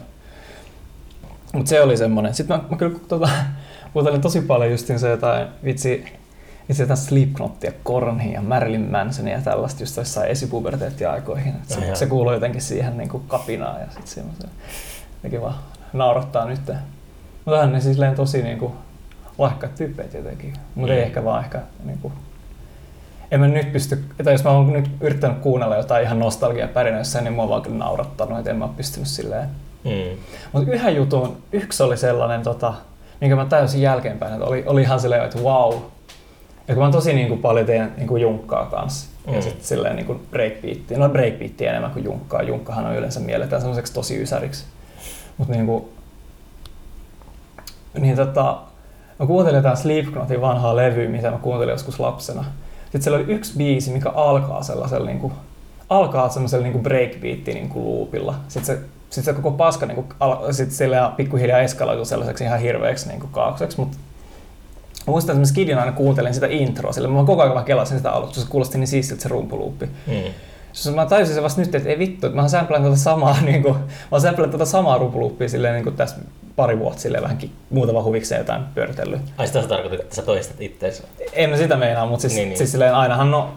Mutta 1.52 1.68
se 1.68 1.80
oli 1.80 1.96
semmoinen. 1.96 2.34
Sitten 2.34 2.56
mä, 2.56 2.62
mä 2.70 2.76
kyllä 2.76 2.98
tota, 3.08 3.28
kuuntelin 3.92 4.20
tosi 4.20 4.40
paljon 4.40 4.70
justiin 4.70 4.98
se 4.98 5.10
jotain, 5.10 5.46
vitsi, 5.64 6.04
Ja 6.68 6.74
sieltä 6.74 6.96
Slipknotia, 6.96 7.72
Kornia 7.82 8.32
ja 8.32 8.40
Marilyn 8.42 8.90
Mansonia 8.90 9.36
ja 9.36 9.42
tällaista 9.42 9.82
just 9.82 9.96
jossain 9.96 10.30
esipuberteetti-aikoihin. 10.30 11.54
Et 11.54 11.68
Se, 11.68 11.94
se 11.94 12.06
kuuluu 12.06 12.32
jotenkin 12.32 12.62
siihen 12.62 12.98
niin 12.98 13.08
kuin 13.08 13.22
kapinaan 13.28 13.80
ja 13.80 13.86
sitten 13.86 14.06
semmoisen 14.06 14.50
jotenkin 15.14 15.40
vaan 15.40 15.54
naurattaa 15.92 16.46
nyt. 16.46 16.60
Mutta 16.66 16.80
onhan 17.46 17.72
ne 17.72 17.80
siis 17.80 17.98
tosi 18.16 18.42
niin 18.42 18.58
kuin 18.58 18.72
lahjakkaat 19.38 19.74
tyyppejä 19.74 20.08
tietenkin. 20.08 20.52
Mutta 20.74 20.92
ei 20.92 21.00
Mm. 21.00 21.06
ehkä 21.06 21.24
vaan 21.24 21.44
ehkä 21.44 21.60
niin 21.84 21.98
kuin, 21.98 22.12
en 23.30 23.40
mä 23.40 23.48
nyt 23.48 23.72
pysty, 23.72 24.04
että 24.18 24.32
jos 24.32 24.44
mä 24.44 24.50
oon 24.50 24.72
nyt 24.72 24.90
yrittänyt 25.00 25.38
kuunnella 25.38 25.76
jotain 25.76 26.04
ihan 26.04 26.18
nostalgia 26.18 26.68
pärinöissä, 26.68 27.20
niin 27.20 27.32
mua 27.32 27.42
on 27.42 27.48
vaan 27.50 27.62
kyllä 27.62 27.76
naurattanut, 27.78 28.38
että 28.38 28.50
en 28.50 28.56
mä 28.56 28.68
pystynyt 28.76 29.08
silleen. 29.08 29.48
Mm. 29.84 30.18
Mutta 30.52 30.72
yhden 30.72 30.96
jutun, 30.96 31.36
yksi 31.52 31.82
oli 31.82 31.96
sellainen, 31.96 32.42
tota, 32.42 32.74
minkä 33.20 33.36
mä 33.36 33.44
täysin 33.46 33.82
jälkeenpäin, 33.82 34.32
että 34.32 34.44
oli, 34.46 34.62
oli 34.66 34.82
ihan 34.82 35.00
silleen, 35.00 35.24
että 35.24 35.38
wow. 35.38 35.74
Ja 36.68 36.74
kun 36.74 36.80
mä 36.80 36.84
oon 36.84 36.92
tosi 36.92 37.12
niin 37.14 37.28
kuin, 37.28 37.40
paljon 37.42 37.66
teen 37.66 37.92
niin 37.96 38.06
kuin 38.08 38.22
junkkaa 38.22 38.66
kanssa. 38.66 39.06
Mm. 39.26 39.34
Ja 39.34 39.42
sitten 39.42 39.64
silleen 39.64 39.96
niin 39.96 40.06
kuin 40.06 40.26
breakbeattia. 40.30 40.98
No 40.98 41.08
breakbeattia 41.08 41.70
enemmän 41.70 41.90
kuin 41.90 42.04
junkkaa. 42.04 42.42
Junkkahan 42.42 42.86
on 42.86 42.96
yleensä 42.96 43.20
mielletään 43.20 43.62
semmoiseksi 43.62 43.94
tosi 43.94 44.22
ysäriksi. 44.22 44.64
Mutta 45.38 45.52
niin 45.52 45.66
kuin, 45.66 45.84
niin 47.98 48.16
tota, 48.16 48.58
mä 49.18 49.26
kuuntelin 49.26 49.56
jotain 49.56 49.76
Slipknotin 49.76 50.40
vanhaa 50.40 50.76
levyä, 50.76 51.08
mitä 51.08 51.30
mä 51.30 51.38
kuuntelin 51.38 51.72
joskus 51.72 52.00
lapsena. 52.00 52.44
Sitten 52.82 53.02
siellä 53.02 53.18
oli 53.18 53.32
yksi 53.32 53.56
biisi, 53.56 53.90
mikä 53.90 54.10
alkaa 54.10 54.62
sellaisella 54.62 55.06
niin 55.06 55.18
kuin, 55.18 55.32
alkaa 55.88 56.28
semmoisella 56.28 56.62
niin 56.62 56.72
kuin 56.72 56.82
breakbeatti 56.82 57.54
niin 57.54 57.68
kuin 57.68 57.84
loopilla. 57.84 58.34
Sitten 58.48 58.76
se, 58.76 58.82
sit 59.10 59.24
se 59.24 59.32
koko 59.32 59.50
paska 59.50 59.86
niin 59.86 59.96
kuin, 59.96 60.06
al, 60.20 60.52
sit 60.52 60.70
sillä 60.70 61.12
pikkuhiljaa 61.16 61.60
eskaloitu 61.60 62.04
sellaiseksi 62.04 62.44
ihan 62.44 62.60
hirveäksi 62.60 63.08
niin 63.08 63.20
kuin 63.20 63.32
kaakseksi, 63.32 63.80
mutta 63.80 63.96
Mä 65.06 65.10
muistan, 65.10 65.32
että 65.32 65.40
mä 65.40 65.46
skidin 65.46 65.78
aina 65.78 65.92
kuuntelin 65.92 66.34
sitä 66.34 66.46
introa, 66.50 66.92
sillä 66.92 67.08
mä 67.08 67.24
koko 67.24 67.42
ajan 67.42 67.64
kelasin 67.64 67.96
sitä 67.96 68.10
aluksi, 68.10 68.40
se 68.40 68.46
kuulosti 68.48 68.78
niin 68.78 68.88
siistiltä 68.88 69.22
se 69.22 69.28
rumpuluuppi. 69.28 69.86
Mm. 69.86 70.14
Siis 70.72 70.94
mä 70.94 71.06
tajusin 71.06 71.34
se 71.34 71.42
vasta 71.42 71.60
nyt, 71.60 71.74
että 71.74 71.88
ei 71.88 71.98
vittu, 71.98 72.26
että 72.26 72.36
mä 72.36 72.42
oon 72.42 72.50
sämplään 72.50 72.82
tuota 72.82 72.96
samaa, 72.98 73.40
niin 73.40 73.62
kuin, 73.62 73.74
mä 74.12 74.20
sämplään 74.20 74.50
tuota 74.50 74.66
samaa 74.66 74.98
rumpuluuppia 74.98 75.48
silleen 75.48 75.74
niin 75.74 75.84
kuin 75.84 75.96
tässä 75.96 76.16
pari 76.56 76.78
vuotta 76.78 77.00
silleen 77.00 77.22
vähänkin 77.22 77.52
muutama 77.70 78.02
huvikseen 78.02 78.38
jotain 78.38 78.62
pyöritellyt. 78.74 79.20
Ai 79.38 79.46
sitä 79.46 79.62
sä 79.62 79.68
tarkoitat, 79.68 80.00
että 80.00 80.14
sä 80.14 80.22
toistat 80.22 80.60
itteensä. 80.60 81.02
En 81.32 81.50
mä 81.50 81.56
sitä 81.56 81.76
meinaa, 81.76 82.06
mutta 82.06 82.20
siis, 82.20 82.34
Niin, 82.34 82.48
niin, 82.48 82.58
siis 82.58 82.72
silleen 82.72 82.94
ainahan 82.94 83.30
no, 83.30 83.54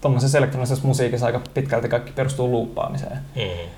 tuommoisessa 0.00 0.38
elektronisessa 0.38 0.86
musiikissa 0.86 1.26
aika 1.26 1.40
pitkälti 1.54 1.88
kaikki 1.88 2.12
perustuu 2.12 2.50
luuppaamiseen. 2.50 3.18
Mm. 3.36 3.68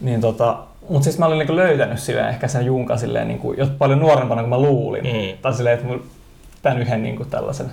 Niin 0.00 0.20
tota, 0.20 0.58
mutta 0.88 1.04
siis 1.04 1.18
mä 1.18 1.26
olin 1.26 1.38
niinku 1.38 1.56
löytänyt 1.56 1.98
silleen 1.98 2.28
ehkä 2.28 2.48
sen 2.48 2.66
junkan 2.66 2.98
silleen 2.98 3.28
niinku, 3.28 3.52
jo 3.52 3.66
paljon 3.78 3.98
nuorempana 3.98 4.42
kuin 4.42 4.50
mä 4.50 4.58
luulin. 4.58 5.04
Mm. 5.04 5.38
Tai 5.42 5.54
silleen, 5.54 5.74
että 5.74 5.86
mulla 5.86 6.02
tämän 6.62 6.78
yhden 6.78 7.02
niinku 7.02 7.24
tällaisen. 7.24 7.70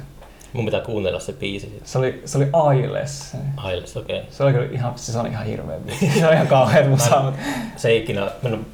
Mun 0.54 0.66
pitää 0.66 0.82
kuunnella 0.82 1.20
se 1.20 1.34
biisi. 1.34 1.82
Se 1.84 1.98
oli, 1.98 2.22
se 2.26 2.38
oli 2.38 2.48
Ailes. 2.54 3.38
Ailes, 3.58 3.98
okei. 3.98 4.18
Okay. 4.18 4.32
Se 4.32 4.44
oli 4.44 4.54
kyllä 4.54 4.68
ihan, 4.72 4.94
siis 4.96 5.14
se 5.14 5.20
on 5.20 5.28
ihan 5.28 5.46
hirveä 5.46 5.78
biisi. 5.80 6.20
Se 6.20 6.28
on 6.28 6.34
ihan 6.34 6.48
kauhean 6.48 6.90
musaa, 6.90 7.24
mutta 7.24 7.40
Se 7.76 7.90
ei 7.90 7.98
ikinä, 7.98 8.22
mä 8.22 8.50
en 8.50 8.66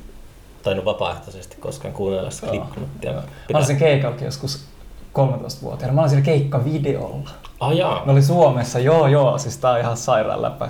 tainnut 0.63 0.86
vapaaehtoisesti 0.86 1.56
koskaan 1.60 1.93
kuunnella 1.93 2.30
sitä 2.32 2.47
Slipknotia. 2.47 3.12
Mä 3.13 3.21
olin 3.54 3.67
sen 3.67 3.78
keikallakin 3.78 4.26
joskus 4.26 4.65
13-vuotiaana. 5.13 5.93
Mä 5.93 6.02
olin 6.02 6.10
siellä 6.10 6.26
keikkavideolla. 6.26 7.30
Ah 7.60 7.74
jaa. 7.74 8.06
Ne 8.06 8.12
oli 8.12 8.21
Suomessa, 8.21 8.80
joo 8.80 9.08
joo, 9.08 9.38
siis 9.38 9.58
tää 9.58 9.71
on 9.71 9.80
ihan 9.80 9.97
sairaan 9.97 10.41
läppä. 10.41 10.65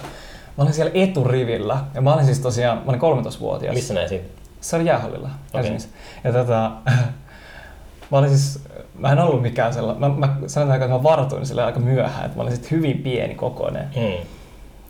Mä 0.57 0.63
olin 0.63 0.73
siellä 0.73 0.91
eturivillä 0.93 1.77
ja 1.93 2.01
mä 2.01 2.13
olin 2.13 2.25
siis 2.25 2.39
tosiaan, 2.39 2.77
mä 2.77 2.83
olin 2.87 3.25
13-vuotias. 3.25 3.75
Missä 3.75 3.93
näin 3.93 4.09
siinä? 4.09 4.25
Se 4.61 4.75
oli 4.75 4.85
jäähallilla 4.85 5.29
Helsingissä. 5.53 5.89
Ja 6.23 6.33
tota, 6.33 6.71
mä 8.11 8.17
olin 8.17 8.29
siis, 8.29 8.59
mä 8.99 9.11
en 9.11 9.19
ollut 9.19 9.41
mikään 9.41 9.73
sellainen, 9.73 10.11
mä, 10.11 10.27
mä 10.27 10.35
sanotaan, 10.47 10.81
että 10.81 10.93
mä 10.93 11.03
vartuin 11.03 11.45
sille 11.45 11.63
aika 11.63 11.79
myöhään, 11.79 12.25
että 12.25 12.37
mä 12.37 12.43
olin 12.43 12.53
sitten 12.53 12.71
hyvin 12.71 12.97
pieni 12.97 13.35
kokoinen. 13.35 13.89
Mm. 13.95 14.27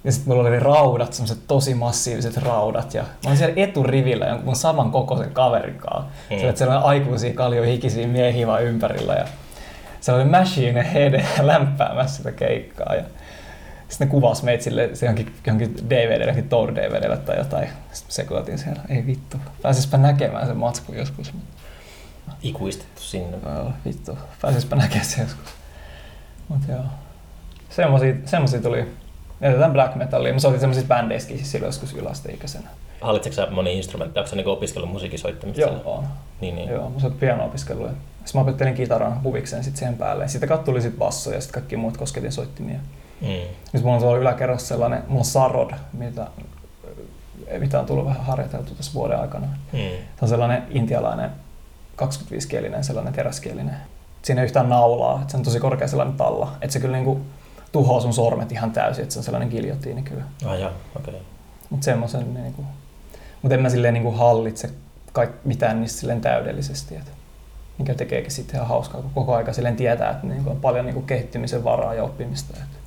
Ja 0.04 0.12
sitten 0.12 0.34
mulla 0.34 0.50
oli 0.50 0.60
raudat, 0.60 1.14
semmoiset 1.14 1.48
tosi 1.48 1.74
massiiviset 1.74 2.38
raudat. 2.38 2.94
Ja 2.94 3.02
mä 3.02 3.08
olin 3.26 3.38
siellä 3.38 3.54
eturivillä 3.56 4.26
jonkun 4.26 4.46
mun 4.46 4.56
saman 4.56 4.92
kokoisen 4.92 5.32
kaverin 5.32 5.78
kanssa. 5.78 6.12
Mm. 6.30 6.56
Siellä 6.56 6.78
oli 6.78 6.86
aikuisia, 6.86 7.34
kaljo 7.34 7.64
hikisiä 7.64 8.08
miehiä 8.08 8.48
vaan 8.48 8.64
ympärillä. 8.64 9.14
Ja 9.14 9.26
se 10.02 10.12
oli 10.12 10.26
Machine 10.26 10.94
Head 10.94 11.26
lämpäämässä 11.42 12.18
sitä 12.18 12.32
keikkaa. 12.32 12.96
Ja 12.96 13.04
sitten 13.90 14.08
ne 14.08 14.12
kuvasi 14.12 14.46
meitä 14.46 14.64
sille, 14.64 14.90
johonkin, 15.02 15.34
johonkin 15.48 15.76
DVD, 15.90 16.22
johonkin 16.22 16.50
Tour 16.50 16.76
DVDlle 16.76 17.18
tai 17.18 17.38
jotain. 17.38 17.70
Sitten 17.92 18.14
sekoitin 18.14 18.58
siellä. 18.58 18.82
Ei 18.90 19.06
vittu. 19.06 19.38
Pääsispä 19.62 19.98
näkemään 19.98 20.48
sen 20.48 20.58
matskun 20.58 20.98
joskus. 20.98 21.34
Ikuistettu 22.44 23.02
sinne. 23.02 23.38
Joo, 23.46 23.72
vittu. 23.86 24.18
Pääsispä 24.42 24.76
näkemään 24.76 25.06
sen 25.06 25.24
joskus. 25.24 25.54
Mut 26.50 26.62
joo. 26.68 26.84
Semmosia, 27.70 28.14
semmosia 28.26 28.62
tuli. 28.62 29.01
Tätä 29.42 29.70
black 29.70 29.96
metallia. 29.96 30.34
Mä 30.34 30.40
soitin 30.40 30.60
semmoisissa 30.60 30.88
bändeissäkin 30.88 31.38
siis 31.38 31.52
silloin 31.52 31.68
joskus 31.68 31.94
yläasteikäisenä. 31.94 32.70
Hallitsetko 33.02 33.36
sä 33.36 33.48
moni 33.52 33.78
instrumentti? 33.78 34.20
Onko 34.20 34.30
sä 34.30 34.36
niinku 34.36 34.52
opiskellut 34.52 34.92
musiikin 34.92 35.20
soittamista? 35.20 35.62
Joo, 35.62 35.82
on. 35.86 36.04
Niin, 36.42 36.56
niin. 36.56 36.70
Joo, 36.70 36.90
mä 36.90 37.00
soitin 37.00 37.20
piano-opiskelua. 37.20 37.90
Sitten 38.26 38.32
mä 38.34 38.42
opettelin 38.42 38.74
kitaran 38.74 39.24
huvikseen 39.24 39.64
sit 39.64 39.78
siihen 39.78 39.96
päälle. 39.96 40.28
Sitten 40.28 40.50
katto 40.50 40.66
tuli 40.66 40.82
sit 40.82 40.98
basso 40.98 41.34
ja 41.34 41.42
sitten 41.42 41.54
kaikki 41.54 41.78
muut 41.78 41.98
kosketin 41.98 42.32
soittimia. 42.32 42.80
Mm. 43.22 43.28
Nyt 43.74 43.84
mulla 43.84 43.96
on 43.96 44.02
tuolla 44.02 44.18
yläkerrassa 44.18 44.68
sellainen, 44.68 45.04
mulla 45.08 45.20
on 45.20 45.26
Sarod, 45.26 45.72
mitä, 45.94 46.28
mitä 47.60 47.80
on 47.80 47.86
tullut 47.86 48.06
vähän 48.06 48.26
harjoiteltu 48.26 48.76
tässä 48.76 48.94
vuoden 48.94 49.20
aikana. 49.20 49.48
Mm. 49.48 49.80
Tämä 49.80 50.22
on 50.22 50.28
sellainen 50.28 50.64
intialainen 50.70 51.30
25-kielinen, 52.02 52.84
sellainen 52.84 53.14
teräskielinen. 53.14 53.76
Siinä 54.22 54.42
ei 54.42 54.46
yhtään 54.46 54.70
naulaa, 54.70 55.22
että 55.22 55.32
se 55.32 55.38
on 55.38 55.44
tosi 55.44 55.60
korkea 55.60 55.88
sellainen 55.88 56.18
talla. 56.18 56.52
Että 56.62 56.74
se 56.74 56.80
kyllä 56.80 56.98
niinku 56.98 57.22
tuhoaa 57.72 58.02
sun 58.02 58.14
sormet 58.14 58.52
ihan 58.52 58.72
täysin, 58.72 59.04
että 59.04 59.14
se 59.14 59.20
on 59.20 59.24
sellainen 59.24 59.50
giljotiini 59.50 60.04
kyllä. 60.04 60.24
Ah 60.46 60.54
okei. 60.54 60.68
Okay. 60.96 61.16
Mutta 61.70 61.86
semmoisen, 61.86 62.34
niinku, 62.34 62.66
mutta 63.42 63.56
en 63.56 63.62
mä 63.62 63.70
silleen 63.70 63.94
niinku 63.94 64.12
hallitse 64.12 64.70
kaik, 65.14 65.30
mitään 65.46 65.82
niistä 65.82 66.00
silleen 66.00 66.22
täydellisesti. 66.22 66.96
Et, 66.96 67.12
mikä 67.78 67.94
tekeekin 67.94 68.32
sitten 68.32 68.56
ihan 68.56 68.68
hauskaa, 68.68 69.02
kun 69.02 69.12
koko 69.14 69.36
aika 69.36 69.54
silleen 69.54 69.76
tietää, 69.76 70.12
että 70.12 70.28
niinku 70.28 70.50
on 70.50 70.62
paljon 70.62 70.86
niinku 70.86 71.02
kehittymisen 71.02 71.64
varaa 71.64 71.94
ja 71.94 72.04
oppimista. 72.04 72.58
Et. 72.58 72.82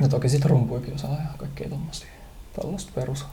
Ja 0.00 0.08
toki 0.08 0.28
sitten 0.28 0.50
rumpuikin 0.50 0.94
osaa 0.94 1.10
ja 1.10 1.38
kaikkea 1.38 1.68
tommosia. 1.68 2.08
Tällaista 2.52 2.92
perus. 2.94 3.26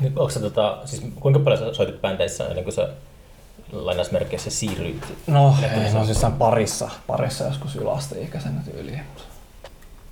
Nyt 0.00 0.18
onko 0.18 0.30
sä 0.30 0.40
tota, 0.40 0.78
siis 0.84 1.02
kuinka 1.20 1.40
paljon 1.40 1.60
sä 1.60 1.74
soitit 1.74 2.00
bändeissä 2.00 2.46
ennen 2.46 2.64
kuin 2.64 2.74
sä 2.74 2.88
lainausmerkeissä 3.72 4.50
siirryit? 4.50 5.14
No, 5.26 5.54
ei, 5.62 5.90
se- 5.90 5.98
no 5.98 6.04
jossain 6.04 6.32
parissa, 6.32 6.90
parissa 7.06 7.44
joskus 7.44 7.76
yläasteikäisenä 7.76 8.60
tyyliin. 8.72 9.00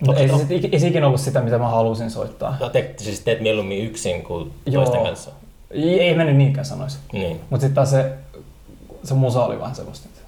Mutta 0.06 0.20
ei, 0.20 0.28
se- 0.28 0.68
ei 0.72 0.80
se 0.80 0.86
ikinä 0.88 1.06
ollut 1.06 1.20
sitä, 1.20 1.40
mitä 1.40 1.58
mä 1.58 1.68
halusin 1.68 2.10
soittaa. 2.10 2.56
No, 2.60 2.68
te, 2.68 2.94
siis 2.98 3.20
teet 3.20 3.40
mieluummin 3.40 3.84
yksin 3.86 4.22
kuin 4.22 4.52
Joo. 4.66 4.84
toisten 4.84 5.04
kanssa. 5.06 5.30
Ei, 5.70 6.00
ei 6.00 6.14
mennyt 6.16 6.36
niinkään 6.36 6.64
sanoisi. 6.64 6.98
Niin. 7.12 7.40
Mutta 7.50 7.60
sitten 7.60 7.74
taas 7.74 7.90
se, 7.90 8.12
se 9.04 9.14
musa 9.14 9.44
oli 9.44 9.60
vähän 9.60 9.74
sellaista, 9.74 10.08
että 10.08 10.20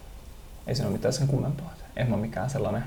ei 0.67 0.75
siinä 0.75 0.89
ole 0.89 0.93
mitään 0.97 1.13
sen 1.15 1.27
kummempaa. 1.29 1.73
En 1.97 2.11
mä 2.11 2.17
mikään 2.17 2.51
sellainen, 2.51 2.85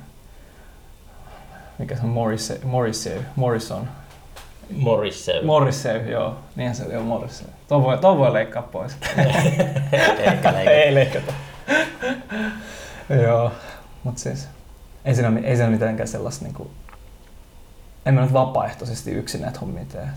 mikä 1.78 1.96
se 1.96 2.02
on 2.04 2.10
Morrissey, 2.10 2.60
Morrissey, 2.64 3.22
Morrison. 3.36 3.88
Morrissey. 4.78 5.46
Morrissey, 5.46 6.10
joo. 6.12 6.36
Niinhän 6.56 6.76
se 6.76 6.84
oli, 6.86 6.94
joo, 6.94 7.04
Morrissey. 7.04 7.48
Tuon 7.68 7.84
voi, 7.84 7.98
tuon 7.98 8.18
voi 8.18 8.34
leikkaa 8.34 8.62
pois. 8.64 8.98
Eikä 9.92 10.54
leikata. 10.54 10.60
ei 10.60 10.96
leikata. 10.96 11.34
joo, 13.24 13.52
mutta 14.04 14.22
siis 14.22 14.48
ei 15.06 15.16
siinä, 15.16 15.40
ei 15.44 15.56
siinä 15.56 15.68
ole 15.68 15.74
mitenkään 15.76 16.08
sellaista 16.10 16.46
niinku, 16.46 16.68
en 18.06 18.14
mä 18.14 18.22
nyt 18.22 18.34
vapaaehtoisesti 18.34 19.12
yksin 19.12 19.42
näitä 19.42 19.60
hommia 19.60 19.86
tee. 19.92 20.08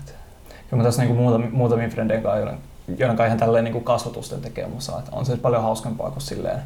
Kyllä 0.69 0.81
mä 0.81 0.83
tässä 0.83 1.01
niinku 1.01 1.21
muutamia, 1.21 1.49
muutamia 1.51 1.89
frendien 1.89 2.21
kanssa, 2.23 2.39
joiden, 2.39 2.57
joiden 2.87 3.07
kanssa 3.07 3.25
ihan 3.25 3.39
tälleen 3.39 3.63
niinku 3.63 3.79
kasvatusten 3.81 4.41
tekee 4.41 4.67
musaa. 4.67 4.99
Et 4.99 5.05
on 5.11 5.25
se 5.25 5.37
paljon 5.37 5.63
hauskempaa 5.63 6.11
kuin 6.11 6.21
silleen, 6.21 6.59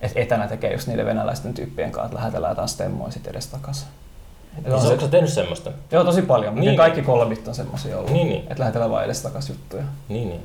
että 0.00 0.20
etänä 0.20 0.48
tekee 0.48 0.72
just 0.72 0.88
niiden 0.88 1.06
venäläisten 1.06 1.54
tyyppien 1.54 1.92
kanssa, 1.92 2.06
että 2.06 2.16
lähetellään 2.18 2.50
jotain 2.50 2.68
stemmoja 2.68 3.12
sit 3.12 3.26
edes 3.26 3.46
takaisin. 3.46 3.88
Et 4.58 4.72
on 4.72 4.72
Siis 4.72 4.82
se, 4.82 4.88
onko 4.92 5.04
sä 5.04 5.10
tehnyt 5.10 5.30
semmoista? 5.32 5.70
joo, 5.90 6.04
tosi 6.04 6.22
paljon, 6.22 6.54
Niin. 6.54 6.60
niin. 6.64 6.76
kaikki 6.76 7.02
kolmit 7.02 7.48
on 7.48 7.54
semmoisia 7.54 7.96
ollut, 7.98 8.12
Niin, 8.12 8.28
niin. 8.28 8.40
että 8.42 8.58
lähetellään 8.60 8.90
vaan 8.90 9.04
edes 9.04 9.22
takaisin 9.22 9.54
juttuja. 9.54 9.82
Niin, 10.08 10.28
niin. 10.28 10.42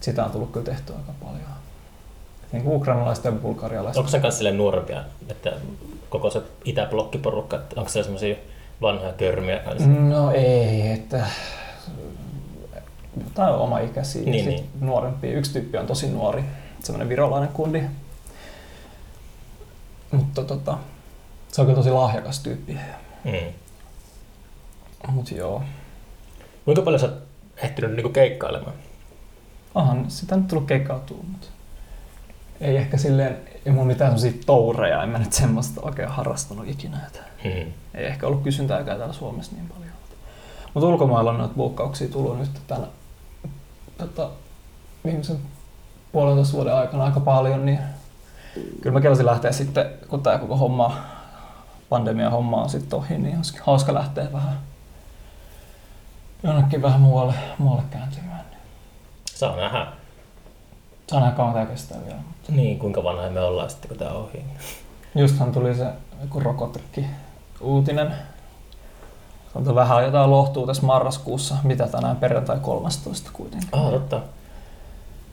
Sitä 0.00 0.24
on 0.24 0.30
tullut 0.30 0.50
kyllä 0.52 0.66
tehtyä 0.66 0.96
aika 0.96 1.12
paljon. 1.20 1.59
Niin 2.52 2.62
kuin 2.62 2.76
ukrainalaiset 2.76 3.24
ja 3.24 3.32
bulgarialaiset. 3.32 3.98
Onko 3.98 4.10
sen 4.10 4.22
kanssa 4.22 4.38
silleen 4.38 4.56
nuorempia, 4.56 5.04
että 5.28 5.52
koko 6.08 6.30
se 6.30 6.42
itäblokkiporukka, 6.64 7.60
onko 7.76 7.88
siellä 7.90 8.04
semmoisia 8.04 8.36
vanhoja 8.82 9.12
körmiä 9.12 9.58
kanssa? 9.58 9.88
No 9.88 10.30
ei, 10.30 10.90
että 10.92 11.26
tai 13.34 13.54
oma 13.54 13.78
ikäisiä 13.78 14.22
Niin, 14.22 14.46
niin, 14.46 14.58
sit 14.58 14.80
nuorempia. 14.80 15.38
Yksi 15.38 15.52
tyyppi 15.52 15.78
on 15.78 15.86
tosi 15.86 16.08
nuori, 16.08 16.44
semmoinen 16.82 17.08
virolainen 17.08 17.48
kundi. 17.48 17.82
Mutta 20.10 20.44
tota, 20.44 20.78
se 21.48 21.60
on 21.60 21.66
kyllä 21.66 21.76
tosi 21.78 21.90
lahjakas 21.90 22.40
tyyppi. 22.40 22.78
Mm. 23.24 23.52
Mutta 25.08 25.34
joo, 25.34 25.62
Kuinka 26.64 26.82
paljon 26.82 27.00
sä 27.00 27.06
oot 27.06 27.22
ehtinyt 27.56 27.90
niinku 27.92 28.08
keikkailemaan? 28.08 28.72
onhan 29.74 30.10
sitä 30.10 30.36
nyt 30.36 30.48
tullut 30.48 30.66
keikkautua, 30.66 31.18
mutta 31.30 31.46
ei 32.60 32.76
ehkä 32.76 32.96
silleen, 32.96 33.36
ei 33.66 33.72
mulla 33.72 33.86
mitään 33.86 34.18
semmosia 34.18 34.42
toureja, 34.46 35.02
en 35.02 35.08
mä 35.08 35.18
nyt 35.18 35.32
semmoista 35.32 35.80
oikein 35.80 36.08
harrastanut 36.08 36.68
ikinä. 36.68 36.96
Että 37.06 37.20
Mm. 37.44 37.72
ei 37.94 38.06
ehkä 38.06 38.26
ollut 38.26 38.42
kysyntääkään 38.42 38.98
täällä 38.98 39.14
Suomessa 39.14 39.52
niin 39.56 39.68
paljon. 39.68 39.90
Mutta 40.74 40.88
ulkomailla 40.88 41.30
on 41.30 41.38
noita 41.38 41.54
buukkauksia 41.54 42.08
tullut 42.08 42.38
nyt 42.38 42.50
tänä 42.66 42.86
tota, 43.98 44.30
viimeisen 45.04 45.38
puolentoista 46.12 46.54
vuoden 46.56 46.74
aikana 46.74 47.04
aika 47.04 47.20
paljon, 47.20 47.66
niin 47.66 47.78
kyllä 48.80 48.94
mä 48.94 49.00
kelasin 49.00 49.26
lähteä 49.26 49.52
sitten, 49.52 49.86
kun 50.08 50.22
tämä 50.22 50.38
koko 50.38 50.56
homma, 50.56 50.96
pandemia 51.88 52.30
homma 52.30 52.62
on 52.62 52.70
sitten 52.70 52.98
ohi, 52.98 53.18
niin 53.18 53.36
olisi 53.36 53.58
hauska 53.62 53.94
lähteä 53.94 54.32
vähän 54.32 54.58
jonnekin 56.42 56.82
vähän 56.82 57.00
muualle, 57.00 57.34
muualle 57.58 57.82
kääntymään. 57.90 58.44
Saa 59.34 59.56
nähdä, 59.56 59.86
Saa 61.10 61.20
nähdä 61.20 61.36
kauan 61.36 61.66
kestää 61.66 61.98
vielä. 62.06 62.18
niin, 62.48 62.78
kuinka 62.78 63.04
vanha 63.04 63.30
me 63.30 63.40
ollaan 63.40 63.70
sitten, 63.70 63.88
kun 63.88 63.98
tämä 63.98 64.10
ohi. 64.10 64.44
Justhan 65.14 65.52
tuli 65.52 65.74
se 65.74 65.86
joku 66.20 66.40
rokotekin 66.40 67.06
uutinen. 67.60 68.12
On 69.54 69.74
vähän 69.74 70.04
jotain 70.04 70.30
lohtuu 70.30 70.66
tässä 70.66 70.86
marraskuussa. 70.86 71.56
Mitä 71.64 71.86
tänään 71.86 72.16
perjantai 72.16 72.58
13 72.60 73.30
kuitenkin. 73.32 73.68
Ah, 73.72 73.90
totta. 73.90 74.20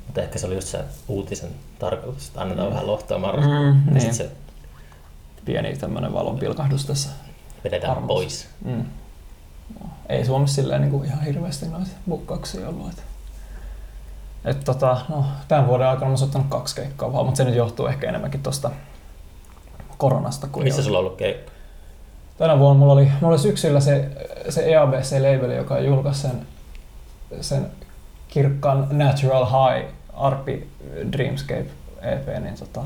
Mutta 0.05 0.21
ehkä 0.21 0.39
se 0.39 0.45
oli 0.47 0.55
just 0.55 0.67
se 0.67 0.80
uutisen 1.07 1.49
tarkoitus, 1.80 2.28
että 2.28 2.41
annetaan 2.41 2.67
Mm. 2.67 2.73
vähän 2.73 2.88
lohtoa 2.88 3.19
marraskuun. 3.19 3.57
Mm, 3.65 3.86
ja 3.88 3.91
niin. 3.91 4.01
sitten 4.01 4.15
se 4.28 4.32
Pieni 5.45 5.78
tämmönen 5.78 6.13
valonpilkahdus 6.13 6.86
tässä. 6.86 7.09
vedetään 7.63 7.89
Varmasti. 7.95 8.13
pois. 8.13 8.47
Mm. 8.65 8.86
No, 9.80 9.89
Ei 10.09 10.25
Suomessa 10.25 10.55
silleen 10.55 10.82
niin 10.82 10.91
kuin 10.91 11.05
ihan 11.05 11.21
hirveästi 11.23 11.67
noita 11.67 11.88
bukkauksia 12.09 12.69
ollut. 12.69 12.89
Et, 12.89 13.03
et 14.45 14.63
tota, 14.63 14.97
no, 15.09 15.25
tämän 15.47 15.67
vuoden 15.67 15.88
aikana 15.88 16.11
mä 16.11 16.15
oon 16.17 16.23
ottanut 16.23 16.47
kaksi 16.49 16.75
keikkaa 16.75 17.13
vaan, 17.13 17.25
mutta 17.25 17.38
se 17.38 17.43
nyt 17.43 17.55
johtuu 17.55 17.88
ehkä 17.88 18.09
enemmänkin 18.09 18.43
tuosta 18.43 18.71
koronasta. 19.97 20.47
Kuin 20.47 20.63
Missä 20.63 20.83
sulla 20.83 20.97
on 20.97 21.05
ollut 21.05 21.17
keikka? 21.17 21.51
Tänä 22.38 22.59
vuonna 22.59 22.79
mulla 22.79 22.93
oli, 22.93 23.11
mulla 23.21 23.33
oli 23.33 23.39
syksyllä 23.39 23.79
se, 23.79 24.09
se 24.49 24.61
EABC-labeli, 24.61 25.55
joka 25.55 25.79
julkaisi 25.79 26.21
sen, 26.21 26.47
sen 27.41 27.71
kirkkaan 28.27 28.88
Natural 28.91 29.45
High 29.45 29.89
Arpi 30.13 30.69
Dreamscape 31.11 31.65
EP, 32.01 32.43
niin, 32.43 32.55
tota, 32.59 32.81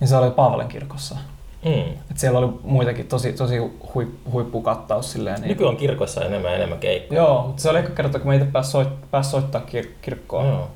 niin 0.00 0.08
se 0.08 0.16
oli 0.16 0.30
Paavalen 0.30 0.68
kirkossa. 0.68 1.16
Mm. 1.64 1.92
Et 2.10 2.18
siellä 2.18 2.38
oli 2.38 2.48
muitakin 2.62 3.06
tosi, 3.06 3.32
tosi 3.32 3.58
huip, 3.94 4.08
huippukattaus 4.32 5.12
silleen. 5.12 5.40
Niin, 5.40 5.48
Nykyään 5.48 5.70
on 5.70 5.76
kirkossa 5.76 6.24
enemmän 6.24 6.50
ja 6.50 6.56
enemmän 6.56 6.78
keikkoja. 6.78 7.20
Joo, 7.20 7.46
mutta 7.46 7.62
se 7.62 7.70
oli 7.70 7.78
eka 7.78 7.90
kerta, 7.90 8.18
kun 8.18 8.28
mä 8.28 8.34
itse 8.34 8.46
pääsin 8.46 8.72
soit, 8.72 9.10
pääs 9.10 9.30
soittaa 9.30 9.62
kir- 9.72 9.88
kirkkoa. 10.02 10.44
Joo. 10.46 10.68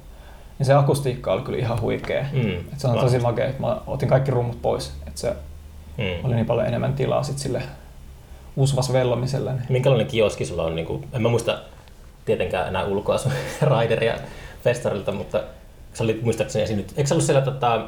Niin 0.59 0.67
se 0.67 0.75
akustiikka 0.75 1.33
oli 1.33 1.43
kyllä 1.43 1.59
ihan 1.59 1.81
huikea. 1.81 2.25
Mm. 2.33 2.51
Et 2.51 2.65
se 2.81 2.87
on 2.89 2.99
tosi 2.99 3.19
makea, 3.19 3.47
että 3.47 3.61
mä 3.63 3.77
otin 3.87 4.09
kaikki 4.09 4.31
rummut 4.31 4.63
pois. 4.63 4.93
Et 5.07 5.17
se 5.17 5.37
Mm. 5.99 6.25
oli 6.25 6.35
niin 6.35 6.47
paljon 6.47 6.67
enemmän 6.67 6.93
tilaa 6.95 7.23
sit 7.23 7.39
sille 7.39 7.63
usvas 8.57 8.93
vellomiselle. 8.93 9.53
Niin. 9.53 9.63
Minkälainen 9.69 10.07
kioski 10.07 10.45
sulla 10.45 10.63
on? 10.63 10.77
Niin 10.77 10.87
kuin, 10.87 11.09
en 11.13 11.23
mä 11.23 11.29
muista 11.29 11.59
tietenkään 12.25 12.69
enää 12.69 12.85
ulkoa 12.85 13.19
sun 13.19 13.33
Raideria 13.61 14.15
festarilta, 14.65 15.13
mutta 15.13 15.41
sä 15.95 16.05
olit 16.05 16.23
muistaakseni 16.23 16.63
esiinnyt. 16.63 16.93
Eikö 16.97 17.09
sä 17.09 17.15
ollut 17.15 17.25
siellä 17.27 17.43
tota, 17.43 17.85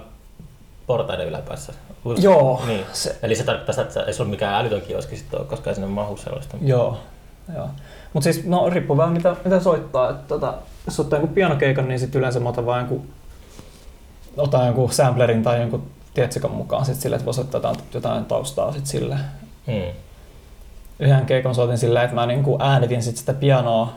portaiden 0.91 1.29
yläpäässä? 1.29 1.73
Uus- 2.05 2.23
Joo, 2.25 2.63
Niin. 2.67 2.85
se, 2.93 3.19
Eli 3.23 3.37
se 3.37 3.45
tarkoittaa 3.45 3.73
sitä, 3.73 3.83
että 3.83 4.03
ei 4.03 4.13
sulla 4.15 4.31
mikään 4.31 4.55
älytön 4.55 4.81
kioski 4.81 5.17
sitten 5.17 5.41
ole, 5.41 5.49
koska 5.49 5.71
ei 5.71 5.75
sinne 5.75 5.89
mahu 5.89 6.17
sellaista. 6.17 6.57
Joo, 6.63 6.99
joo. 7.57 7.69
Mutta 8.13 8.25
siis 8.33 8.47
no, 8.47 8.71
riippuu 8.71 8.97
vähän 8.97 9.13
mitä, 9.13 9.37
mitä 9.45 9.61
soittaa. 9.61 10.11
Et, 10.11 10.29
tota, 10.29 10.55
jos 10.87 11.01
ottaa 11.01 11.19
jonkun 11.19 11.35
pianokeikan, 11.35 11.89
niin 11.89 12.01
sit 12.01 12.15
yleensä 12.15 12.41
mä 12.41 12.49
otan 12.49 12.67
vaan 12.67 12.79
jonkun, 12.79 13.07
otan 14.37 14.67
jonkun 14.67 14.93
samplerin 14.93 15.43
tai 15.43 15.61
jonkun 15.61 15.83
tietsikan 16.15 16.51
mukaan 16.51 16.85
sit 16.87 16.97
sille, 16.97 17.17
että 17.17 17.27
voi 17.27 17.35
soittaa 17.35 17.59
jotain, 17.59 17.77
jotain 17.95 18.25
taustaa 18.25 18.73
sit 18.73 18.87
sille. 18.87 19.17
Mm. 19.67 19.93
Yhden 20.99 21.27
keikan 21.27 21.55
soitin 21.55 21.79
silleen, 21.79 22.05
että 22.05 22.15
mä 22.15 22.27
niinku 22.27 22.57
äänitin 22.61 23.03
sit 23.03 23.17
sitä 23.17 23.35
pianoa 23.35 23.93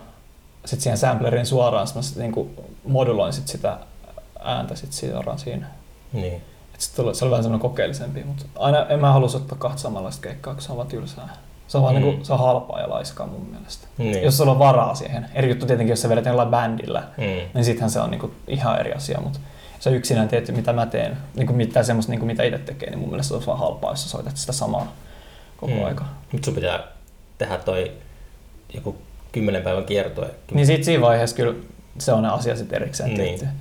sit 0.65 0.81
siihen 0.81 0.97
samplerin 0.97 1.45
suoraan, 1.45 1.87
sit 1.87 1.95
mä 1.95 2.01
sit 2.01 2.17
niinku 2.17 2.49
moduloin 2.87 3.33
sit 3.33 3.47
sitä 3.47 3.77
ääntä 4.43 4.75
sit 4.75 4.93
suoraan 4.93 5.39
siinä. 5.39 5.67
Niin. 6.13 6.41
Se 6.77 7.01
oli 7.01 7.31
vähän 7.31 7.43
semmoinen 7.43 7.59
kokeellisempi, 7.59 8.23
mutta 8.23 8.45
aina 8.59 8.85
en 8.89 8.99
mä 8.99 9.11
halua 9.13 9.29
ottaa 9.35 9.57
kahta 9.57 9.77
samanlaista 9.77 10.21
keikkaa, 10.21 10.53
koska 10.53 10.65
se 10.67 10.71
on 10.71 10.77
vaan 10.77 10.87
tylsää. 10.87 11.29
Se 11.67 11.77
on 11.77 11.83
vaan 11.83 11.95
Mm. 11.95 12.01
niinku, 12.01 12.25
se 12.25 12.33
on 12.33 12.39
halpaa 12.39 12.79
ja 12.81 12.89
laiskaa 12.89 13.27
mun 13.27 13.47
mielestä. 13.51 13.87
Niin. 13.97 14.23
Jos 14.23 14.37
sulla 14.37 14.51
on 14.51 14.59
varaa 14.59 14.95
siihen. 14.95 15.25
Eri 15.33 15.49
juttu 15.49 15.65
tietenkin, 15.65 15.91
jos 15.91 16.01
sä 16.01 16.09
vedät 16.09 16.25
jollain 16.25 16.49
bändillä, 16.49 17.03
Mm. 17.17 17.23
niin 17.53 17.65
sittenhän 17.65 17.89
se 17.89 17.99
on 17.99 18.11
niinku 18.11 18.31
ihan 18.47 18.79
eri 18.79 18.93
asia, 18.93 19.19
mutta 19.23 19.39
sä 19.79 19.89
yksinään 19.89 20.27
teet, 20.27 20.55
mitä 20.55 20.73
mä 20.73 20.85
teen, 20.85 21.17
niinku 21.35 21.53
mitä 21.53 21.83
semmoista, 21.83 22.11
niinku 22.11 22.25
mitä 22.25 22.43
itse 22.43 22.57
tekee, 22.59 22.89
niin 22.89 22.99
mun 22.99 23.09
mielestä 23.09 23.27
se 23.27 23.33
olisi 23.33 23.47
vaan 23.47 23.59
halpaa, 23.59 23.91
jos 23.91 24.03
sä 24.03 24.09
soitat 24.09 24.37
sitä 24.37 24.51
samaa 24.53 24.91
koko 25.57 25.73
Mm. 25.73 25.83
aika. 25.85 26.05
Nyt 26.31 26.43
sun 26.43 26.55
pitää 26.55 26.79
tehdä 27.37 27.57
toi 27.57 27.91
joku 28.73 28.95
kymmenen 29.31 29.61
päivän 29.63 29.85
kiertue. 29.85 30.29
Niin 30.53 30.67
sit 30.67 30.83
siinä 30.83 31.01
vaiheessa 31.01 31.35
kyllä 31.35 31.53
se 31.97 32.13
on 32.13 32.23
ne 32.23 32.29
asia 32.29 32.55
sitten 32.55 32.81
erikseen 32.81 33.13
Niin. 33.13 33.39
tehty. 33.39 33.55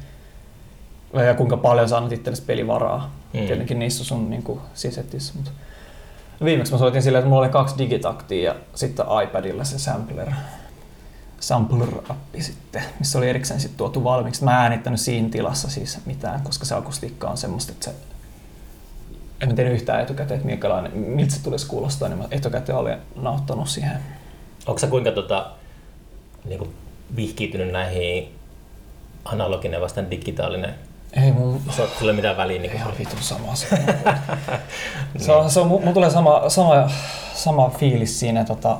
Ja 1.13 1.35
kuinka 1.35 1.57
paljon 1.57 1.89
sä 1.89 1.97
annat 1.97 2.13
itsellesi 2.13 2.43
pelivaraa. 2.43 3.15
Mm. 3.33 3.47
Tietenkin 3.47 3.79
niissä 3.79 4.05
sun 4.05 4.31
niinku, 4.31 4.61
sisetissä. 4.75 5.33
Mutta 5.37 5.51
viimeksi 6.45 6.73
mä 6.73 6.79
soitin 6.79 7.03
silleen, 7.03 7.21
että 7.21 7.29
mulla 7.29 7.43
oli 7.43 7.53
kaksi 7.53 7.79
digitaktia 7.79 8.45
ja 8.45 8.55
sitten 8.75 9.07
iPadilla 9.25 9.65
se 9.65 9.79
sampler. 9.79 10.31
Sampler-appi 11.41 12.43
sitten, 12.43 12.83
missä 12.99 13.19
oli 13.19 13.29
erikseen 13.29 13.61
sit 13.61 13.77
tuotu 13.77 14.05
valmiiksi. 14.05 14.45
Mä 14.45 14.51
en 14.51 14.63
äänittänyt 14.63 15.01
siinä 15.01 15.29
tilassa 15.29 15.71
siis 15.71 15.99
mitään, 16.07 16.41
koska 16.41 16.65
se 16.65 16.75
akustiikka 16.75 17.29
on 17.29 17.37
semmoista, 17.37 17.73
että 17.73 17.85
se 17.85 17.95
en 19.41 19.49
mä 19.49 19.55
tiedä 19.55 19.71
yhtään 19.71 20.01
etukäteen, 20.01 20.37
että 20.37 20.47
minkälainen, 20.47 20.99
miltä 20.99 21.35
se 21.35 21.43
tulisi 21.43 21.67
kuulostaa, 21.67 22.09
niin 22.09 22.19
mä 22.19 22.25
etukäteen 22.31 22.79
olin 22.79 22.97
nauttanut 23.17 23.69
siihen. 23.69 23.99
Onko 24.67 24.79
sä 24.79 24.87
kuinka 24.87 25.13
tota, 25.13 25.51
niinku, 26.45 26.69
vihkiytynyt 27.17 27.73
näihin 27.73 28.35
analoginen 29.25 29.81
vastaan 29.81 30.11
digitaalinen? 30.11 30.75
Ei 31.13 31.33
mun, 31.33 31.63
Se 31.71 31.83
on 31.83 31.89
sulle 31.99 32.13
mitään 32.13 32.37
väliä. 32.37 32.63
Niin 32.63 32.73
Ihan 32.77 32.93
vitun 32.99 33.19
sama 33.23 33.53
asia. 33.53 33.69
se 35.17 35.33
on, 35.33 35.51
se 35.51 35.61
on, 35.61 35.67
mulla 35.69 35.93
tulee 35.93 36.11
sama, 36.11 36.49
sama, 36.49 36.91
sama 37.35 37.71
fiilis 37.71 38.21
siinä 38.21 38.45
tota, 38.45 38.77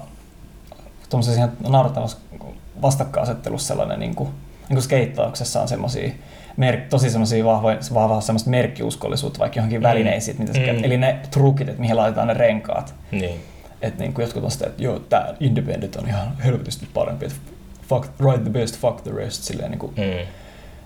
tuommoisessa 1.11 1.39
ihan 1.39 1.53
naurettavassa 1.69 2.17
vastakkainasettelussa 2.83 3.69
sellainen 3.69 4.01
niin 4.01 4.15
kuin, 4.15 4.29
niin 4.29 4.75
kuin 4.77 4.83
skeittauksessa 4.83 5.61
on 5.63 5.69
semmosia 5.69 6.13
mer- 6.57 6.81
tosi 6.91 7.11
semmoisia 7.11 7.45
vahvoja, 7.45 7.79
vahvaa 7.95 8.21
semmoista 8.21 8.51
merkkiuskollisuutta 8.51 9.39
vaikka 9.39 9.59
johonkin 9.59 9.81
Mm. 9.81 9.83
välineisiin, 9.83 10.37
mitä 10.39 10.53
Mm. 10.59 10.85
eli 10.85 10.97
ne 10.97 11.19
trukit, 11.31 11.69
että 11.69 11.81
mihin 11.81 11.97
laitetaan 11.97 12.29
ne 12.29 12.35
renkaat. 12.35 12.95
niin. 13.11 13.41
Että 13.83 14.01
niin 14.03 14.13
kuin 14.15 14.23
jotkut 14.23 14.45
on 14.45 14.51
sitä, 14.51 14.67
että 14.67 14.83
joo, 14.83 14.99
tää 14.99 15.35
Independent 15.41 15.97
on 15.97 16.09
ihan 16.09 16.37
helvetisti 16.45 16.89
parempi, 16.95 17.27
että 17.27 17.39
fuck, 17.89 18.09
write 18.21 18.43
the 18.43 18.51
best, 18.51 18.79
fuck 18.79 19.01
the 19.01 19.11
rest, 19.17 19.43
silleen 19.43 19.71
niin 19.71 19.79
kuin, 19.79 19.95
Mm. 19.97 20.27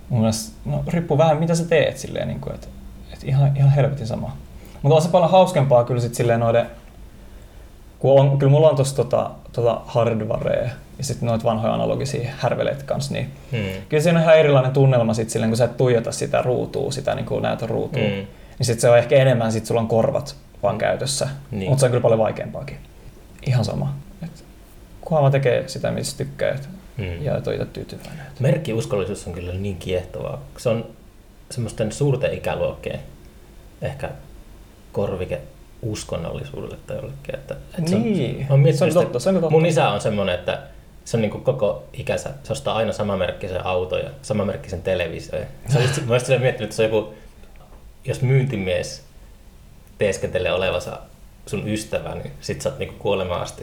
Mun 0.08 0.20
mielestä, 0.20 0.52
no 0.64 0.84
riippuu 0.88 1.18
vähän 1.18 1.38
mitä 1.38 1.54
sä 1.54 1.64
teet 1.64 1.98
silleen, 1.98 2.28
niin 2.28 2.40
kuin, 2.40 2.54
että, 2.54 2.66
että 3.12 3.26
ihan, 3.26 3.56
ihan 3.56 3.70
helvetin 3.70 4.06
sama. 4.06 4.36
Mutta 4.82 4.96
on 4.96 5.02
se 5.02 5.08
paljon 5.08 5.30
hauskempaa 5.30 5.84
kyllä 5.84 6.00
sit 6.00 6.14
silleen 6.14 6.40
noiden, 6.40 6.66
kun 7.98 8.20
on, 8.20 8.38
kyllä 8.38 8.50
mulla 8.50 8.70
on 8.70 8.76
tossa 8.76 8.96
tota, 8.96 9.30
tota 9.52 9.80
hardwarea 9.86 10.62
ja 10.98 11.04
sitten 11.04 11.26
noita 11.26 11.44
vanhoja 11.44 11.74
analogisia 11.74 12.30
härveleitä 12.38 12.84
kanssa, 12.84 13.12
niin 13.12 13.30
Mm. 13.52 13.58
kyllä 13.88 14.02
siinä 14.02 14.18
on 14.18 14.22
ihan 14.22 14.38
erilainen 14.38 14.72
tunnelma 14.72 15.14
sit 15.14 15.30
silleen, 15.30 15.50
kun 15.50 15.56
sä 15.56 15.64
et 15.64 15.76
tuijota 15.76 16.12
sitä 16.12 16.42
ruutua, 16.42 16.92
sitä 16.92 17.14
niin 17.14 17.26
kuin 17.26 17.42
näytön 17.42 17.68
ruutua, 17.68 18.02
mm. 18.02 18.08
Mm. 18.08 18.26
niin 18.58 18.66
sitten 18.66 18.80
se 18.80 18.90
on 18.90 18.98
ehkä 18.98 19.16
enemmän, 19.16 19.52
sit 19.52 19.66
sulla 19.66 19.80
on 19.80 19.88
korvat 19.88 20.36
vaan 20.62 20.78
käytössä, 20.78 21.28
Niin. 21.50 21.68
mutta 21.70 21.80
se 21.80 21.86
on 21.86 21.90
kyllä 21.90 22.02
paljon 22.02 22.18
vaikeampaakin. 22.20 22.76
Ihan 23.46 23.64
sama. 23.64 23.94
Et, 24.24 24.44
kunhan 25.00 25.22
vaan 25.22 25.32
tekee 25.32 25.68
sitä, 25.68 25.90
mistä 25.90 26.18
tykkää 26.24 26.50
et, 26.54 26.68
Mm. 26.96 27.22
ja 27.24 27.36
itse 27.38 27.66
tyytyväinen. 27.72 28.26
Merkkiuskollisuus 28.40 29.26
on 29.26 29.32
kyllä 29.32 29.52
niin 29.52 29.76
kiehtovaa. 29.76 30.42
Se 30.58 30.68
on 30.68 30.86
semmoisten 31.50 31.92
suurten 31.92 32.34
ikäluokkien 32.34 33.00
ehkä 33.82 34.10
korvike 34.92 35.40
uskonnollisuudelle 35.82 36.76
tai 36.86 36.96
jollekin. 36.96 37.34
Että, 37.34 37.56
että 37.78 37.90
se 37.90 37.96
on, 37.96 38.02
Niin, 38.02 38.46
miettinyt 38.60 38.76
se 38.76 38.84
on 38.84 38.92
totta, 38.92 39.18
se 39.18 39.28
on 39.28 39.34
totta. 39.34 39.50
Mun 39.50 39.66
isä 39.66 39.88
on 39.88 40.00
semmoinen, 40.00 40.34
että 40.34 40.62
se 41.04 41.16
on 41.16 41.20
niin 41.20 41.30
koko 41.30 41.84
ikänsä, 41.92 42.30
se 42.42 42.52
ostaa 42.52 42.76
aina 42.76 42.92
samanmerkkisen 42.92 43.66
auto 43.66 43.98
ja 43.98 44.10
samanmerkkisen 44.22 44.82
televisio. 44.82 45.38
Se 45.68 45.78
on 45.78 45.82
just, 45.84 46.06
mä 46.06 46.12
olisin 46.14 46.40
miettinyt, 46.40 46.64
että 46.70 46.76
se 46.76 46.82
on 46.82 46.90
joku, 46.90 47.14
jos 48.04 48.22
myyntimies 48.22 49.04
teeskentelee 49.98 50.52
olevansa 50.52 50.98
sun 51.46 51.68
ystävä, 51.68 52.14
niin 52.14 52.32
sit 52.40 52.62
sä 52.62 52.68
oot 52.68 52.78
niin 52.78 52.94
kuolemaan 52.98 53.42
asti 53.42 53.62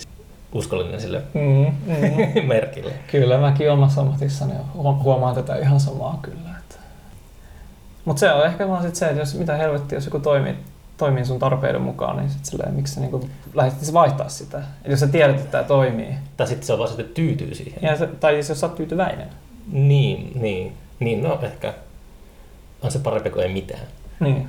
uskollinen 0.54 1.02
sille 1.02 1.22
Mm, 1.34 1.66
mm. 1.86 2.48
merkille. 2.48 2.92
Kyllä, 3.12 3.38
mäkin 3.38 3.72
omassa 3.72 4.02
ammatissani 4.02 4.54
huom- 4.74 5.04
huomaan 5.04 5.36
tätä 5.36 5.56
ihan 5.56 5.80
samaa 5.80 6.20
kyllä. 6.22 6.50
Että. 6.60 6.76
Mutta 8.06 8.20
se 8.20 8.32
on 8.34 8.46
ehkä 8.46 8.68
vaan 8.68 8.84
sit 8.84 8.96
se, 8.96 9.06
että 9.08 9.20
jos 9.20 9.36
mitä 9.36 9.56
helvettiä, 9.58 9.98
jos 9.98 10.06
joku 10.06 10.20
toimii, 10.20 10.56
toimii 10.98 11.26
sun 11.26 11.40
tarpeiden 11.40 11.82
mukaan, 11.82 12.18
niin 12.18 12.30
sit 12.30 12.46
silleen, 12.46 12.74
miksi 12.74 12.94
sä 12.94 13.02
niinku 13.02 13.30
lähdet 13.54 13.94
vaihtaa 13.94 14.30
sitä. 14.30 14.58
Et 14.84 14.92
jos 14.92 15.00
sä 15.00 15.08
tiedät, 15.08 15.36
että 15.36 15.52
tämä 15.52 15.64
toimii, 15.64 16.16
Tai 16.38 16.48
sitten 16.48 16.68
se 16.68 16.74
on 16.74 16.80
vaan 16.80 16.90
sitten 16.90 17.08
tyytyy 17.14 17.56
siihen. 17.56 17.84
ja 17.84 17.98
se, 17.98 18.08
tai 18.08 18.38
jos 18.38 18.48
sä 18.48 18.66
oot 18.66 18.76
tyytyväinen. 18.76 19.28
Niin, 19.72 20.32
niin, 20.42 20.74
niin, 21.00 21.24
no 21.24 21.40
ehkä 21.42 21.74
on 22.82 22.92
se 22.92 23.00
parempi 23.00 23.30
kuin 23.30 23.44
ei 23.44 23.54
mitään. 23.54 23.84
Niin. 24.20 24.48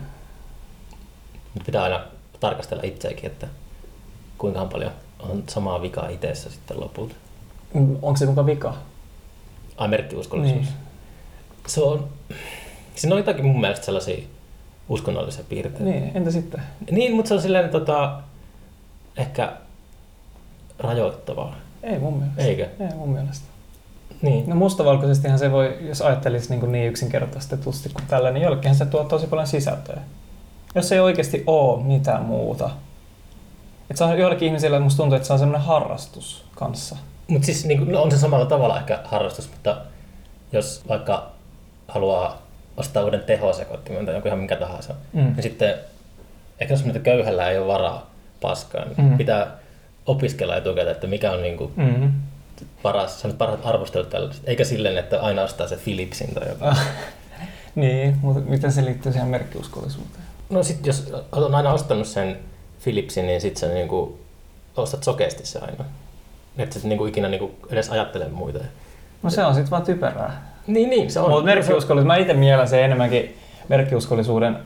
Nyt 1.55 1.64
pitää 1.66 1.82
aina 1.82 2.00
tarkastella 2.40 2.82
itseäkin, 2.86 3.26
että 3.26 3.46
kuinka 4.45 4.64
paljon 4.64 4.92
on 5.18 5.42
samaa 5.49 5.82
vikaa 5.82 6.09
itsessä 6.09 6.51
sitten 6.51 6.80
lopulta. 6.80 7.14
Onko 8.03 8.16
se 8.16 8.26
muka 8.26 8.47
vika? 8.47 8.74
Ai 9.76 9.88
merkkiuskollisuus. 9.88 10.61
Niin. 10.61 10.68
Se 11.66 11.80
on, 11.80 12.09
siinä 12.95 13.14
on 13.14 13.18
jotakin 13.18 13.45
mun 13.45 13.61
mielestä 13.61 13.84
sellaisia 13.84 14.24
uskonnollisia 14.88 15.45
piirteitä. 15.49 15.84
Niin, 15.84 16.11
entä 16.14 16.30
sitten? 16.30 16.62
Niin, 16.90 17.14
mutta 17.14 17.28
se 17.28 17.34
on 17.34 17.42
silleen 17.42 17.70
tota, 17.70 18.20
ehkä 19.16 19.53
rajoittavaa. 20.78 21.57
Ei 21.82 21.99
mun 21.99 22.18
mielestä. 22.18 22.42
Eikö? 22.42 22.68
Ei 22.80 22.97
mun 22.97 23.09
mielestä. 23.09 23.47
Niin. 24.22 24.49
No 24.49 24.57
mustavalkoisestihan 24.57 25.38
se 25.38 25.53
voi, 25.53 25.78
jos 25.80 26.03
ajattelisi 26.03 26.57
niin, 26.57 26.72
niin 26.72 26.88
yksinkertaistetusti 26.88 27.88
kuin 27.88 28.07
tällä, 28.07 28.30
niin 28.30 28.42
jollekinhan 28.42 28.76
se 28.76 28.86
tuo 28.86 29.05
tosi 29.05 29.26
paljon 29.26 29.47
sisältöä. 29.47 30.01
Jos 30.74 30.92
ei 30.92 31.01
oikeasti 31.01 31.42
ole 31.47 31.82
mitään 31.82 32.22
muuta. 32.22 32.70
Et 33.91 33.97
se 33.97 34.05
on 34.05 34.18
joillekin 34.18 34.47
ihmisille, 34.47 34.78
musta 34.78 34.97
tuntuu, 34.97 35.16
että 35.16 35.26
se 35.26 35.32
on 35.32 35.39
semmoinen 35.39 35.66
harrastus 35.66 36.45
kanssa. 36.55 36.97
Mutta 37.28 37.47
siis 37.47 37.64
niin, 37.64 37.93
no 37.93 38.03
on 38.03 38.11
se 38.11 38.18
samalla 38.18 38.47
tavalla 38.47 38.78
ehkä 38.78 38.99
harrastus, 39.05 39.51
mutta 39.51 39.76
jos 40.53 40.82
vaikka 40.89 41.30
haluaa 41.89 42.43
ostaa 42.76 43.05
uuden 43.05 43.20
tehosekoittimen 43.20 44.05
tai 44.07 44.14
jonkun 44.14 44.28
ihan 44.28 44.39
minkä 44.39 44.57
tahansa, 44.57 44.95
Mm. 45.12 45.20
niin 45.22 45.43
sitten 45.43 45.74
ehkä 46.61 46.74
jos 46.74 46.85
mitä 46.85 46.99
köyhällä 46.99 47.51
ei 47.51 47.59
ole 47.59 47.66
varaa 47.66 48.11
paskaan, 48.41 48.89
niin 48.89 49.09
Mm. 49.11 49.16
pitää 49.18 49.47
opiskella 50.07 50.57
etukäteen, 50.57 50.95
että 50.95 51.07
mikä 51.07 51.32
on 51.32 51.43
niin 51.43 51.57
kuin 51.57 51.72
Mm. 51.76 52.12
paras, 52.82 53.20
sellaiset 53.20 53.39
parhaat 53.39 53.66
arvostelut 53.66 54.11
tällaiset. 54.11 54.43
Eikä 54.47 54.64
silleen, 54.64 54.99
että 54.99 55.20
aina 55.20 55.43
ostaa 55.43 55.68
se 55.68 55.76
Philipsin 55.76 56.35
tai 56.35 56.49
joku. 56.49 56.64
Ah, 56.64 56.80
niin, 57.74 58.16
mutta 58.22 58.51
miten 58.51 58.72
se 58.72 58.85
liittyy 58.85 59.12
siihen 59.12 59.28
merkkiuskollisuuteen? 59.28 60.24
No 60.51 60.62
sit 60.62 60.87
jos 60.87 61.12
on 61.32 61.55
aina 61.55 61.72
ostanut 61.72 62.07
sen 62.07 62.39
Philipsin, 62.85 63.26
niin 63.26 63.41
sit 63.41 63.57
sä 63.57 63.68
niinku 63.68 64.18
ostat 64.76 65.05
sokeasti 65.05 65.47
se 65.47 65.59
aina. 65.59 65.85
Että 66.59 66.80
sä 66.80 66.89
niinku 66.89 67.07
ikinä 67.07 67.28
niinku 67.28 67.51
edes 67.70 67.91
ajattele 67.91 68.28
muita. 68.28 68.59
No 69.22 69.30
se 69.30 69.45
on 69.45 69.55
sitten 69.55 69.70
vaan 69.70 69.82
typerää. 69.82 70.55
Niin, 70.66 70.91
niin, 70.91 71.11
se 71.11 71.20
on. 71.20 71.30
Mutta 71.30 71.45
merkkiuskollisuus, 71.45 72.07
mä 72.07 72.16
itse 72.16 72.35
mielen 72.35 72.68
se 72.68 72.85
enemmänkin 72.85 73.37
merkkiuskollisuuden 73.68 74.59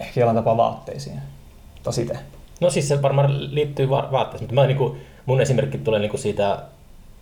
ehkä 0.00 0.20
jollain 0.20 0.36
tapaa 0.36 0.56
vaatteisiin. 0.56 1.18
Tai 1.82 1.92
itse. 2.02 2.18
No 2.60 2.70
siis 2.70 2.88
se 2.88 3.02
varmaan 3.02 3.54
liittyy 3.54 3.90
va- 3.90 4.08
vaatteeseen, 4.12 4.44
mutta 4.44 4.60
mä 4.60 4.66
niinku, 4.66 4.96
mun 5.26 5.40
esimerkki 5.40 5.78
tulee 5.78 6.00
niinku 6.00 6.16
siitä 6.16 6.62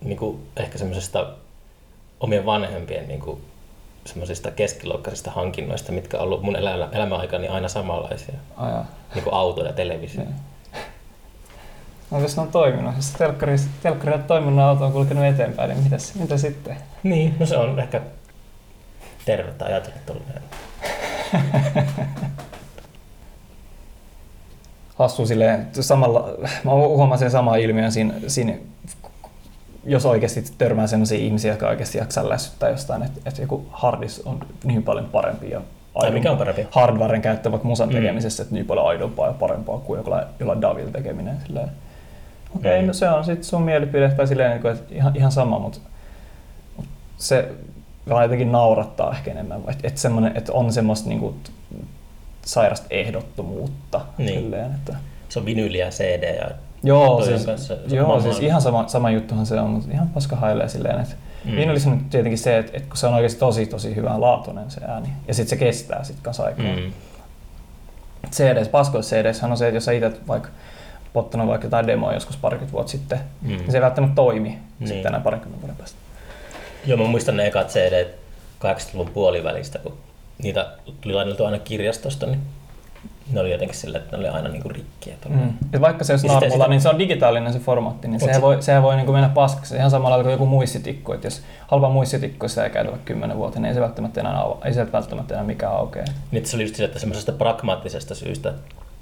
niinku 0.01 0.39
ehkä 0.57 0.77
semmoisesta 0.77 1.27
omien 2.19 2.45
vanhempien 2.45 3.07
niinku 3.07 3.41
semmoisista 4.05 4.51
keskiluokkaisista 4.51 5.31
hankinnoista, 5.31 5.91
mitkä 5.91 6.17
on 6.17 6.23
ollut 6.23 6.41
mun 6.41 6.55
elä- 6.55 6.89
elämäaikani 6.91 7.47
aina 7.47 7.67
samanlaisia. 7.67 8.35
Ajaa. 8.57 8.85
Niinku 9.15 9.29
auto 9.29 9.65
ja 9.65 9.73
televisio. 9.73 10.23
Niin. 10.23 10.35
No 12.11 12.19
jos 12.19 12.35
ne 12.35 12.41
on 12.41 12.47
toiminut, 12.51 12.95
jos 12.95 13.11
telkkari, 13.11 13.55
telkkari 13.83 14.13
on 14.13 14.23
toiminut, 14.23 14.59
auto 14.59 14.85
on 14.85 14.91
kulkenut 14.91 15.25
eteenpäin, 15.25 15.69
niin 15.69 15.83
mitäs, 15.83 16.15
mitä 16.15 16.37
sitten? 16.37 16.77
Niin, 17.03 17.35
no 17.39 17.45
se 17.45 17.57
on 17.57 17.79
ehkä 17.79 18.01
tervettä 19.25 19.65
ajatella 19.65 19.97
tolleen. 20.05 20.41
Hassu 24.95 25.25
silleen, 25.25 25.67
samalla, 25.79 26.29
mä 26.63 26.71
huomaan 26.71 27.19
sen 27.19 27.31
saman 27.31 27.59
ilmiön 27.59 27.91
siinä, 27.91 28.13
siinä 28.27 28.53
jos 29.85 30.05
oikeasti 30.05 30.43
törmää 30.57 30.87
sellaisia 30.87 31.17
ihmisiä, 31.17 31.51
jotka 31.51 31.67
oikeasti 31.69 31.97
jaksaa 31.97 32.29
lässyttää 32.29 32.69
jostain, 32.69 33.03
että, 33.03 33.19
että 33.25 33.41
joku 33.41 33.65
hardis 33.71 34.21
on 34.25 34.39
niin 34.63 34.83
paljon 34.83 35.05
parempi 35.05 35.49
ja 35.49 35.61
Tai 36.01 36.11
mikä 36.11 36.31
on 36.31 36.37
parempi? 36.37 36.67
hardwaren 36.71 37.21
käyttö 37.21 37.51
vaikka 37.51 37.67
musan 37.67 37.89
Mm. 37.89 37.95
tekemisessä, 37.95 38.43
että 38.43 38.55
niin 38.55 38.65
paljon 38.65 38.87
aidompaa 38.87 39.27
ja 39.27 39.33
parempaa 39.33 39.77
kuin 39.79 39.97
jollain, 39.97 40.27
jollain 40.39 40.61
Davil 40.61 40.89
tekeminen. 40.89 41.37
Okei, 42.55 42.81
Mm. 42.81 42.87
no 42.87 42.93
se 42.93 43.09
on 43.09 43.25
sitten 43.25 43.43
sun 43.43 43.61
mielipide 43.61 44.09
tai 44.09 44.27
silleen, 44.27 44.51
niin 44.51 44.61
kuin, 44.61 44.73
että 44.73 44.95
ihan, 44.95 45.15
ihan 45.15 45.31
sama, 45.31 45.59
mutta, 45.59 45.79
se 47.17 47.49
vaan 48.09 48.23
jotenkin 48.23 48.51
naurattaa 48.51 49.11
ehkä 49.11 49.31
enemmän, 49.31 49.57
että, 49.67 49.87
että, 49.87 49.99
semmoinen, 49.99 50.37
että 50.37 50.53
on 50.53 50.73
semmoista 50.73 51.09
niin 51.09 51.19
kuin, 51.19 51.35
sairasta 52.45 52.87
ehdottomuutta. 52.89 54.01
Niin. 54.17 54.39
Silleen, 54.39 54.71
että, 54.75 54.95
Se 55.29 55.39
on 55.39 55.45
vinyli 55.45 55.77
ja 55.77 55.89
CD 55.89 56.35
ja 56.37 56.49
Joo, 56.83 57.25
siis, 57.25 57.45
kanssa- 57.45 57.77
joo 57.87 58.21
siis 58.21 58.39
ihan 58.39 58.61
sama, 58.61 58.87
sama 58.87 59.11
juttuhan 59.11 59.45
se 59.45 59.59
on, 59.59 59.69
mutta 59.69 59.91
ihan 59.91 60.09
paska 60.09 60.35
hailee 60.35 60.69
silleen, 60.69 60.99
että 60.99 61.15
Mm. 61.43 61.55
Vinylissä 61.55 61.89
on 61.89 62.05
tietenkin 62.09 62.37
se, 62.37 62.57
että, 62.57 62.71
että 62.77 62.89
kun 62.89 62.97
se 62.97 63.07
on 63.07 63.13
oikeasti 63.13 63.39
tosi 63.39 63.65
tosi 63.65 63.95
hyvän 63.95 64.21
laatuinen 64.21 64.71
se 64.71 64.81
ääni, 64.87 65.09
ja 65.27 65.33
sitten 65.33 65.49
se 65.49 65.65
kestää 65.65 66.03
sitten 66.03 66.23
kanssa 66.23 66.43
aikaa. 66.43 66.65
Mm. 66.65 66.91
CDs, 68.31 68.67
paskoissa 68.67 69.15
CDs 69.15 69.43
on 69.43 69.57
se, 69.57 69.67
että 69.67 69.77
jos 69.77 69.85
sä 69.85 69.91
itse 69.91 70.11
vaikka 70.27 70.49
ottanut 71.15 71.47
vaikka 71.47 71.65
jotain 71.67 71.87
demoa 71.87 72.13
joskus 72.13 72.37
parikymmentä 72.37 72.73
vuotta 72.73 72.91
sitten, 72.91 73.19
Mm. 73.41 73.47
niin 73.47 73.71
se 73.71 73.77
ei 73.77 73.81
välttämättä 73.81 74.15
toimi 74.15 74.49
Niin. 74.79 74.87
sitten 74.87 75.07
enää 75.09 75.19
parikymmentä 75.19 75.61
vuoden 75.61 75.75
päästä. 75.75 75.97
Joo, 76.85 76.97
mä 76.97 77.03
muistan 77.07 77.37
ne 77.37 77.45
ekat 77.47 77.67
CD 77.69 78.05
80-luvun 78.59 79.13
puolivälistä, 79.13 79.79
kun 79.79 79.97
niitä 80.43 80.67
tuli 81.01 81.13
lainattu 81.13 81.45
aina 81.45 81.59
kirjastosta, 81.59 82.25
niin 82.25 82.41
ne 83.31 83.39
oli 83.39 83.51
jotenkin 83.51 83.77
sillä, 83.77 83.97
että 83.97 84.11
ne 84.11 84.17
oli 84.17 84.27
aina 84.27 84.49
niinku 84.49 84.69
rikkiä. 84.69 85.13
tuolla. 85.21 85.37
Mm. 85.37 85.53
Et 85.73 85.81
vaikka 85.81 86.03
se 86.03 86.13
olisi 86.13 86.27
Ja 86.27 86.31
sitten 86.31 86.49
narmulla, 86.49 86.63
sitä- 86.63 86.69
niin 86.69 86.81
se 86.81 86.89
on 86.89 86.99
digitaalinen 86.99 87.53
se 87.53 87.59
formaatti, 87.59 88.07
niin 88.07 88.19
sehän 88.19 88.35
se- 88.35 88.41
voi, 88.41 88.61
sehän 88.63 88.83
voi 88.83 88.95
niin 88.95 89.05
kuin 89.05 89.13
mennä 89.15 89.29
paskaksi. 89.29 89.75
Ihan 89.75 89.91
samalla 89.91 90.23
kuin 90.23 90.31
joku 90.31 90.45
muistitikku, 90.45 91.13
että 91.13 91.27
jos 91.27 91.41
halpa 91.67 91.89
muistitikku 91.89 92.47
sitä 92.47 92.63
ei 92.63 92.69
käytä 92.69 92.91
kymmenen 93.05 93.37
vuotta, 93.37 93.59
niin 93.59 93.67
ei 93.69 93.73
se 93.73 93.81
välttämättä 93.81 94.19
enää, 94.21 94.43
ei 94.65 94.73
sieltä 94.73 94.91
välttämättä 94.91 95.33
enää 95.33 95.45
mikään 95.45 95.73
aukeaa. 95.73 96.05
Niin 96.31 96.45
se 96.45 96.55
oli 96.57 96.63
just 96.63 96.75
sillä, 96.75 96.87
että 96.87 96.99
semmoisesta 96.99 97.31
pragmaattisesta 97.31 98.15
syystä 98.15 98.53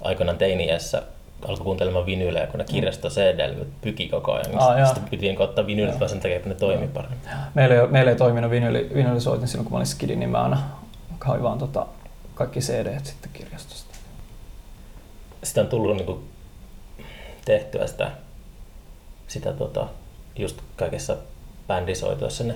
aikoinaan 0.02 0.38
teiniässä 0.38 1.02
alkoi 1.48 1.64
kuuntelemaan 1.64 2.06
vinyylejä, 2.06 2.46
kun 2.46 2.58
ne 2.58 2.64
kirjasto 2.64 3.08
CD 3.08 3.54
pyki 3.80 4.08
koko 4.08 4.32
ajan. 4.32 4.46
Aa, 4.58 4.70
niin 4.70 4.78
joo. 4.78 4.86
sitten 4.86 5.10
piti 5.10 5.26
niinku 5.26 5.42
ottaa 5.42 5.66
vinyylit 5.66 5.92
Joo. 5.94 6.00
vaan 6.00 6.08
sen 6.10 6.20
takia, 6.20 6.36
että 6.36 6.48
ne 6.48 6.54
toimi 6.54 6.88
paremmin. 6.88 7.18
Meillä 7.54 7.74
ei, 7.74 7.86
meillä 7.86 8.10
ei 8.10 8.16
toiminut 8.16 8.50
vinyli, 8.50 8.90
vinylisoitin 8.94 9.48
silloin, 9.48 9.64
kun 9.64 9.72
mä 9.72 9.76
olin 9.76 9.86
skidi, 9.86 10.16
niin 10.16 10.30
mä 10.30 10.42
aina 10.42 10.58
hain 11.20 11.42
vaan 11.42 11.58
tota, 11.58 11.86
kaikki 12.34 12.60
CD 12.60 12.98
sitten 13.02 13.30
kirjastosta. 13.32 13.81
Sitä 15.42 15.60
on 15.60 15.66
tullut 15.66 15.96
niinku 15.96 16.22
tehtyä 17.44 17.86
sitä, 17.86 18.10
sitä 19.28 19.52
tota, 19.52 19.86
just 20.36 20.56
kaikessa 20.76 21.16
bändisoitoissa 21.68 22.44
ne 22.44 22.54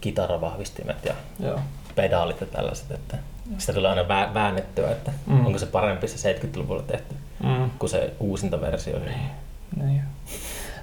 kitaravahvistimet 0.00 1.04
ja 1.04 1.14
Joo. 1.40 1.60
pedaalit 1.94 2.40
ja 2.40 2.46
tällaiset, 2.46 2.90
että 2.90 3.18
sitä 3.58 3.72
tulee 3.72 3.90
aina 3.90 4.02
vä- 4.02 4.34
väännettyä, 4.34 4.90
että 4.90 5.12
Mm. 5.26 5.46
onko 5.46 5.58
se 5.58 5.66
parempi 5.66 6.08
se 6.08 6.16
70-luvulla 6.34 6.82
tehty 6.82 7.14
Mm. 7.42 7.70
kuin 7.78 7.90
se 7.90 8.12
uusinta 8.20 8.60
versio. 8.60 8.98
Niin. 8.98 10.02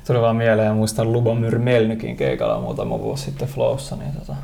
Tuli 0.08 0.22
vaan 0.22 0.36
mieleen, 0.36 0.76
muistan 0.76 1.14
Lubomyr 1.14 1.60
Melnykin 1.60 2.18
keikalla 2.18 2.62
muutama 2.62 3.00
vuosi 3.00 3.24
sitten 3.24 3.48
Flowssa, 3.48 3.96
niin 3.96 4.12
tota, 4.14 4.36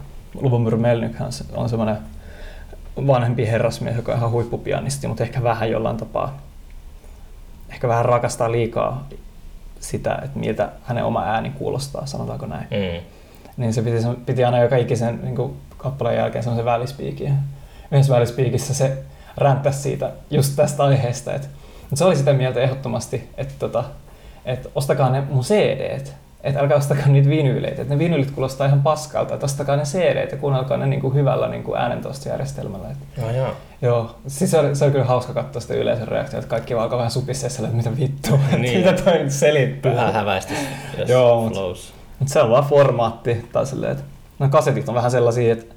Lubomyr 0.41 0.75
Melnykhän 0.75 1.29
on 1.55 1.69
semmoinen 1.69 1.97
vanhempi 3.07 3.47
herrasmies, 3.47 3.95
joka 3.95 4.11
on 4.11 4.17
ihan 4.17 4.31
huippupianisti, 4.31 5.07
mutta 5.07 5.23
ehkä 5.23 5.43
vähän 5.43 5.71
jollain 5.71 5.97
tapaa, 5.97 6.37
ehkä 7.69 7.87
vähän 7.87 8.05
rakastaa 8.05 8.51
liikaa 8.51 9.07
sitä, 9.79 10.19
että 10.23 10.39
miltä 10.39 10.69
hänen 10.83 11.05
oma 11.05 11.23
ääni 11.23 11.49
kuulostaa, 11.49 12.05
sanotaanko 12.05 12.45
näin. 12.45 12.67
Mm. 12.71 13.05
Niin 13.57 13.73
se 13.73 13.81
piti, 13.81 13.97
piti 14.25 14.43
aina 14.43 14.59
joka 14.59 14.75
ikisen 14.75 15.19
niin 15.23 15.35
kuin 15.35 15.53
kappaleen 15.77 16.17
jälkeen 16.17 16.43
semmoisen 16.43 16.65
välispiikin. 16.65 17.33
Yhdessä 17.91 18.13
välispiikissä 18.13 18.73
se 18.73 18.97
ränttäsi 19.37 19.79
siitä 19.79 20.11
just 20.31 20.55
tästä 20.55 20.83
aiheesta. 20.83 21.33
Että, 21.33 21.47
mutta 21.81 21.95
se 21.95 22.05
oli 22.05 22.15
sitä 22.15 22.33
mieltä 22.33 22.59
ehdottomasti, 22.59 23.29
että, 23.37 23.53
tota, 23.59 23.83
että 24.45 24.69
ostakaa 24.75 25.09
ne 25.09 25.21
mun 25.21 25.43
CD-t. 25.43 26.13
Että 26.43 26.59
älkää 26.59 26.77
ostakaa 26.77 27.07
niitä 27.07 27.29
vinyyleitä. 27.29 27.81
Että 27.81 27.93
ne 27.93 27.99
vinyylit 27.99 28.31
kuulostaa 28.31 28.67
ihan 28.67 28.81
paskalta. 28.81 29.33
Että 29.33 29.45
ostakaa 29.45 29.75
ne 29.75 29.83
CD-t 29.83 30.31
ja 30.31 30.37
kuunnelkaa 30.37 30.77
ne 30.77 30.85
niin 30.87 31.01
kuin 31.01 31.13
hyvällä 31.13 31.47
niin 31.47 31.63
kuin 31.63 31.77
äänentoistojärjestelmällä. 31.79 32.87
Että, 32.91 33.21
No, 33.21 33.31
joo. 33.31 33.51
joo, 33.81 34.15
siis 34.27 34.51
se 34.51 34.59
oli, 34.59 34.75
se 34.75 34.83
oli 34.85 34.91
kyllä 34.91 35.05
hauska 35.05 35.33
katsoa 35.33 35.61
sitä 35.61 35.73
yleisön 35.73 36.07
reaktiota, 36.07 36.37
että 36.37 36.49
kaikki 36.49 36.75
vaan 36.75 36.83
alkoi 36.83 36.97
vähän 36.97 37.11
supisseessa, 37.11 37.63
että 37.63 37.75
mitä 37.75 37.97
vittua, 37.97 38.39
Niin. 38.57 38.77
mitä 38.77 39.03
toi 39.03 39.17
nyt 39.17 39.31
selittää. 39.31 39.91
Pyhä 39.91 40.11
häväistys, 40.11 40.57
jos 40.97 41.09
Joo, 41.09 41.41
mut-. 41.41 41.93
Mutta 42.19 42.33
se 42.33 42.41
on 42.41 42.49
vaan 42.49 42.63
formaatti. 42.63 43.45
Tai 43.53 43.65
silleen, 43.65 43.91
että 43.91 44.03
no 44.39 44.49
kasetit 44.49 44.89
on 44.89 44.95
vähän 44.95 45.11
sellaisia, 45.11 45.53
että 45.53 45.75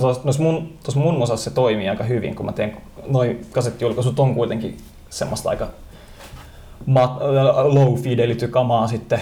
tuossa 0.00 0.42
mun, 0.42 0.72
mun 0.94 1.22
osassa 1.22 1.50
se 1.50 1.54
toimii 1.54 1.88
aika 1.88 2.04
hyvin, 2.04 2.34
kun 2.34 2.46
mä 2.46 2.52
teen, 2.52 2.76
noin 3.06 3.46
kasettijulkaisut 3.52 4.20
on 4.20 4.34
kuitenkin 4.34 4.76
semmoista 5.10 5.50
aika 5.50 5.66
mat, 6.86 7.12
low 7.62 7.94
fidelity 7.94 8.48
kamaa 8.48 8.86
sitten, 8.86 9.20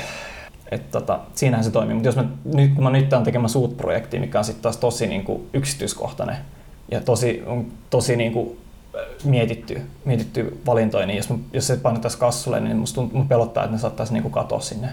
että 0.70 1.00
tota, 1.00 1.20
siinähän 1.34 1.64
se 1.64 1.70
toimii. 1.70 1.94
Mutta 1.94 2.08
jos 2.08 2.16
mä 2.16 2.24
nyt, 2.44 2.78
mä 2.78 2.90
nyt 2.90 3.12
on 3.12 3.24
tekemässä 3.24 3.58
uutta 3.58 3.76
projektia, 3.76 4.20
mikä 4.20 4.38
on 4.38 4.44
sitten 4.44 4.62
taas 4.62 4.76
tosi 4.76 5.06
niin 5.06 5.24
kuin 5.24 5.48
yksityiskohtainen 5.54 6.36
ja 6.90 7.00
tosi, 7.00 7.42
on 7.46 7.66
tosi 7.90 8.16
niin 8.16 8.32
kuin 8.32 8.58
mietitty, 9.24 9.82
mietitty 10.04 10.60
valintoja, 10.66 11.06
niin 11.06 11.16
jos, 11.16 11.30
mä, 11.30 11.38
jos 11.52 11.66
se 11.66 11.76
painettaisiin 11.76 12.20
kassulle, 12.20 12.60
niin 12.60 12.76
musta 12.76 12.94
tuntuu, 12.94 13.18
mun 13.18 13.28
pelottaa, 13.28 13.64
että 13.64 13.76
ne 13.76 13.80
saattaisi 13.80 14.12
niin 14.12 14.22
kuin 14.22 14.32
katoa 14.32 14.60
sinne 14.60 14.88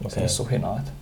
Okei. 0.00 0.10
sinne 0.10 0.28
suhinaan. 0.28 0.78
Et, 0.78 0.92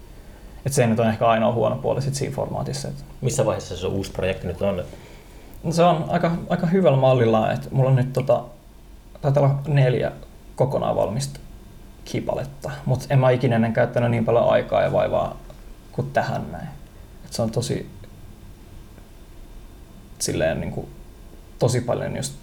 et 0.66 0.72
se 0.72 0.86
nyt 0.86 1.00
on 1.00 1.08
ehkä 1.08 1.28
ainoa 1.28 1.52
huono 1.52 1.76
puoli 1.76 2.02
sit 2.02 2.14
siinä 2.14 2.34
formaatissa. 2.34 2.88
Et, 2.88 3.04
Missä 3.20 3.46
vaiheessa 3.46 3.76
se 3.76 3.86
uusi 3.86 4.10
projekti 4.10 4.46
nyt 4.46 4.62
on? 4.62 4.84
No 5.62 5.72
se 5.72 5.82
on 5.82 6.04
aika, 6.08 6.32
aika 6.48 6.66
hyvällä 6.66 6.98
mallilla, 6.98 7.52
että 7.52 7.68
mulla 7.70 7.90
on 7.90 7.96
nyt 7.96 8.12
tota, 8.12 8.44
taitaa 9.20 9.42
olla 9.42 9.54
neljä 9.68 10.12
kokonaan 10.56 10.96
valmista 10.96 11.40
kipaletta, 12.10 12.70
mutta 12.86 13.06
en 13.10 13.18
mä 13.18 13.30
ikinä 13.30 13.56
ennen 13.56 13.72
käyttänyt 13.72 14.10
niin 14.10 14.24
paljon 14.24 14.50
aikaa 14.50 14.82
ja 14.82 14.92
vaivaa 14.92 15.36
kuin 15.92 16.10
tähän 16.10 16.52
näin. 16.52 16.68
Et 17.24 17.32
se 17.32 17.42
on 17.42 17.50
tosi 17.50 17.90
silleen 20.18 20.60
niin 20.60 20.72
kuin, 20.72 20.86
tosi 21.58 21.80
paljon 21.80 22.16
just, 22.16 22.34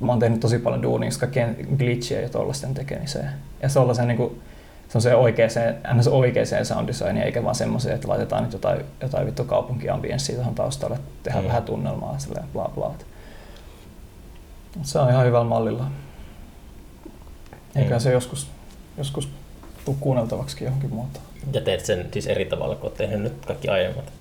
mä 0.00 0.12
oon 0.12 0.18
tehnyt 0.18 0.40
tosi 0.40 0.58
paljon 0.58 0.82
duunia 0.82 1.06
just 1.06 1.20
kaikkien 1.20 1.56
glitchien 1.78 2.22
ja 2.22 2.28
tollaisten 2.28 2.74
tekemiseen. 2.74 3.30
Ja 3.62 3.68
se 3.68 3.78
on 3.78 3.94
se 3.94 4.06
niin 4.06 4.16
kuin, 4.16 4.42
se 4.88 4.98
on 4.98 5.02
se 5.02 5.14
oikeaan, 5.14 5.50
ns. 5.94 6.08
oikeaan 6.08 6.66
sound 6.66 6.88
designiin, 6.88 7.26
eikä 7.26 7.44
vaan 7.44 7.54
semmoiseen, 7.54 7.94
että 7.94 8.08
laitetaan 8.08 8.42
nyt 8.42 8.52
jotain, 8.52 8.84
jotain 9.00 9.26
vittu 9.26 9.44
kaupunkiambienssia 9.44 10.36
tuohon 10.36 10.54
taustalle, 10.54 10.98
tehdään 11.22 11.44
mm. 11.44 11.48
vähän 11.48 11.62
tunnelmaa, 11.62 12.18
silleen 12.18 12.46
bla 12.52 12.70
bla. 12.74 12.94
Se 14.82 14.98
on 14.98 15.10
ihan 15.10 15.26
hyvällä 15.26 15.48
mallilla. 15.48 15.86
Eikä 17.76 17.94
mm. 17.94 18.00
se 18.00 18.12
joskus, 18.12 18.50
joskus 18.98 19.28
tuu 19.84 19.96
kuunneltavaksi 20.00 20.64
johonkin 20.64 20.94
muotoon. 20.94 21.24
Ja 21.52 21.60
teet 21.60 21.84
sen 21.84 22.08
siis 22.12 22.26
eri 22.26 22.44
tavalla 22.44 22.74
kuin 22.74 22.84
olet 22.84 22.96
tehnyt 22.96 23.22
nyt 23.22 23.46
kaikki 23.46 23.68
aiemmat? 23.68 24.12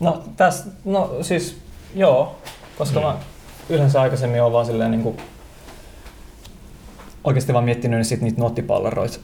No, 0.00 0.24
täs, 0.36 0.64
no 0.84 1.10
siis 1.22 1.58
joo, 1.94 2.38
koska 2.78 3.00
mm. 3.00 3.06
mä 3.06 3.16
yleensä 3.68 4.00
aikaisemmin 4.00 4.42
olen 4.42 4.52
vaan 4.52 4.66
silleen 4.66 4.90
niin 4.90 5.02
kuin, 5.02 5.16
oikeasti 7.24 7.52
vaan 7.52 7.64
miettinyt 7.64 8.06
sit 8.06 8.20
niitä 8.20 8.40
nottipalleroita 8.40 9.18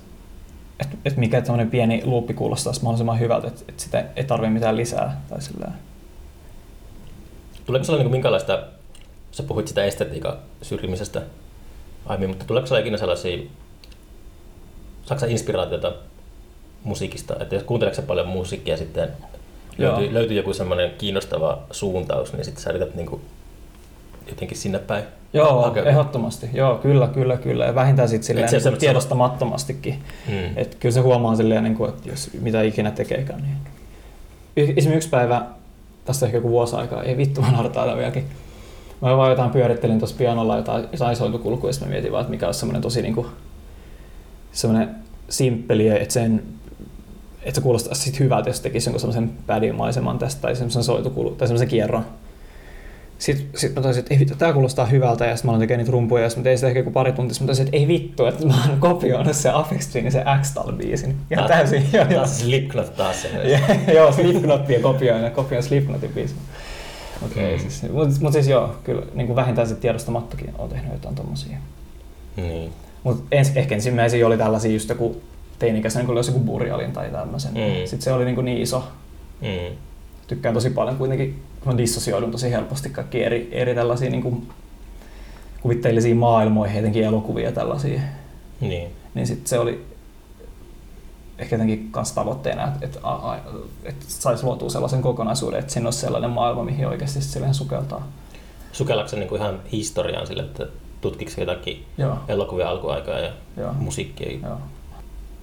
että 0.80 0.96
et 1.04 1.16
mikä 1.16 1.40
tämmöinen 1.40 1.70
pieni 1.70 2.02
luuppi 2.04 2.34
kuulostaisi 2.34 2.82
mahdollisimman 2.82 3.20
hyvältä, 3.20 3.46
että 3.46 3.62
et 3.68 3.80
sitä 3.80 4.04
ei 4.16 4.24
tarvitse 4.24 4.50
mitään 4.50 4.76
lisää. 4.76 5.20
Tai 5.28 5.42
sillä. 5.42 5.68
Tuleeko 7.66 7.84
sinulla 7.84 8.02
niin 8.02 8.12
minkälaista, 8.12 8.62
sä 9.32 9.42
puhuit 9.42 9.68
sitä 9.68 9.84
estetiikan 9.84 10.36
syrjimisestä 10.62 11.22
aiemmin, 12.06 12.30
mutta 12.30 12.44
tuleeko 12.44 12.66
sinulla 12.66 12.80
ikinä 12.80 12.96
sellaisia, 12.96 13.38
saako 15.05 15.26
inspiraatiota 15.26 15.92
musiikista, 16.84 17.36
että 17.40 17.55
jos 17.55 17.64
kuunteletko 17.64 18.02
paljon 18.02 18.28
musiikkia 18.28 18.76
sitten 18.76 19.09
löytyy, 19.78 20.14
löytyy 20.14 20.36
joku 20.36 20.52
semmoinen 20.52 20.90
kiinnostava 20.98 21.59
suuntaus, 21.70 22.32
niin 22.32 22.44
sitten 22.44 22.62
sä 22.62 22.70
yrität 22.70 22.94
niin 22.94 23.07
kuin 23.07 23.20
jotenkin 24.28 24.59
sinne 24.59 24.78
päin 24.78 25.05
Joo, 25.32 25.62
hakeutua. 25.62 25.90
ehdottomasti. 25.90 26.48
Joo, 26.52 26.74
kyllä, 26.74 27.09
kyllä, 27.09 27.36
kyllä. 27.36 27.64
Ja 27.64 27.74
vähintään 27.74 28.09
sitten 28.09 28.26
silleen 28.26 28.48
niin 28.52 28.62
kuin 28.62 28.78
tiedostamattomastikin. 28.78 30.02
Hmm. 30.26 30.50
Että 30.57 30.76
kyllä 30.80 30.92
se 30.92 31.00
huomaa 31.00 31.36
silleen, 31.36 31.64
niin 31.64 31.76
kuin, 31.76 31.90
että 31.90 32.09
jos 32.09 32.30
mitä 32.40 32.62
ikinä 32.62 32.90
tekeekään. 32.90 33.42
Niin. 33.42 33.57
Esimerkiksi 34.57 34.96
yksi 34.96 35.09
päivä, 35.09 35.42
tästä 36.05 36.26
ehkä 36.26 36.38
joku 36.38 36.50
vuosi 36.50 36.76
aikaa, 36.76 37.02
ei 37.02 37.16
vittu 37.16 37.40
mä 37.40 37.50
nartailla 37.50 37.96
vieläkin. 37.96 38.24
Mä 39.00 39.16
vaan 39.16 39.30
jotain 39.30 39.50
pyörittelin 39.50 39.98
tuossa 39.98 40.16
pianolla 40.16 40.57
jotain, 40.57 40.88
jotain 40.92 41.16
sointukulkua, 41.16 41.70
ja 41.70 41.76
mä 41.80 41.86
mietin 41.86 42.12
vaan, 42.12 42.20
että 42.20 42.30
mikä 42.30 42.46
olisi 42.46 42.61
semmoinen 42.61 42.82
tosi 42.82 43.02
niin 43.02 43.14
kuin, 43.14 43.26
semmoinen 44.55 44.94
simppeli, 45.28 45.88
että 45.88 46.12
sen 46.12 46.42
että 47.42 47.55
se 47.55 47.61
kuulostaa 47.61 47.94
sitten 47.94 48.24
hyvältä, 48.24 48.48
jos 48.48 48.61
tekisi 48.61 48.88
jonkun 48.88 49.00
semmoisen 49.00 49.30
pädin 49.46 49.74
maiseman 49.74 50.18
tästä 50.18 50.42
tai 50.42 50.57
semmoisen 50.57 50.84
soitukulu, 50.84 51.30
tai 51.30 51.48
semmoisen 51.48 51.68
kierron 51.68 52.05
sitten 53.18 53.61
sit 53.61 53.74
mä 53.74 53.82
taisin, 53.82 54.00
että 54.00 54.14
ei 54.14 54.20
vittu, 54.20 54.34
tää 54.34 54.52
kuulostaa 54.52 54.86
hyvältä, 54.86 55.26
ja 55.26 55.36
sitten 55.36 55.48
mä 55.48 55.50
aloin 55.50 55.61
tekemään 55.61 55.78
niitä 55.78 55.92
rumpuja, 55.92 56.22
ja 56.22 56.28
sitten 56.28 56.40
mä 56.40 56.44
tein 56.44 56.59
sitä 56.59 56.68
ehkä 56.68 56.80
joku 56.80 56.90
pari 56.90 57.12
tuntia, 57.12 57.36
mä 57.40 57.46
taisin, 57.46 57.64
että 57.66 57.76
ei 57.76 57.88
vittu, 57.88 58.26
että 58.26 58.46
mä 58.46 58.55
oon 58.68 58.80
kopioinut 58.80 59.36
se 59.36 59.50
Afex 59.50 59.86
Twin, 59.86 60.12
se 60.12 60.24
X-Tal-biisin. 60.40 61.14
Ja 61.30 61.42
ah, 61.42 61.48
täysin, 61.48 61.86
joo, 61.92 62.05
joo. 62.11 62.26
Slipknot 62.26 62.96
taas 62.96 63.22
sen. 63.22 63.30
joo, 63.96 64.12
Slipknotia 64.12 64.80
kopioin, 64.80 65.24
ja 65.24 65.30
kopioin 65.30 65.64
Slipknotin 65.64 66.11
biisin. 66.11 66.36
Okei, 67.24 67.55
okay, 67.55 67.66
mm. 67.66 67.70
siis, 67.70 67.92
mutta 67.92 68.20
mut 68.20 68.32
siis 68.32 68.48
joo, 68.48 68.74
kyllä 68.84 69.02
niin 69.14 69.26
kuin 69.26 69.36
vähintään 69.36 69.68
se 69.68 69.74
tiedostamattokin 69.74 70.55
on 70.59 70.68
tehnyt 70.68 70.92
jotain 70.92 71.14
tommosia. 71.14 71.57
Niin. 72.36 72.72
Mutta 73.05 73.24
ens, 73.32 73.52
ehkä 73.57 73.74
ensimmäisiä 73.74 74.26
oli 74.26 74.38
tällaisia 74.38 74.72
just 74.72 74.88
joku 74.88 75.22
teinikäisen, 75.59 76.07
kun 76.07 76.18
oli 76.18 76.26
joku 76.26 76.40
burjalin 76.40 76.92
tai 76.92 77.11
tämmöisen. 77.11 77.52
Mm. 77.52 77.86
Sitten 77.86 78.02
se 78.02 78.12
oli 78.12 78.24
niin, 78.24 78.34
kuin 78.34 78.44
niin 78.44 78.62
iso. 78.62 78.84
Mm. 79.40 79.76
Tykkään 80.26 80.55
tosi 80.55 80.70
paljon 80.70 80.96
kuitenkin 80.96 81.42
mä 81.64 81.78
dissosioidun 81.78 82.30
tosi 82.30 82.50
helposti 82.50 82.90
kaikki 82.90 83.24
eri, 83.24 83.48
eri 83.52 83.74
tällaisia 83.74 84.11
niin 84.11 84.22
kuin 84.22 84.48
kuvitteellisia 85.61 86.14
maailmoja, 86.14 86.72
etenkin 86.72 87.05
elokuvia 87.05 87.52
tällaisia. 87.52 88.00
Niin. 88.61 88.90
Niin 89.14 89.26
sitten 89.26 89.48
se 89.48 89.59
oli 89.59 89.84
ehkä 91.38 91.57
jotenkin 91.57 91.88
kans 91.90 92.12
tavoitteena, 92.12 92.64
että, 92.64 92.78
että, 92.82 93.00
että 93.84 94.05
saisi 94.09 94.44
luotua 94.44 94.70
sellaisen 94.70 95.02
kokonaisuuden, 95.02 95.61
että 95.61 95.72
siinä 95.72 95.86
olisi 95.86 95.98
sellainen 95.98 96.30
maailma, 96.30 96.64
mihin 96.64 96.86
oikeasti 96.88 97.22
silleen 97.22 97.55
sukeltaa. 97.55 98.09
Sukellaanko 98.72 99.11
se 99.11 99.16
niin 99.16 99.36
ihan 99.36 99.61
historiaan 99.72 100.26
sille, 100.26 100.42
että 100.42 100.66
tutkiko 101.05 101.32
jotakin 101.38 101.84
Joo. 101.98 102.18
elokuvia 102.28 102.68
alkuaikaa 102.68 103.18
ja 103.18 103.32
Joo. 103.57 103.72
musiikkia? 103.72 104.38
Joo. 104.42 104.59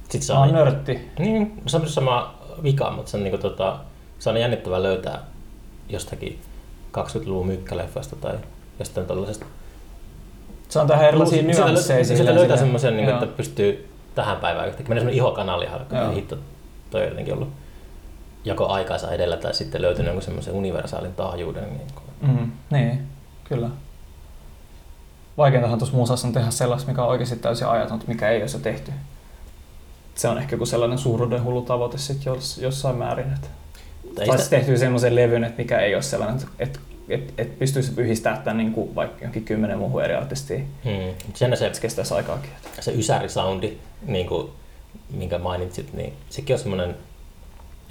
Sitten 0.04 0.22
se 0.22 0.34
on 0.34 0.52
nörtti. 0.52 1.12
Niin, 1.20 1.62
se 1.68 1.78
on 1.78 1.90
sama 1.90 2.34
vika, 2.64 2.92
mutta 2.92 3.12
se 3.12 3.18
on, 3.18 3.24
niin 3.24 3.32
kuin, 3.32 3.42
tota, 3.42 3.80
se 4.20 4.30
on 4.30 4.38
jännittävää 4.38 4.84
löytää 4.84 5.22
jostakin 5.90 6.40
20-luvun 6.98 7.48
mykkäleffasta 7.48 8.16
tai 8.16 8.34
jostain 8.80 9.08
tällaisesta. 9.08 9.46
Se 10.70 10.80
on 10.80 10.88
tähän 10.88 11.08
erilaisia 11.08 11.44
nyansseja. 11.44 12.06
Sieltä 12.06 12.36
löytää 12.36 12.58
semmoisen, 12.58 12.98
niin, 12.98 13.10
että 13.10 13.28
pystyy 13.28 13.90
tähän 14.16 14.38
päivään 14.38 14.68
yhtäkkiä. 14.68 14.90
Menee 14.90 15.02
semmoinen 15.02 15.18
ihokanali, 15.18 15.66
että 15.82 16.10
hitto, 16.16 16.38
toi 16.90 17.02
on 17.02 17.10
jotenkin 17.10 17.34
ollut 17.34 17.50
joko 18.46 18.68
aikaansa 18.68 19.12
edellä 19.12 19.38
tai 19.38 19.54
sitten 19.54 19.82
löytynyt 19.82 20.24
semmoisen 20.24 20.54
universaalin 20.54 21.14
taajuuden. 21.14 21.64
Niin, 21.64 21.88
kuin. 21.96 22.32
Mm, 22.32 22.52
niin 22.72 23.08
kyllä. 23.44 23.70
Vaikeintahan 25.38 25.80
tuossa 25.80 25.98
musassa 25.98 26.28
on 26.28 26.34
tehdä 26.34 26.52
sellaista, 26.52 26.92
mikä 26.92 27.04
on 27.04 27.10
oikeasti 27.10 27.36
täysin 27.36 27.68
ajatonta, 27.68 28.06
mikä 28.08 28.30
ei 28.30 28.42
ole 28.42 28.48
se 28.48 28.60
tehty. 28.60 28.92
Se 30.16 30.28
on 30.28 30.38
ehkä 30.38 30.54
joku 30.56 30.66
sellainen 30.66 30.98
suuruuden 30.98 31.44
hullu 31.44 31.62
tavoite 31.62 31.98
sitten 31.98 32.34
jossain 32.62 32.96
määrin. 32.96 33.34
Että 33.34 33.48
Saisi 34.26 34.50
tehtyä 34.50 34.78
semmoisen 34.78 35.16
levyn, 35.16 35.44
että 35.44 35.62
mikä 35.62 35.80
ei 35.80 35.96
ole 35.96 36.04
sellainen, 36.04 36.42
että 36.60 36.80
et, 37.10 37.34
et 37.38 37.60
pystyisi 37.60 37.92
yhdistämään 37.98 38.44
tämän 38.44 38.58
niin 38.58 38.74
kuin 38.74 38.96
vaikka 38.96 39.24
jonkin 39.24 39.44
kymmenen 39.44 39.78
muuhun 39.78 40.04
eri 40.04 40.14
artistiin. 40.14 40.68
Hmm. 40.84 41.14
Sen 41.34 41.58
se, 41.58 41.74
se 41.74 41.82
kestäisi 41.82 42.14
aikaakin. 42.14 42.50
Se 42.80 42.92
ysärisoundi, 42.92 43.78
niin 44.06 44.28
kuin, 44.28 44.50
minkä 45.10 45.38
mainitsit, 45.38 45.94
niin 45.94 46.14
sekin 46.30 46.54
on 46.54 46.60
semmoinen, 46.60 46.96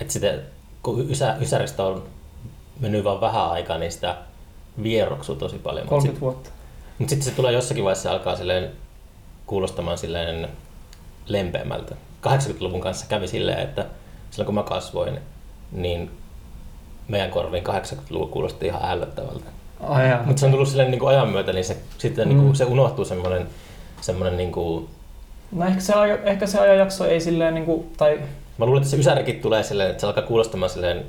että 0.01 0.13
sitä, 0.13 0.39
kun 0.83 1.11
ysä, 1.11 1.37
ysäristä 1.41 1.83
on 1.85 2.03
mennyt 2.81 3.05
vain 3.05 3.21
vähän 3.21 3.51
aikaa, 3.51 3.79
niin 3.79 3.93
sitä 3.93 4.17
vieroksuu 4.83 5.37
tosi 5.37 5.59
paljon. 5.59 5.87
30 5.87 6.15
sit, 6.15 6.21
vuotta. 6.21 6.51
Mutta 7.01 7.11
sitten 7.11 7.31
se 7.31 7.37
tulee 7.37 7.53
jossakin 7.53 7.85
vaiheessa 7.85 8.13
alkaa 8.13 8.37
silleen 8.37 8.71
kuulostamaan 9.47 9.99
silleen 9.99 10.49
lempeämmältä. 11.27 11.95
80-luvun 12.27 12.81
kanssa 12.81 13.07
kävi 13.09 13.29
silleen, 13.29 13.59
että 13.59 13.87
silloin 14.31 14.47
kun 14.47 14.55
mä 14.55 14.63
kasvoin, 14.63 15.19
niin 15.73 16.11
meidän 17.09 17.31
korviin 17.31 17.65
80-luvulla 17.67 18.31
kuulosti 18.31 18.67
ihan 18.67 18.81
ällöttävältä. 18.85 19.45
Oh, 19.81 19.97
Mutta 20.25 20.41
se 20.41 20.47
on 20.47 20.53
tullut 20.53 20.69
silleen 20.69 20.91
niin 20.91 20.99
kuin 20.99 21.11
ajan 21.11 21.29
myötä, 21.29 21.53
niin 21.53 21.65
se, 21.65 21.77
sitten 21.99 22.29
mm. 22.29 22.35
niin 22.35 22.45
kuin, 22.45 22.57
se 22.57 22.65
unohtuu 22.65 23.05
semmoinen, 23.05 23.47
semmoinen 24.01 24.37
niin 24.37 24.53
kuin... 24.53 24.89
No 25.53 25.67
ehkä 25.67 25.81
se, 25.81 25.93
ehkä 26.25 26.47
se 26.47 26.59
ajanjakso 26.59 27.05
ei 27.05 27.21
silleen, 27.21 27.55
niin 27.55 27.67
kuin, 27.67 27.93
tai... 27.97 28.21
Mä 28.59 28.67
luulen, 28.67 28.83
että 28.83 28.91
se 28.91 28.97
ysärikin 28.97 29.41
tulee 29.41 29.63
silleen, 29.63 29.91
että 29.91 30.01
se 30.01 30.07
alkaa 30.07 30.23
kuulostamaan 30.23 30.71
silleen 30.71 31.07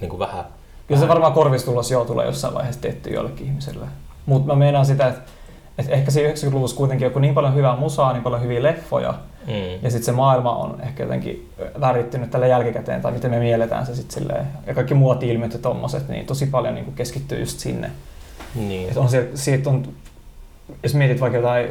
niin 0.00 0.08
kuin 0.08 0.18
vähän... 0.18 0.44
Kyllä 0.86 1.00
se 1.00 1.08
varmaan 1.08 1.32
korvistulos 1.32 1.90
joo 1.90 2.04
tulee 2.04 2.26
jossain 2.26 2.54
vaiheessa 2.54 2.80
tehty 2.80 3.10
jollekin 3.10 3.46
ihmiselle. 3.46 3.86
Mutta 4.26 4.52
mä 4.52 4.58
meinaan 4.58 4.86
sitä, 4.86 5.08
että, 5.08 5.20
että 5.78 5.92
ehkä 5.92 6.10
se 6.10 6.32
90-luvussa 6.32 6.76
kuitenkin 6.76 7.06
joku 7.06 7.18
niin 7.18 7.34
paljon 7.34 7.54
hyvää 7.54 7.76
musaa, 7.76 8.12
niin 8.12 8.22
paljon 8.22 8.42
hyviä 8.42 8.62
leffoja, 8.62 9.14
Mm. 9.46 9.82
Ja 9.82 9.90
sitten 9.90 10.02
se 10.02 10.12
maailma 10.12 10.56
on 10.56 10.80
ehkä 10.80 11.02
jotenkin 11.02 11.50
värittynyt 11.80 12.30
tällä 12.30 12.46
jälkikäteen, 12.46 13.02
tai 13.02 13.12
miten 13.12 13.30
me 13.30 13.38
mielletään 13.38 13.86
se 13.86 13.94
sitten 13.94 14.14
silleen. 14.14 14.46
Ja 14.66 14.74
kaikki 14.74 14.94
muoti-ilmiöt 14.94 15.52
ja 15.52 15.58
tommoset, 15.58 16.08
niin 16.08 16.26
tosi 16.26 16.46
paljon 16.46 16.74
niin 16.74 16.92
keskittyy 16.92 17.40
just 17.40 17.58
sinne. 17.58 17.90
Niin. 18.54 18.90
Et 18.90 18.96
on 18.96 19.08
se, 19.08 19.28
siitä 19.34 19.70
on, 19.70 19.88
jos 20.82 20.94
mietit 20.94 21.20
vaikka 21.20 21.38
jotain 21.38 21.68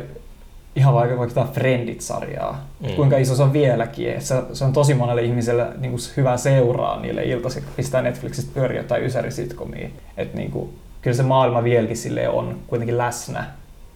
ihan 0.76 0.93
vaikka, 0.93 1.18
vaikka 1.18 1.39
jotain 1.39 1.56
Friendit-sarjaa, 1.56 2.68
mm. 2.80 2.95
kuinka 2.95 3.18
iso 3.18 3.36
se 3.36 3.43
on 3.43 3.54
vieläkin. 3.54 4.14
Et 4.14 4.22
se, 4.22 4.36
se, 4.54 4.66
on 4.66 4.74
tosi 4.74 4.93
monelle 4.93 5.22
ihmiselle 5.22 5.68
niin 5.78 5.91
kuin 5.91 6.01
hyvä 6.18 6.38
seuraa 6.38 6.99
niille 6.99 7.24
iltaisin, 7.24 7.64
pistää 7.76 8.01
Netflixistä 8.01 8.51
pyöriä 8.54 8.84
tai 8.84 9.06
ysäri 9.06 9.32
sitcomia. 9.32 9.89
Et 10.18 10.34
niin 10.34 10.51
kuin, 10.51 10.70
kyllä 11.04 11.18
se 11.18 11.24
maailma 11.24 11.64
vieläkin 11.64 11.97
sille 11.97 12.30
on 12.30 12.60
kuitenkin 12.68 12.97
läsnä. 12.97 13.45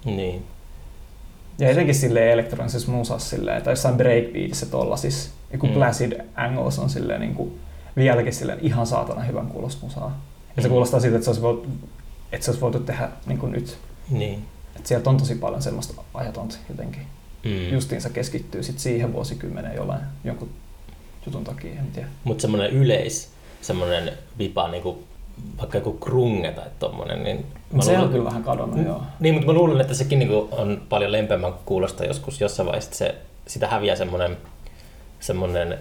Niin. 0.05 0.45
Ja 1.59 1.69
etenkin 1.69 1.95
sille 1.95 2.31
elektronisessa 2.31 2.91
musassa 2.91 3.29
silleen, 3.29 3.61
tai 3.61 3.71
jossain 3.71 3.97
breakbeatissä 3.97 4.65
tolla 4.65 4.97
siis 4.97 5.31
joku 5.51 5.67
mm. 5.67 5.73
Placid 5.73 6.21
Angles 6.35 6.79
on 6.79 6.89
silleen 6.89 7.21
niin 7.21 7.35
kuin, 7.35 7.59
vieläkin 7.95 8.33
silleen 8.33 8.59
ihan 8.61 8.87
saatana 8.87 9.21
hyvän 9.21 9.47
kuulosta 9.47 9.85
musaa. 9.85 10.21
Ja 10.55 10.61
se 10.61 10.67
mm. 10.67 10.71
kuulostaa 10.71 10.99
siltä, 10.99 11.15
että 11.15 11.25
se 11.25 11.29
olisi 11.29 11.41
voitu, 11.41 11.67
että 12.31 12.45
se 12.45 12.51
olisi 12.51 12.61
voitu 12.61 12.79
tehdä 12.79 13.09
niin 13.25 13.37
kuin 13.37 13.51
nyt. 13.51 13.77
Niin. 14.09 14.45
Että 14.75 14.87
sieltä 14.87 15.09
on 15.09 15.17
tosi 15.17 15.35
paljon 15.35 15.61
semmoista 15.61 16.03
ajatonta 16.13 16.55
jotenkin. 16.69 17.01
Mm. 17.43 17.69
Justiinsa 17.73 18.09
keskittyy 18.09 18.63
sit 18.63 18.79
siihen 18.79 19.13
vuosikymmeneen 19.13 19.75
jollain 19.75 20.01
jonkun 20.23 20.49
jutun 21.25 21.43
takia, 21.43 21.71
en 21.71 21.91
tiedä. 21.93 22.07
Mutta 22.23 22.41
semmoinen 22.41 22.71
yleis, 22.71 23.29
semmoinen 23.61 24.11
vipa 24.37 24.67
niin 24.67 24.83
kuin 24.83 24.97
vaikka 25.57 25.77
joku 25.77 25.93
krunge 25.93 26.51
tai 26.51 26.65
tommonen, 26.79 27.23
niin... 27.23 27.45
Mä 27.73 27.81
Se 27.81 27.91
on 27.91 27.97
luulen- 27.97 28.11
kyllä 28.11 28.25
vähän 28.25 28.43
kadonnut, 28.43 28.85
joo. 28.85 29.01
Niin, 29.19 29.33
mutta 29.33 29.47
mä 29.47 29.53
luulen, 29.57 29.81
että 29.81 29.93
sekin 29.93 30.19
niinku 30.19 30.47
on 30.51 30.81
paljon 30.89 31.11
lempemmän 31.11 31.53
kuulosta 31.65 32.05
joskus 32.05 32.41
jossain 32.41 32.67
vaiheessa. 32.67 32.87
että 32.89 32.97
Se, 32.97 33.15
sitä 33.47 33.67
häviää 33.67 33.95
semmoinen, 33.95 34.37
semmoinen 35.19 35.77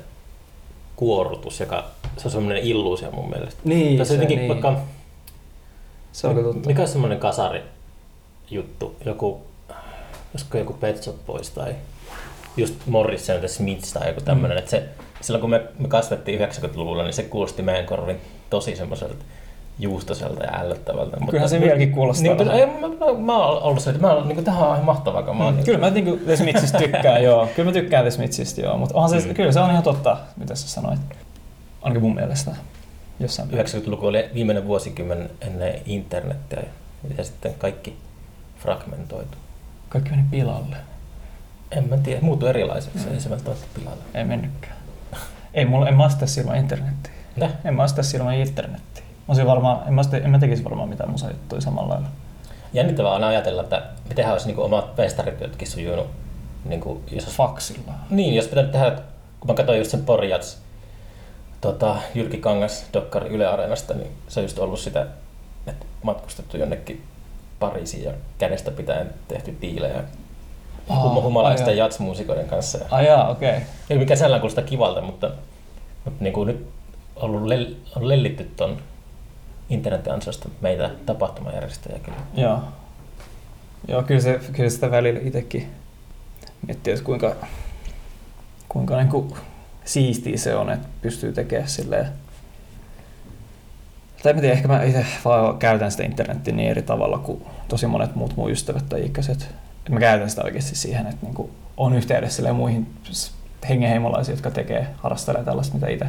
kuorutus, 0.96 1.60
joka 1.60 1.84
se 2.16 2.28
on 2.28 2.32
semmoinen 2.32 2.62
illuusio 2.62 3.10
mun 3.10 3.30
mielestä. 3.30 3.60
Niin, 3.64 3.96
Tai 3.96 4.06
se, 4.06 4.14
jotenkin 4.14 4.38
niin. 4.38 4.48
vaikka, 4.48 4.80
se 6.12 6.26
on 6.26 6.34
kyllä 6.34 6.52
totta. 6.52 6.68
mikä 6.68 6.82
on 6.82 6.88
semmoinen 6.88 7.18
kasari 7.18 7.62
juttu, 8.50 8.96
joku, 9.04 9.40
olisiko 10.34 10.58
joku 10.58 10.72
Pet 10.72 11.02
Shop 11.02 11.16
Boys 11.26 11.50
tai 11.50 11.74
just 12.56 12.74
Morrison 12.86 13.38
tai 13.40 13.48
Smiths 13.48 13.92
tai 13.92 14.08
joku 14.08 14.20
tämmöinen, 14.20 14.56
mm. 14.56 14.58
että 14.58 14.70
se, 14.70 14.88
silloin 15.20 15.40
kun 15.40 15.50
me, 15.50 15.62
me 15.78 15.88
kasvettiin 15.88 16.40
90-luvulla, 16.40 17.02
niin 17.02 17.12
se 17.12 17.22
kuulosti 17.22 17.62
meidän 17.62 17.86
korviin 17.86 18.20
tosi 18.50 18.76
semmoiselta 18.76 19.14
juustoselta 19.78 20.44
ja 20.44 20.60
ällöttävältä. 20.60 21.16
Kyllähän 21.26 21.48
se 21.48 21.60
vieläkin 21.60 21.92
kuulostaa 21.92 22.22
Niin, 22.22 22.36
mutta 22.36 22.52
ei, 22.52 22.66
mä, 22.66 22.88
mä, 22.88 23.18
mä 23.18 23.36
oon 23.46 23.62
ollut 23.62 23.82
se, 23.82 23.90
että 23.90 24.02
mä 24.02 24.12
oon, 24.12 24.28
niin 24.28 24.44
tähän 24.44 24.62
on 24.68 24.72
ihan 24.74 24.84
mahtavaa 24.84 25.22
kamaa. 25.22 25.50
Mm, 25.52 25.64
kyllä 25.64 25.78
mä 25.78 25.90
niinku 25.90 26.16
The 26.24 26.36
Smithsistä 26.36 26.78
tykkään, 26.78 27.22
joo. 27.22 27.48
Kyllä 27.56 27.68
mä 27.68 27.72
tykkään 27.72 28.04
The 28.04 28.10
Smithsistä, 28.10 28.60
joo. 28.60 28.78
Mutta 28.78 28.94
onhan 28.94 29.10
se, 29.22 29.28
Mm. 29.28 29.34
kyllä 29.34 29.52
se 29.52 29.60
on 29.60 29.70
ihan 29.70 29.82
totta, 29.82 30.16
mitä 30.36 30.54
sä 30.54 30.68
sanoit. 30.68 31.00
Ainakin 31.82 32.02
mun 32.02 32.14
mielestä. 32.14 32.50
Jossain 33.20 33.48
90-luku 33.50 34.06
oli 34.06 34.30
viimeinen 34.34 34.66
vuosikymmen 34.66 35.30
ennen 35.40 35.74
internettiä 35.86 36.62
ja, 37.18 37.24
sitten 37.24 37.54
kaikki 37.58 37.96
fragmentoitu. 38.58 39.38
Kaikki 39.88 40.10
meni 40.10 40.22
pilalle. 40.30 40.76
En 41.70 41.88
mä 41.88 41.96
tiedä, 41.96 42.20
muuttui 42.20 42.48
erilaiseksi, 42.48 43.08
ei 43.14 43.20
se 43.20 43.30
välttämättä 43.30 43.66
pilalle. 43.74 44.02
Ei 44.14 44.24
mennytkään. 44.24 44.76
Ei 45.54 45.64
mulla, 45.64 45.88
en 45.88 45.94
mä 45.96 46.08
sitä 46.08 46.26
ilman 46.40 46.56
internettiä. 46.56 47.12
Mitä? 47.36 47.50
En 47.64 47.74
mä 47.74 47.88
sitä 47.88 48.02
ilman 48.16 48.34
internettiä. 48.34 49.04
Olisin 49.28 49.46
varmaan, 49.46 49.88
en 49.88 49.94
mä, 49.94 50.02
sitä, 50.02 50.16
en 50.16 50.30
mä 50.30 50.38
tekisi 50.38 50.64
varmaan 50.64 50.88
mitään 50.88 51.10
musajuttuja 51.10 51.60
samalla 51.60 51.88
lailla. 51.88 52.08
Jännittävää 52.72 53.12
on 53.12 53.24
ajatella, 53.24 53.62
että 53.62 53.82
mitenhän 54.08 54.32
olisi 54.32 54.46
niin 54.46 54.58
omat 54.58 54.96
festarityötkin 54.96 55.68
sujunut. 55.68 56.06
Niin 56.64 56.80
kuin, 56.80 57.02
jos 57.10 57.26
Faksilla. 57.26 57.92
niin, 58.10 58.34
jos 58.34 58.46
pitää 58.46 58.64
tehdä, 58.64 58.90
kun 59.40 59.50
mä 59.50 59.54
katsoin 59.54 59.78
just 59.78 59.90
sen 59.90 60.04
Porjats, 60.04 60.58
tota, 61.60 61.96
Jyrki 62.14 62.36
Kangas 62.38 62.86
Dokkari 62.92 63.28
Yle 63.28 63.46
Areenasta, 63.46 63.94
niin 63.94 64.10
se 64.28 64.40
on 64.40 64.44
just 64.44 64.58
ollut 64.58 64.78
sitä, 64.78 65.06
että 65.66 65.86
matkustettu 66.02 66.56
jonnekin 66.56 67.02
Pariisiin 67.58 68.04
ja 68.04 68.12
kädestä 68.38 68.70
pitäen 68.70 69.14
tehty 69.28 69.56
diilejä 69.60 70.04
hum- 70.88 71.22
humalaisten 71.22 71.68
ai 71.68 71.76
jaa. 71.76 71.86
jatsmuusikoiden 71.86 72.48
kanssa. 72.48 72.78
Ai 72.90 73.06
jaa, 73.06 73.28
okei. 73.28 73.50
Okay. 73.50 73.62
Ei 73.90 73.98
mikä 73.98 74.16
sellainen 74.16 74.40
kuulostaa 74.40 74.64
kivalta, 74.64 75.00
mutta, 75.00 75.30
mutta 76.04 76.24
niin 76.24 76.32
kuin 76.32 76.46
nyt 76.46 76.68
on, 77.16 77.30
ollut 77.30 77.46
lel, 77.46 77.66
on 77.96 78.08
lellitty 78.08 78.50
ton 78.56 78.76
internetin 79.70 80.12
ansiosta 80.12 80.48
meitä 80.60 80.90
tapahtumajärjestäjiä 81.06 81.98
kyllä. 81.98 82.18
Joo. 82.34 82.62
Joo, 83.88 84.02
kyllä, 84.02 84.20
se, 84.20 84.40
kyllä 84.52 84.70
sitä 84.70 84.90
välillä 84.90 85.20
itsekin 85.22 85.70
miettii, 86.66 86.92
että 86.92 87.04
kuinka, 87.04 87.36
kuinka 88.68 88.96
niin 88.96 89.08
kuin 89.08 89.34
siistiä 89.84 90.36
se 90.36 90.54
on, 90.54 90.70
että 90.70 90.88
pystyy 91.02 91.32
tekemään 91.32 91.68
silleen. 91.68 92.06
Tai 94.22 94.32
mä 94.32 94.40
tiedä, 94.40 94.54
ehkä 94.54 94.68
mä 94.68 94.82
itse 94.82 95.06
vaan 95.24 95.58
käytän 95.58 95.90
sitä 95.90 96.02
internettiä 96.04 96.54
niin 96.54 96.70
eri 96.70 96.82
tavalla 96.82 97.18
kuin 97.18 97.42
tosi 97.68 97.86
monet 97.86 98.14
muut 98.14 98.36
mun 98.36 98.50
ystävät 98.50 98.88
tai 98.88 99.04
ikäiset. 99.06 99.42
Että 99.78 99.92
mä 99.92 100.00
käytän 100.00 100.30
sitä 100.30 100.42
oikeasti 100.42 100.76
siihen, 100.76 101.06
että 101.06 101.26
niin 101.26 101.50
on 101.76 101.94
yhteydessä 101.94 102.52
muihin 102.52 102.94
hengenheimolaisiin, 103.68 104.32
jotka 104.36 104.50
tekee, 104.50 104.86
harrastelee 104.96 105.44
tällaista, 105.44 105.74
mitä 105.74 105.88
itse 105.88 106.06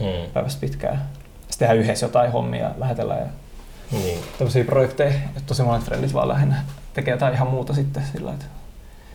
Mm. 0.00 0.30
päivästä 0.32 0.60
pitkään. 0.60 1.02
Sitten 1.50 1.58
tehdään 1.58 1.78
yhdessä 1.78 2.06
jotain 2.06 2.32
hommia 2.32 2.62
ja 2.64 2.70
lähetellään 2.78 3.20
ja 3.20 3.26
Niin. 3.92 4.18
tämmöisiä 4.38 4.64
projekteja, 4.64 5.12
tosi 5.46 5.62
monet 5.62 5.82
frendit 5.84 6.14
vaan 6.14 6.28
lähinnä 6.28 6.64
tekee 6.94 7.14
jotain 7.14 7.34
ihan 7.34 7.48
muuta 7.48 7.74
sitten 7.74 8.02
sillä 8.12 8.30
että 8.32 8.44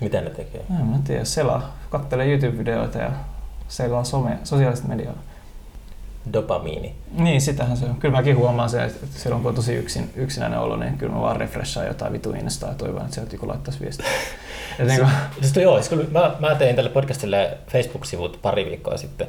Mitä 0.02 0.22
ne 0.22 0.30
tekee? 0.30 0.62
en 0.80 0.86
mä 0.86 0.98
tiedä, 1.04 1.26
selaa, 1.26 1.78
kattelee 1.90 2.26
YouTube-videoita 2.28 2.98
ja 2.98 3.12
selaa 3.68 4.04
some, 4.04 4.38
sosiaalista 4.44 4.88
mediaa. 4.88 5.14
Dopamiini. 6.34 6.96
Niin, 7.12 7.42
sitähän 7.42 7.78
se 7.78 7.86
on. 7.86 7.96
Kyllä 7.96 8.16
mäkin 8.18 8.38
huomaan 8.38 8.70
se, 8.70 8.84
että 8.84 9.08
silloin 9.20 9.42
kun 9.42 9.50
on 9.50 9.56
tosi 9.56 9.74
yksin, 9.74 10.10
yksinäinen 10.16 10.60
olo, 10.60 10.76
niin 10.76 10.98
kyllä 10.98 11.14
mä 11.14 11.22
vaan 11.22 11.36
refreshaan 11.38 11.88
jotain 11.88 12.14
vitu 12.14 12.32
Instaa 12.32 12.70
ja 12.70 12.76
toivon, 12.76 13.02
että 13.02 13.14
sieltä 13.14 13.36
joku 13.36 13.48
laittaisi 13.48 13.80
viestiä. 13.80 14.06
Et 14.80 14.88
niin 14.88 15.00
kuin, 15.00 15.12
Siis 15.42 15.56
joo, 15.56 15.76
siis 15.82 15.90
kun 15.90 16.08
mä, 16.12 16.36
mä 16.40 16.56
tein 16.56 16.76
tälle 16.76 16.90
podcastille 16.90 17.58
Facebook-sivut 17.68 18.40
pari 18.42 18.66
viikkoa 18.66 18.98
sitten, 18.98 19.28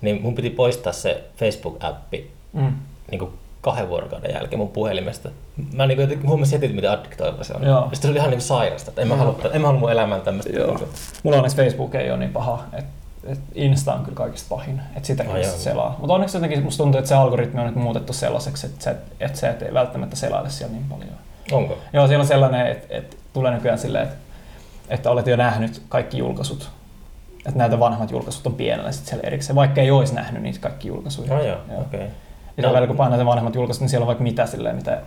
niin 0.00 0.22
mun 0.22 0.34
piti 0.34 0.50
poistaa 0.50 0.92
se 0.92 1.24
Facebook-appi 1.38 2.30
mm, 2.52 2.72
niin 3.10 3.18
kuin 3.18 3.30
kahden 3.60 3.88
vuorokauden 3.88 4.34
jälkeen 4.34 4.58
mun 4.58 4.68
puhelimesta. 4.68 5.28
Mä 5.72 5.86
niin 5.86 5.96
kuin 5.96 6.28
huomasin 6.28 6.60
heti, 6.60 6.74
miten 6.74 6.90
addiktoiva 6.90 7.44
se 7.44 7.54
on. 7.54 7.64
Joo. 7.64 7.80
Sitten 7.82 8.00
se 8.02 8.08
oli 8.08 8.16
ihan 8.16 8.30
niin 8.30 8.40
sairasta, 8.40 8.90
että 8.90 9.02
en 9.02 9.08
mä, 9.08 9.16
halua, 9.16 9.38
en 9.52 9.60
mä 9.60 9.66
halua 9.66 9.80
mun 9.80 9.92
elämään 9.92 10.20
tämmöistä. 10.20 10.52
Joo. 10.52 10.66
niin 10.66 10.78
kuin- 10.78 10.90
mulla 11.22 11.36
onneksi 11.36 11.56
Facebook 11.56 11.94
ei 11.94 12.10
ole 12.10 12.18
niin 12.18 12.32
paha, 12.32 12.64
että 12.72 12.90
et 13.26 13.40
Insta 13.54 13.94
on 13.94 14.02
kyllä 14.04 14.16
kaikista 14.16 14.54
pahin, 14.54 14.80
että 14.96 15.06
sitä 15.06 15.24
Ai 15.32 15.44
sit 15.44 15.56
selaa. 15.56 15.96
Mutta 15.98 16.14
onneksi 16.14 16.36
jotenkin 16.36 16.62
musta 16.64 16.82
tuntuu, 16.82 16.98
että 16.98 17.08
se 17.08 17.14
algoritmi 17.14 17.60
on 17.60 17.66
nyt 17.66 17.76
muutettu 17.76 18.12
sellaiseksi, 18.12 18.66
että 18.66 18.84
sä, 18.84 18.94
et- 19.20 19.36
sä 19.36 19.50
et 19.50 19.74
välttämättä 19.74 20.16
selaile 20.16 20.50
siellä 20.50 20.72
niin 20.74 20.84
paljon. 20.88 21.10
Onko? 21.52 21.78
Joo, 21.92 22.06
siellä 22.06 22.22
on 22.22 22.26
sellainen, 22.28 22.66
että, 22.66 22.86
että 22.90 23.16
tulee 23.32 23.54
nykyään 23.54 23.78
silleen, 23.78 24.04
että, 24.04 24.16
että 24.88 25.10
olet 25.10 25.26
jo 25.26 25.36
nähnyt 25.36 25.82
kaikki 25.88 26.18
julkaisut. 26.18 26.70
Että 27.46 27.58
näitä 27.58 27.80
vanhat 27.80 28.10
julkaisut 28.10 28.46
on 28.46 28.54
pienellä 28.54 28.92
sitten 28.92 29.08
siellä 29.10 29.26
erikseen, 29.26 29.56
vaikka 29.56 29.80
ei 29.80 29.90
olisi 29.90 30.14
nähnyt 30.14 30.42
niitä 30.42 30.58
kaikki 30.60 30.88
julkaisuja. 30.88 31.34
Joo, 31.34 31.42
Joo. 31.46 31.56
okei. 31.80 32.00
Okay. 32.00 32.08
Ja 32.62 32.68
no. 32.68 32.74
välillä 32.74 32.86
kun 32.88 32.96
painaa 32.96 33.18
ne 33.18 33.26
vanhemmat 33.26 33.54
julkaisut, 33.54 33.80
niin 33.80 33.88
siellä 33.88 34.04
on 34.04 34.06
vaikka 34.06 34.24
mitä 34.24 34.46
silleen, 34.46 34.76
mitä 34.76 35.00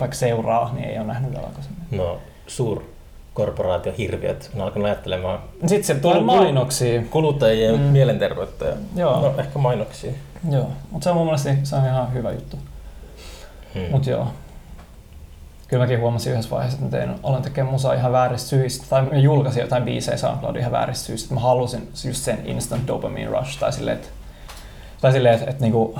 vaikka 0.00 0.16
seuraa, 0.16 0.70
niin 0.74 0.88
ei 0.88 0.98
ole 0.98 1.06
nähnyt 1.06 1.32
vielä 1.32 1.46
aikaisemmin. 1.46 1.82
No, 1.90 2.18
suurkorporaatiohirviöt 2.46 4.50
on 4.54 4.60
alkanut 4.60 4.86
ajattelemaan 4.86 5.38
Sitten 5.66 5.84
se 5.84 5.94
tulee 5.94 6.20
mainoksia. 6.20 7.02
kuluttajien 7.10 7.74
Mm. 7.74 7.80
mielenterveyttä 7.80 8.64
ja 8.64 8.74
Joo. 8.96 9.20
no, 9.20 9.34
ehkä 9.38 9.58
mainoksia. 9.58 10.12
Joo, 10.50 10.68
mutta 10.90 11.04
se 11.04 11.10
on 11.10 11.16
mun 11.16 11.26
mielestä 11.26 11.54
se 11.62 11.76
on 11.76 11.84
ihan 11.86 12.12
hyvä 12.12 12.32
juttu. 12.32 12.56
Hmm. 13.74 13.82
Mutta 13.90 14.10
joo. 14.10 14.26
Kyllä 15.68 15.82
mäkin 15.84 16.00
huomasin 16.00 16.32
yhdessä 16.32 16.50
vaiheessa, 16.50 16.78
että 16.84 16.96
mä 16.96 17.04
tein, 17.04 17.18
olen 17.22 17.42
tekemään 17.42 17.72
musaa 17.72 17.94
ihan 17.94 18.12
vääristä 18.12 18.48
syistä, 18.48 18.86
tai 18.90 19.02
mä 19.02 19.16
julkaisin 19.18 19.60
jotain 19.60 19.82
biisejä 19.82 20.16
SoundCloudin 20.16 20.60
ihan 20.60 20.72
vääristä 20.72 21.06
syistä, 21.06 21.24
että 21.24 21.34
mä 21.34 21.40
halusin 21.40 21.88
just 22.06 22.24
sen 22.24 22.38
instant 22.44 22.86
dopamine 22.86 23.26
rush, 23.30 23.58
tai 23.60 23.72
silleen, 23.72 23.96
että, 23.96 24.08
tai 25.00 25.12
silleen, 25.12 25.34
että, 25.34 25.50
että, 25.50 25.62
niinku, 25.62 25.98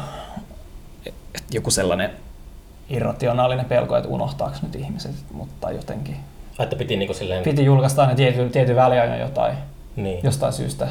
joku 1.51 1.71
sellainen 1.71 2.11
irrationaalinen 2.89 3.65
pelko, 3.67 3.97
että 3.97 4.09
unohtaako 4.09 4.57
nyt 4.63 4.75
ihmiset, 4.75 5.15
mutta 5.33 5.71
jotenkin. 5.71 6.17
Että 6.59 6.77
piti 6.77 6.97
niinku 6.97 7.15
silleen... 7.15 7.43
Piti 7.43 7.65
julkaista 7.65 8.03
aina 8.03 8.15
tietyn, 8.15 8.51
tietyn 8.51 8.77
väliajan 8.77 9.21
jotain, 9.21 9.57
Niin. 9.97 10.21
jostain 10.23 10.53
syystä. 10.53 10.89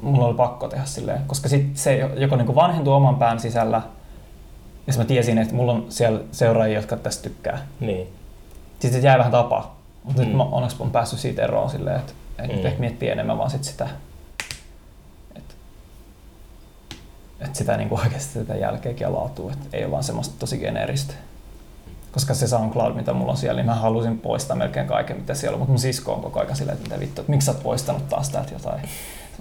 Mulla 0.00 0.26
oli 0.26 0.34
pakko 0.34 0.68
tehdä 0.68 0.84
silleen, 0.84 1.20
koska 1.26 1.48
sit 1.48 1.76
se 1.76 2.10
joko 2.16 2.36
niinku 2.36 2.54
vanhentuu 2.54 2.92
oman 2.92 3.16
pään 3.16 3.40
sisällä, 3.40 3.82
ja 4.86 4.92
mä 4.96 5.04
tiesin, 5.04 5.38
että 5.38 5.54
mulla 5.54 5.72
on 5.72 5.86
siellä 5.88 6.20
seuraajia, 6.32 6.78
jotka 6.78 6.96
tästä 6.96 7.22
tykkää. 7.22 7.66
Niin. 7.80 8.06
Sitten 8.78 9.02
se 9.02 9.06
jäi 9.08 9.18
vähän 9.18 9.32
tapaa. 9.32 9.78
Mutta 10.04 10.22
mm. 10.22 10.28
Nyt 10.28 10.36
mä 10.36 10.42
onneksi 10.42 10.76
on 10.80 10.90
päässyt 10.90 11.18
siitä 11.18 11.42
eroon 11.42 11.70
silleen, 11.70 11.96
että, 11.96 12.12
että. 12.38 12.56
Mm. 12.56 12.66
ehkä 12.66 12.80
miettii 12.80 13.08
enemmän 13.08 13.38
vaan 13.38 13.50
sit 13.50 13.64
sitä, 13.64 13.88
että, 15.36 15.54
että 17.44 17.58
sitä 17.58 17.76
niin 17.76 17.88
oikeasti 17.90 18.38
sitä 18.38 18.54
jälkeäkin 18.54 19.04
ja 19.04 19.12
laatua, 19.12 19.52
että 19.52 19.76
ei 19.76 19.84
ole 19.84 19.90
vaan 19.90 20.04
semmoista 20.04 20.34
tosi 20.38 20.58
geneeristä. 20.58 21.14
Koska 22.12 22.34
se 22.34 22.48
SoundCloud, 22.48 22.94
mitä 22.94 23.12
mulla 23.12 23.32
on 23.32 23.38
siellä, 23.38 23.58
niin 23.58 23.66
mä 23.66 23.74
halusin 23.74 24.18
poistaa 24.18 24.56
melkein 24.56 24.86
kaiken, 24.86 25.16
mitä 25.16 25.34
siellä 25.34 25.54
on, 25.54 25.58
mutta 25.58 25.72
mun 25.72 25.78
sisko 25.78 26.12
on 26.12 26.22
koko 26.22 26.40
ajan 26.40 26.56
silleen, 26.56 26.76
että 26.78 26.88
mitä 26.88 27.00
vittu, 27.00 27.20
että 27.20 27.32
miksi 27.32 27.46
sä 27.46 27.52
oot 27.52 27.62
poistanut 27.62 28.08
taas 28.08 28.30
täältä 28.30 28.52
jotain. 28.52 28.88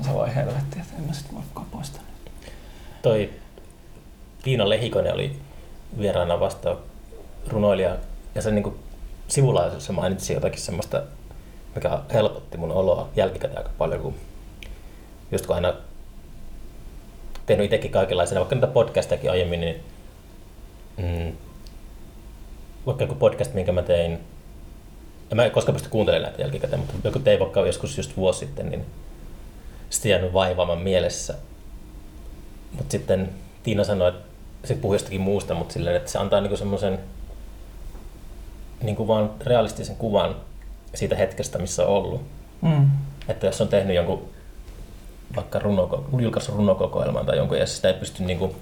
Se 0.01 0.13
voi 0.13 0.35
helvetti, 0.35 0.79
että 0.79 0.93
en 0.97 1.03
mä 1.03 1.13
sit 1.13 1.33
voikaan 1.33 1.67
poistaa. 1.71 2.01
Toi 3.01 3.29
Tiina 4.43 4.69
Lehikonen 4.69 5.13
oli 5.13 5.39
vieraana 5.99 6.39
vasta 6.39 6.75
runoilija 7.47 7.97
ja 8.35 8.41
se 8.41 8.51
niinku 8.51 8.75
sivulaisuudessa 9.27 9.93
mainitsi 9.93 10.33
jotakin 10.33 10.61
semmoista, 10.61 11.03
mikä 11.75 11.99
helpotti 12.13 12.57
mun 12.57 12.71
oloa 12.71 13.09
jälkikäteen 13.15 13.57
aika 13.57 13.71
paljon, 13.77 14.01
kun 14.01 14.15
just 15.31 15.45
kun 15.45 15.55
aina 15.55 15.73
tehnyt 17.51 17.65
itsekin 17.65 17.91
kaikenlaisia, 17.91 18.39
vaikka 18.39 18.55
niitä 18.55 18.67
podcastakin 18.67 19.31
aiemmin, 19.31 19.59
niin 19.59 19.83
mm, 20.97 21.31
vaikka 22.85 23.03
joku 23.03 23.15
podcast, 23.15 23.53
minkä 23.53 23.71
mä 23.71 23.81
tein, 23.81 24.11
en 25.31 25.35
mä 25.35 25.49
koskaan 25.49 25.73
pysty 25.73 25.89
kuuntelemaan 25.89 26.29
näitä 26.29 26.41
jälkikäteen, 26.41 26.79
mutta 26.79 27.07
joku 27.07 27.19
tein 27.19 27.39
vaikka 27.39 27.65
joskus 27.65 27.97
just 27.97 28.17
vuosi 28.17 28.39
sitten, 28.39 28.69
niin 28.69 28.85
sitten 29.89 30.09
jäänyt 30.09 30.33
vaivaamaan 30.33 30.79
mielessä. 30.81 31.35
Mutta 32.71 32.91
sitten 32.91 33.29
Tiina 33.63 33.83
sanoi, 33.83 34.09
että 34.09 34.23
se 34.63 34.75
puhui 34.75 34.95
jostakin 34.95 35.21
muusta, 35.21 35.53
mutta 35.53 35.73
silleen, 35.73 35.95
että 35.95 36.11
se 36.11 36.19
antaa 36.19 36.41
niinku 36.41 36.57
semmoisen 36.57 36.99
niinku 38.83 39.07
vaan 39.07 39.31
realistisen 39.45 39.95
kuvan 39.95 40.35
siitä 40.93 41.15
hetkestä, 41.15 41.59
missä 41.59 41.85
on 41.85 41.93
ollut. 41.95 42.21
Mm. 42.61 42.89
Että 43.27 43.45
jos 43.45 43.61
on 43.61 43.67
tehnyt 43.67 43.95
jonkun 43.95 44.29
vaikka 45.36 45.59
runoko, 45.59 46.05
julkaissut 46.17 46.55
runokokoelman 46.55 47.25
tai 47.25 47.38
jonkun, 47.38 47.57
ja 47.57 47.67
sitä 47.67 47.88
ei 47.88 47.93
pysty 47.93 48.23
niinku 48.23 48.55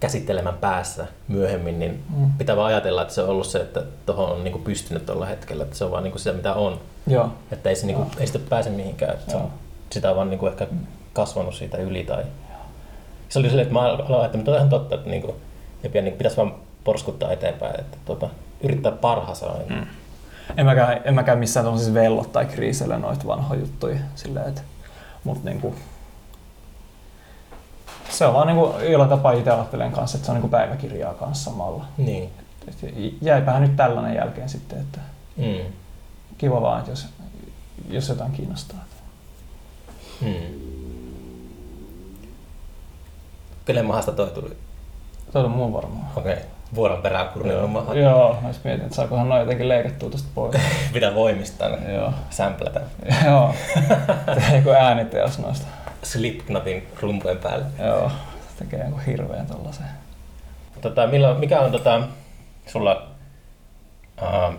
käsittelemään 0.00 0.58
päässä 0.58 1.06
myöhemmin, 1.28 1.78
niin 1.78 2.02
Mm. 2.16 2.30
pitää 2.38 2.56
vaan 2.56 2.66
ajatella, 2.66 3.02
että 3.02 3.14
se 3.14 3.22
on 3.22 3.28
ollut 3.28 3.46
se, 3.46 3.60
että 3.60 3.82
tuohon 4.06 4.30
on 4.30 4.44
niinku 4.44 4.58
pystynyt 4.58 5.06
tuolla 5.06 5.26
hetkellä, 5.26 5.64
että 5.64 5.76
se 5.76 5.84
on 5.84 5.90
vaan 5.90 6.02
niinku 6.02 6.18
sitä, 6.18 6.32
mitä 6.32 6.54
on. 6.54 6.80
Joo. 7.06 7.28
Että 7.52 7.68
ei, 7.68 7.76
se 7.76 7.86
niinku, 7.86 8.02
Joo. 8.02 8.10
ei 8.18 8.26
sitä 8.26 8.38
pääse 8.48 8.70
mihinkään. 8.70 9.14
Että 9.14 9.36
on, 9.36 9.42
Joo. 9.42 9.50
sitä 9.90 10.10
on 10.10 10.16
vaan 10.16 10.30
niinku 10.30 10.46
ehkä 10.46 10.66
kasvanut 11.12 11.54
siitä 11.54 11.78
yli. 11.78 12.04
Tai... 12.04 12.24
Se 13.28 13.38
oli 13.38 13.48
silleen, 13.48 13.62
että 13.66 13.74
mä 13.74 13.80
aloin 13.80 14.26
että 14.26 14.50
on 14.50 14.56
ihan 14.56 14.68
totta, 14.68 14.94
että 14.94 15.10
niinku, 15.10 15.36
ei 15.84 15.90
pidä, 15.90 16.02
niinku, 16.02 16.18
pitäisi 16.18 16.36
vaan 16.36 16.54
porskuttaa 16.84 17.32
eteenpäin. 17.32 17.80
Että, 17.80 17.96
tota, 18.04 18.28
yrittää 18.62 18.92
parhaansa 18.92 19.46
aina. 19.46 19.76
Mm. 19.80 19.86
En 20.56 20.66
mäkään, 20.66 21.00
en 21.04 21.14
mäkään 21.14 21.38
missään 21.38 21.64
tuollaisissa 21.64 21.94
vellot 21.94 22.32
tai 22.32 22.46
kriisellä 22.46 22.98
noita 22.98 23.26
vanhoja 23.26 23.60
juttuja. 23.60 23.96
Silleen, 24.14 24.48
että, 24.48 24.62
mut 25.24 25.44
niinku, 25.44 25.74
se 28.10 28.26
on 28.26 28.34
vaan 28.34 28.46
niinku, 28.46 28.74
jollain 28.90 29.10
tapaa 29.10 29.32
itse 29.32 29.50
ajattelen 29.50 29.92
kanssa, 29.92 30.16
että 30.16 30.26
se 30.26 30.32
on 30.32 30.36
niinku 30.36 30.48
päiväkirjaa 30.48 31.14
kanssa 31.14 31.50
samalla. 31.50 31.84
Niin. 31.96 32.30
Et 32.68 32.76
jäipähän 33.22 33.62
nyt 33.62 33.76
tällainen 33.76 34.16
jälkeen 34.16 34.48
sitten, 34.48 34.80
että 34.80 35.00
Mm. 35.36 35.72
kiva 36.38 36.62
vaan, 36.62 36.78
että 36.78 36.92
jos, 36.92 37.06
jos 37.88 38.08
jotain 38.08 38.32
kiinnostaa. 38.32 38.84
Mm. 40.20 40.60
Kenen 43.64 43.86
mahasta 43.86 44.12
toi 44.12 44.30
tuli? 44.30 44.56
Toi 45.32 45.44
on 45.44 45.50
mun 45.50 45.72
varmaan. 45.72 46.06
Okei. 46.16 46.32
Okay. 46.32 46.44
Vuoron 46.74 47.02
perään 47.02 47.28
kurnion 47.28 47.70
maha. 47.70 47.94
Joo, 47.94 48.38
mä 48.42 48.48
just 48.48 48.64
mietin, 48.64 48.84
että 48.84 48.96
saakohan 48.96 49.28
noin 49.28 49.40
jotenkin 49.40 49.68
leikattua 49.68 50.10
tosta 50.10 50.28
pois. 50.34 50.56
Pitää 50.92 51.14
voimistaa 51.14 51.68
ne. 51.68 51.94
Joo. 51.94 52.12
Sämplätä. 52.30 52.80
Joo. 53.26 53.54
Tehdään 54.26 54.56
joku 54.56 54.70
ääniteos 54.70 55.38
noista. 55.38 55.66
Slipknotin 56.02 56.88
rumpujen 57.00 57.38
päälle. 57.38 57.64
Joo. 57.78 58.10
Tekee 58.58 58.84
joku 58.84 59.00
hirveän 59.06 59.46
tollasen. 59.46 59.86
Tota, 60.80 61.06
milloin, 61.06 61.40
mikä 61.40 61.60
on 61.60 61.72
tota, 61.72 62.02
sulla 62.66 63.06
uh, 64.22 64.54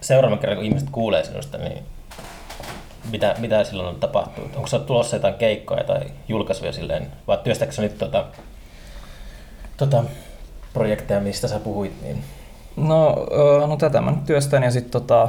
seuraavan 0.00 0.38
kerran, 0.38 0.56
kun 0.56 0.66
ihmiset 0.66 0.90
kuulee 0.90 1.24
sinusta, 1.24 1.58
niin 1.58 1.82
mitä, 3.10 3.34
mitä 3.38 3.64
silloin 3.64 3.88
on 3.88 4.00
tapahtunut? 4.00 4.56
Onko 4.56 4.66
sinulla 4.66 4.86
tulossa 4.86 5.16
jotain 5.16 5.34
keikkoja 5.34 5.84
tai 5.84 6.00
julkaisuja 6.28 6.72
silleen, 6.72 7.12
vai 7.26 7.38
työstäkö 7.44 7.72
nyt 7.78 7.98
tota, 7.98 8.24
tota, 9.76 10.04
projekteja, 10.72 11.20
mistä 11.20 11.48
sä 11.48 11.58
puhuit? 11.58 12.02
Niin... 12.02 12.24
No, 12.76 13.26
no 13.66 13.76
tätä 13.76 14.00
mä 14.00 14.10
nyt 14.10 14.24
työstän 14.24 14.62
ja 14.62 14.70
sitten 14.70 14.92
tota, 14.92 15.28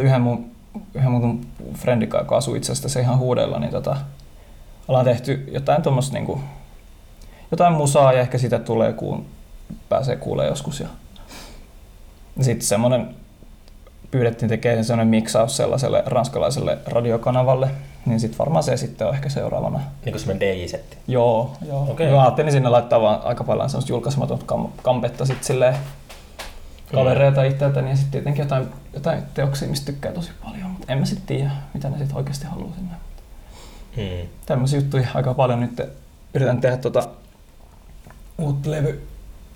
yhden 0.00 0.20
mun, 0.20 0.50
yhden 0.94 1.10
mun 1.10 1.46
friendin 1.74 2.08
kanssa, 2.08 2.36
asuu 2.36 2.54
itse 2.54 2.72
asiassa 2.72 3.00
ihan 3.00 3.18
huudella, 3.18 3.58
niin 3.58 3.72
tota, 3.72 3.96
ollaan 4.88 5.04
tehty 5.04 5.44
jotain 5.52 5.82
tuommoista 5.82 6.14
niinku, 6.14 6.40
jotain 7.50 7.72
musaa 7.72 8.12
ja 8.12 8.20
ehkä 8.20 8.38
sitä 8.38 8.58
tulee, 8.58 8.92
kun 8.92 9.26
pääsee 9.88 10.16
kuulee 10.16 10.48
joskus. 10.48 10.80
Ja 10.80 10.88
sitten 12.40 12.66
semmoinen 12.66 13.14
pyydettiin 14.14 14.48
tekemään 14.48 14.84
semmoinen 14.84 15.08
miksaus 15.08 15.56
sellaiselle 15.56 16.02
ranskalaiselle 16.06 16.78
radiokanavalle, 16.86 17.70
niin 18.06 18.20
sitten 18.20 18.38
varmaan 18.38 18.62
se 18.62 18.76
sitten 18.76 19.06
on 19.06 19.14
ehkä 19.14 19.28
seuraavana. 19.28 19.78
Niin 19.78 20.12
kuin 20.12 20.20
semmoinen 20.20 20.40
DJ-setti. 20.40 20.96
Joo, 21.08 21.52
joo. 21.66 21.82
Okei. 21.82 21.92
Okay. 21.92 22.10
Mä 22.10 22.22
ajattelin 22.22 22.52
sinne 22.52 22.68
laittaa 22.68 23.00
vaan 23.00 23.20
aika 23.24 23.44
paljon 23.44 23.70
semmoista 23.70 23.92
julkaisematonta 23.92 24.44
kam- 24.54 24.80
kampetta 24.82 25.26
sit 25.26 25.44
silleen 25.44 25.76
kavereita 26.92 27.42
itseltäni 27.42 27.90
ja 27.90 27.96
sitten 27.96 28.12
tietenkin 28.12 28.42
jotain, 28.42 28.66
jotain 28.92 29.22
teoksia, 29.34 29.68
mistä 29.68 29.86
tykkää 29.86 30.12
tosi 30.12 30.30
paljon, 30.44 30.70
mutta 30.70 30.92
en 30.92 30.98
mä 30.98 31.04
sitten 31.04 31.26
tiedä, 31.26 31.50
mitä 31.74 31.90
ne 31.90 31.98
sitten 31.98 32.16
oikeasti 32.16 32.46
haluaa 32.46 32.74
sinne. 32.74 32.94
Hmm. 33.96 34.28
Tämmöisiä 34.46 34.78
juttuja 34.78 35.08
aika 35.14 35.34
paljon 35.34 35.60
nyt 35.60 35.80
yritän 36.34 36.60
tehdä 36.60 36.76
tota 36.76 37.08
uutta 38.38 38.70
levy, 38.70 39.06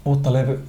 uutta 0.05 0.33
levy, 0.33 0.69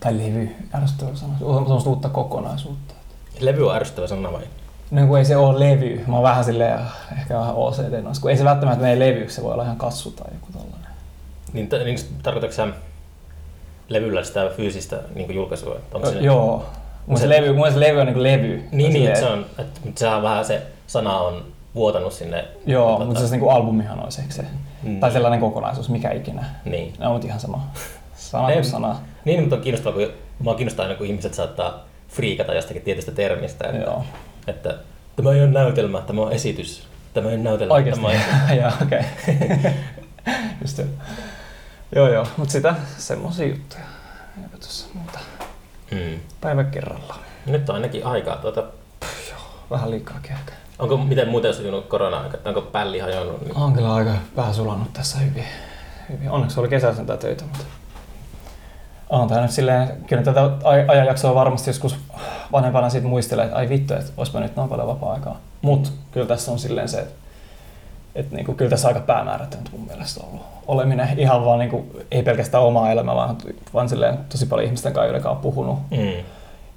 tai 0.00 0.18
levy, 0.18 0.56
ärsyttävä 0.74 1.10
semmoista 1.16 1.90
uutta 1.90 2.08
kokonaisuutta. 2.08 2.97
Levy 3.40 3.68
on 3.68 3.76
ärsyttävä 3.76 4.06
sana 4.06 4.32
vai? 4.32 4.42
No 4.90 5.06
kun 5.06 5.18
ei 5.18 5.24
se 5.24 5.36
ole 5.36 5.60
levy, 5.70 6.04
mä 6.06 6.14
oon 6.14 6.22
vähän 6.22 6.44
silleen, 6.44 6.78
ehkä 7.18 7.34
vähän 7.38 7.54
OCD 7.54 8.00
noissa, 8.02 8.22
kun 8.22 8.30
ei 8.30 8.36
se 8.36 8.44
välttämättä 8.44 8.82
mene 8.82 8.98
levyksi, 8.98 9.36
se 9.36 9.42
voi 9.42 9.52
olla 9.52 9.62
ihan 9.62 9.76
kassu 9.76 10.10
tai 10.10 10.26
joku 10.34 10.46
tollainen. 10.52 10.90
Niin, 11.52 11.68
t- 11.68 11.84
niin 11.84 11.98
tarkoitatko 12.22 12.56
sä 12.56 12.68
levyllä 13.88 14.24
sitä 14.24 14.50
fyysistä 14.56 14.98
niin 15.14 15.34
julkaisua? 15.34 15.76
Onko 15.94 16.10
se, 16.10 16.18
Joo. 16.18 16.64
Mun 17.06 17.18
se, 17.18 17.22
Se- 17.22 17.28
levy, 17.28 17.52
mun 17.52 17.72
se 17.72 17.80
levy 17.80 18.00
on 18.00 18.06
niinku 18.06 18.22
levy. 18.22 18.62
Niin, 18.72 18.92
niin 18.92 19.08
että 19.08 19.20
se 19.20 19.26
on, 19.26 19.46
että 19.58 19.80
mutta 19.84 19.98
sehän 19.98 20.16
on 20.16 20.22
vähän 20.22 20.44
se 20.44 20.62
sana 20.86 21.18
on 21.18 21.44
vuotanut 21.74 22.12
sinne. 22.12 22.44
Joo, 22.66 22.92
tota, 22.92 23.04
mutta 23.04 23.20
se 23.20 23.30
niinku 23.30 23.48
albumihan 23.48 24.04
olisi 24.04 24.20
ehkä 24.20 24.34
se. 24.34 24.44
Mm. 24.82 25.00
Tai 25.00 25.10
sellainen 25.10 25.40
kokonaisuus, 25.40 25.88
mikä 25.88 26.10
ikinä. 26.10 26.44
Niin. 26.64 26.94
Ne 26.98 27.06
on 27.06 27.12
mut 27.12 27.24
ihan 27.24 27.40
sama. 27.40 27.66
Sana 28.16 28.52
kuin 28.52 28.64
sana. 28.64 28.96
Niin, 29.24 29.40
mutta 29.40 29.56
on 29.56 29.62
kiinnostavaa, 29.62 29.98
kun 29.98 30.12
mua 30.38 30.54
kiinnostaa 30.54 30.86
aina, 30.86 30.98
kun 30.98 31.06
ihmiset 31.06 31.34
saattaa 31.34 31.84
friikata 32.08 32.54
jostakin 32.54 32.82
tietystä 32.82 33.12
termistä. 33.12 33.64
Että, 33.68 33.78
Joo. 33.80 34.04
että 34.46 34.74
tämä 35.16 35.32
ei 35.32 35.40
ole 35.42 35.50
näytelmä, 35.50 36.00
tämä 36.00 36.22
on 36.22 36.32
esitys. 36.32 36.88
Tämä 37.14 37.28
ei 37.28 37.34
ole 37.34 37.42
näytelmä, 37.42 37.74
Oikeesti? 37.74 38.04
tämä 38.04 38.14
on 38.50 38.56
joo, 38.62 38.72
okei. 38.82 39.02
Just 40.62 40.78
joo. 40.78 40.86
Joo, 41.94 42.08
joo. 42.12 42.26
Mut 42.36 42.50
sitä, 42.50 42.74
semmosia 42.98 43.46
juttuja. 43.48 43.82
Eipä 44.42 44.56
tuossa 44.58 44.86
muuta. 44.94 45.18
Mm. 45.90 46.20
Päivä 46.40 46.64
kerrallaan. 46.64 47.20
Nyt 47.46 47.68
on 47.68 47.74
ainakin 47.74 48.06
aikaa. 48.06 48.36
Tuota, 48.36 48.64
Vähän 49.70 49.90
liikaakin 49.90 50.32
ehkä. 50.32 50.52
onko 50.78 50.96
miten 50.96 51.28
muuten 51.28 51.54
sujunut 51.54 51.86
korona-aika? 51.86 52.38
Onko 52.44 52.62
pälli 52.62 52.98
hajonnut? 52.98 53.40
Niin? 53.44 53.56
On 53.56 53.72
kyllä 53.72 53.94
aika 53.94 54.10
vähän 54.36 54.54
sulannut 54.54 54.92
tässä 54.92 55.18
hyvin. 55.18 55.44
hyvin. 56.08 56.30
Onneksi 56.30 56.60
oli 56.60 56.68
kesällä 56.68 56.94
sentään 56.96 57.18
töitä, 57.18 57.44
mutta 57.44 57.64
on 59.10 59.28
tämä 59.28 59.40
nyt 59.40 59.50
silleen, 59.50 59.88
kyllä 60.06 60.22
tätä 60.22 60.40
aj- 60.40 60.90
ajanjaksoa 60.90 61.34
varmasti 61.34 61.70
joskus 61.70 61.96
vanhempana 62.52 62.90
siitä 62.90 63.06
muistelee, 63.06 63.44
että 63.44 63.56
ai 63.56 63.68
vittu, 63.68 63.94
että 63.94 64.12
olisipa 64.16 64.40
nyt 64.40 64.56
noin 64.56 64.68
paljon 64.68 64.88
vapaa-aikaa. 64.88 65.40
Mutta 65.62 65.90
kyllä 66.12 66.26
tässä 66.26 66.52
on 66.52 66.58
silleen 66.58 66.88
se, 66.88 66.98
että, 67.00 67.14
että 68.14 68.36
niinku, 68.36 68.54
kyllä 68.54 68.70
tässä 68.70 68.88
aika 68.88 69.00
päämäärätöntä 69.00 69.70
mun 69.72 69.86
mielestä 69.86 70.24
ollut 70.26 70.42
oleminen. 70.66 71.18
Ihan 71.18 71.44
vaan 71.44 71.58
niinku, 71.58 71.86
ei 72.10 72.22
pelkästään 72.22 72.64
omaa 72.64 72.90
elämää, 72.92 73.14
vaan, 73.14 73.36
vaan 73.74 73.88
silleen 73.88 74.18
tosi 74.28 74.46
paljon 74.46 74.66
ihmisten 74.66 74.92
kanssa, 74.92 75.06
joiden 75.06 75.22
kanssa 75.22 75.36
on 75.36 75.42
puhunut. 75.42 75.78
Mm. 75.90 76.24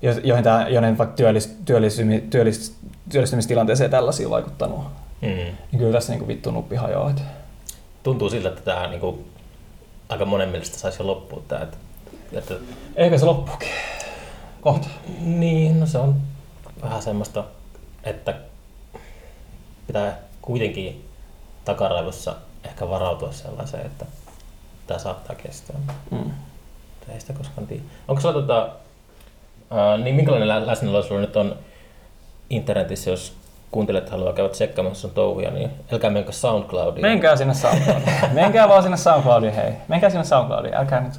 Jo- 0.02 0.20
Joihin, 0.24 0.44
tämä, 0.44 0.68
joiden 0.70 0.98
vaikka 0.98 1.16
työllis, 1.16 1.58
työllistymi, 1.66 2.22
työllis, 2.30 2.76
työllistymistilanteeseen 3.10 3.92
tällaisia 3.92 4.30
vaikuttanut. 4.30 4.80
Mm. 5.22 5.28
Niin 5.28 5.56
kyllä 5.78 5.92
tässä 5.92 6.12
niinku 6.14 6.28
vittu 6.28 6.52
nuppi 6.52 6.76
hajoaa. 6.76 7.14
Tuntuu 8.04 8.30
siltä, 8.30 8.50
että 8.50 8.62
tämä 8.62 8.88
niin 8.88 9.00
kuin, 9.00 9.26
aika 10.10 10.26
monen 10.26 10.50
mielestä 10.50 10.78
saisi 10.78 11.02
jo 11.02 11.08
loppua. 11.08 11.42
Tämä, 11.48 11.62
että, 11.62 11.78
että, 12.34 12.54
Eikä 12.96 13.18
se 13.18 13.26
loppuukin. 13.26 13.70
Kohta. 14.62 14.88
niin, 15.20 15.80
no 15.80 15.86
se 15.86 15.98
on 15.98 16.16
vähän 16.82 17.02
semmoista, 17.02 17.44
että 18.04 18.34
pitää 19.88 20.18
kuitenkin 20.42 21.10
takaraivossa 21.66 22.36
ehkä 22.64 22.90
varautua 22.90 23.32
sellaiseen, 23.32 23.86
että 23.86 24.06
tämä 24.88 25.00
saattaa 25.00 25.36
kestää. 25.36 25.76
Mm. 26.12 26.32
Ei 27.14 27.20
sitä 27.20 27.34
koskaan 27.34 27.68
tiedä. 27.68 27.84
Onko 28.08 28.22
sulla 28.22 28.34
tota, 28.34 28.70
ää, 29.72 29.98
niin 29.98 30.16
minkälainen 30.16 30.48
lä- 30.48 30.68
läsnäolo 30.68 31.04
sulla 31.04 31.22
nyt 31.22 31.36
on 31.36 31.56
internetissä, 32.50 33.10
jos 33.10 33.34
kuuntelijat 33.72 34.10
haluaa 34.10 34.34
käydä 34.34 34.50
tsekkaamassa 34.50 35.02
sun 35.02 35.12
touhuja, 35.12 35.52
niin 35.52 35.72
älkää 35.94 36.10
menkö 36.10 36.32
SoundCloudiin. 36.32 37.02
Menkää 37.02 37.36
sinne 37.36 37.54
SoundCloudiin. 37.54 38.34
Menkää 38.34 38.70
vaan 38.70 38.84
sinne 38.84 38.98
SoundCloudiin, 38.98 39.54
hei. 39.54 39.72
Menkää 39.88 40.10
sinne 40.10 40.24
SoundCloudiin, 40.24 40.74
älkää 40.76 41.02
nyt. 41.02 41.14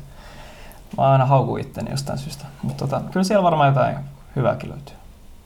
Mä 0.98 1.10
aina 1.10 1.26
haukun 1.26 1.60
itteni 1.60 1.90
jostain 1.90 2.18
syystä. 2.18 2.44
Mutta 2.62 2.86
tota, 2.86 3.00
kyllä 3.12 3.24
siellä 3.24 3.42
varmaan 3.42 3.68
jotain 3.68 3.96
hyvääkin 4.36 4.70
löytyy. 4.70 4.94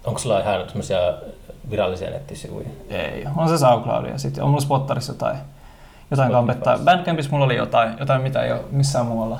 Onko 0.04 0.18
sulla 0.18 0.40
ihan 0.40 0.66
semmoisia 0.66 0.98
virallisia 1.70 2.10
nettisivuja? 2.10 2.68
Ei, 2.90 3.26
on 3.36 3.48
se 3.48 3.58
SoundCloud 3.58 4.06
ja 4.06 4.18
sitten 4.18 4.44
on 4.44 4.50
mulla 4.50 4.62
Spottarissa 4.62 5.12
jotain, 5.12 5.36
jotain 6.10 6.32
kampetta. 6.32 6.78
Bandcampissa 6.84 7.30
mulla 7.30 7.44
oli 7.44 7.56
jotain, 7.56 7.94
jotain 7.98 8.22
mitä 8.22 8.42
ei 8.42 8.52
ole 8.52 8.60
missään 8.70 9.06
muualla. 9.06 9.38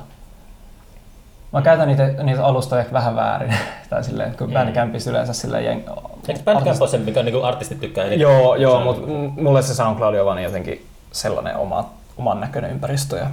Mä 1.52 1.62
käytän 1.62 1.88
niitä, 1.88 2.06
niitä 2.22 2.44
alustoja 2.44 2.80
ehkä 2.80 2.92
vähän 2.92 3.16
väärin. 3.16 3.54
tai 3.90 4.04
silleen, 4.04 4.36
kun 4.38 4.48
Mm. 4.48 4.54
Bandcampissa 4.54 5.10
yleensä 5.10 5.32
silleen 5.32 5.64
jeng... 5.64 5.88
Eikö 6.28 6.40
Bandcamp 6.44 6.80
ole 6.82 6.88
se, 6.88 6.98
mikä 6.98 7.22
niinku 7.22 7.42
artistit 7.42 7.80
tykkää 7.80 8.04
eniten? 8.04 8.20
Joo, 8.20 8.54
joo 8.54 8.80
mutta 8.80 9.02
mulle 9.42 9.62
se 9.62 9.74
SoundCloud 9.74 10.14
on 10.14 10.26
vaan 10.26 10.42
jotenkin 10.42 10.86
sellainen 11.12 11.56
oma, 11.56 11.90
oman 12.16 12.40
näköinen 12.40 12.70
ympäristö. 12.70 13.16
Ja 13.16 13.26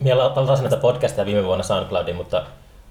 Minä 0.00 0.18
latasin 0.18 0.62
näitä 0.62 0.76
podcasteja 0.76 1.26
viime 1.26 1.44
vuonna 1.44 1.64
SoundCloudiin, 1.64 2.16
mutta 2.16 2.42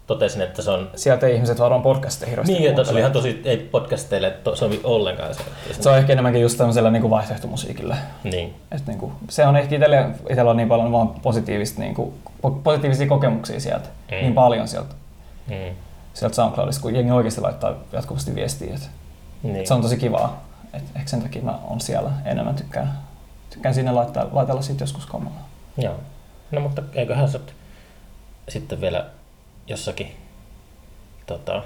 totesin, 0.07 0.41
että 0.41 0.61
se 0.61 0.71
on... 0.71 0.89
sieltä 0.95 1.27
ei 1.27 1.35
ihmiset 1.35 1.59
varmaan 1.59 1.81
podcasteja 1.81 2.29
hirveästi 2.29 2.53
Niin, 2.53 2.69
että 2.69 2.83
se 2.83 2.91
oli 2.91 2.99
ihan 2.99 3.11
tosi, 3.11 3.41
ei 3.45 3.57
podcasteille 3.57 4.31
to, 4.31 4.55
sovi 4.55 4.81
ollenkaan 4.83 5.35
se. 5.35 5.41
Se 5.81 5.89
on 5.89 5.97
ehkä 5.97 6.13
enemmänkin 6.13 6.41
just 6.41 6.57
tämmöisellä 6.57 6.91
niin 6.91 7.01
kuin 7.01 7.11
vaihtoehtomusiikille. 7.11 7.95
Niin. 8.23 8.55
Et 8.71 8.87
niin 8.87 8.97
kuin, 8.99 9.13
se 9.29 9.45
on 9.45 9.55
ehkä 9.57 9.75
itselle, 9.75 10.05
itsellä 10.29 10.51
on 10.51 10.57
niin 10.57 10.69
paljon 10.69 10.91
vaan 10.91 11.07
positiivista, 11.07 11.81
niin 11.81 11.93
kuin, 11.93 12.13
po- 12.47 12.59
positiivisia 12.63 13.07
kokemuksia 13.07 13.59
sieltä. 13.59 13.89
Mm. 14.11 14.15
Niin 14.17 14.33
paljon 14.33 14.67
sieltä, 14.67 14.95
Mm. 15.47 15.75
sieltä 16.13 16.35
SoundCloudista, 16.35 16.81
kun 16.81 16.95
jengi 16.95 17.11
oikeasti 17.11 17.41
laittaa 17.41 17.73
jatkuvasti 17.91 18.35
viestiä. 18.35 18.73
Et 18.75 18.89
Niin. 19.43 19.67
Se 19.67 19.73
on 19.73 19.81
tosi 19.81 19.97
kivaa. 19.97 20.43
Et 20.73 20.83
ehkä 20.95 21.09
sen 21.09 21.21
takia 21.21 21.41
mä 21.41 21.53
on 21.69 21.81
siellä 21.81 22.09
enemmän 22.25 22.55
tykkään, 22.55 22.93
tykkään 23.49 23.75
sinne 23.75 23.91
laittaa, 23.91 24.25
laitella 24.31 24.61
siitä 24.61 24.83
joskus 24.83 25.05
kamalaa. 25.05 25.47
Joo. 25.77 25.93
No 26.51 26.61
mutta 26.61 26.81
eiköhän 26.93 27.29
se 27.29 27.39
sitten 28.49 28.81
vielä 28.81 29.05
jossakin 29.67 30.11
tota, 31.25 31.63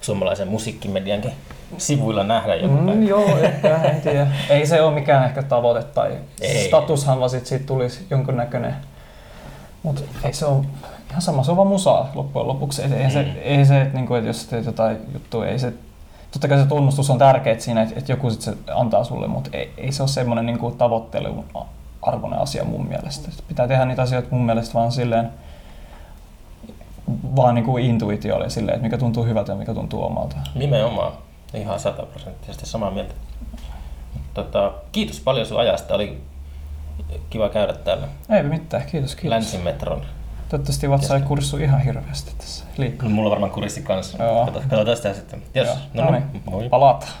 suomalaisen 0.00 0.48
musiikkimediankin 0.48 1.32
sivuilla 1.78 2.24
nähdä 2.24 2.54
joku 2.54 2.74
Mm, 2.76 2.86
päivä. 2.86 3.04
joo, 3.04 3.38
ehkä, 3.38 3.76
en 3.82 4.00
tiedä. 4.00 4.26
Ei 4.50 4.66
se 4.66 4.82
ole 4.82 4.94
mikään 4.94 5.24
ehkä 5.24 5.42
tavoite 5.42 5.82
tai 5.82 6.16
Ei. 6.40 6.66
statushan, 6.66 7.18
vaan 7.18 7.30
sit 7.30 7.46
siitä 7.46 7.66
tulisi 7.66 8.06
jonkunnäköinen. 8.10 8.76
Mutta 9.82 10.02
ei 10.24 10.32
se 10.32 10.46
ole 10.46 10.64
ihan 11.10 11.22
sama, 11.22 11.42
se 11.44 11.50
on 11.50 11.56
vaan 11.56 11.68
musaa 11.68 12.10
loppujen 12.14 12.48
lopuksi. 12.48 12.82
Ei, 12.82 12.92
ei, 12.92 13.10
se, 13.10 13.22
Mm. 13.22 13.30
ei 13.42 13.66
se, 13.66 13.80
että 13.80 13.94
niinku, 13.94 14.14
et 14.14 14.24
jos 14.24 14.44
teet 14.46 14.64
jotain 14.66 14.96
juttua, 15.12 15.46
ei 15.46 15.58
se, 15.58 15.72
totta 16.30 16.48
kai 16.48 16.58
se 16.58 16.66
tunnustus 16.66 17.10
on 17.10 17.18
tärkeä 17.18 17.58
siinä, 17.58 17.82
että, 17.82 18.12
joku 18.12 18.30
sit 18.30 18.40
se 18.42 18.54
antaa 18.74 19.04
sulle, 19.04 19.26
mutta 19.26 19.50
ei, 19.52 19.72
ei 19.76 19.92
se 19.92 20.02
ole 20.02 20.08
semmoinen 20.08 20.46
niinku 20.46 20.70
tavoittelun 20.70 21.44
arvoinen 22.02 22.40
asia 22.40 22.64
mun 22.64 22.86
mielestä. 22.88 23.28
Pitää 23.48 23.68
tehdä 23.68 23.84
niitä 23.84 24.02
asioita 24.02 24.28
mun 24.30 24.46
mielestä 24.46 24.74
vaan 24.74 24.92
silleen, 24.92 25.30
vaan 27.36 27.54
niinku 27.54 27.78
intuitiolle 27.78 28.50
silleen, 28.50 28.74
että 28.74 28.84
mikä 28.86 28.98
tuntuu 28.98 29.24
hyvältä 29.24 29.52
ja 29.52 29.58
mikä 29.58 29.74
tuntuu 29.74 30.04
omalta. 30.04 30.36
Nimenomaan. 30.54 31.12
Ihan 31.54 31.80
sataprosenttisesti 31.80 32.66
samaa 32.66 32.90
mieltä. 32.90 33.14
Tota, 34.34 34.72
kiitos 34.92 35.20
paljon 35.20 35.46
sun 35.46 35.60
ajasta. 35.60 35.94
Oli 35.94 36.20
kiva 37.30 37.48
käydä 37.48 37.72
täällä 37.72 38.08
Ei 38.30 38.42
mitään, 38.42 38.82
kiitos, 38.86 39.14
kiitos. 39.14 39.30
Länsimetron. 39.30 40.02
Toivottavasti 40.48 40.90
vatsa 40.90 41.16
ei 41.16 41.22
kurssu 41.22 41.56
ihan 41.56 41.80
hirveästi 41.80 42.32
tässä 42.38 42.64
liikaa. 42.76 43.08
Mulla 43.08 43.26
on 43.26 43.30
varmaan 43.30 43.52
kurissi 43.52 43.82
kanssa. 43.82 44.18
Katsotaan 44.52 44.96
sitä 44.96 45.14
sitten. 45.14 45.42
Yes. 45.56 45.66
Joo. 45.66 45.76
No, 45.94 46.04
No 46.04 46.10
niin. 46.10 46.24
niin, 46.32 46.42
Moi. 46.50 46.68
palataan. 46.68 47.12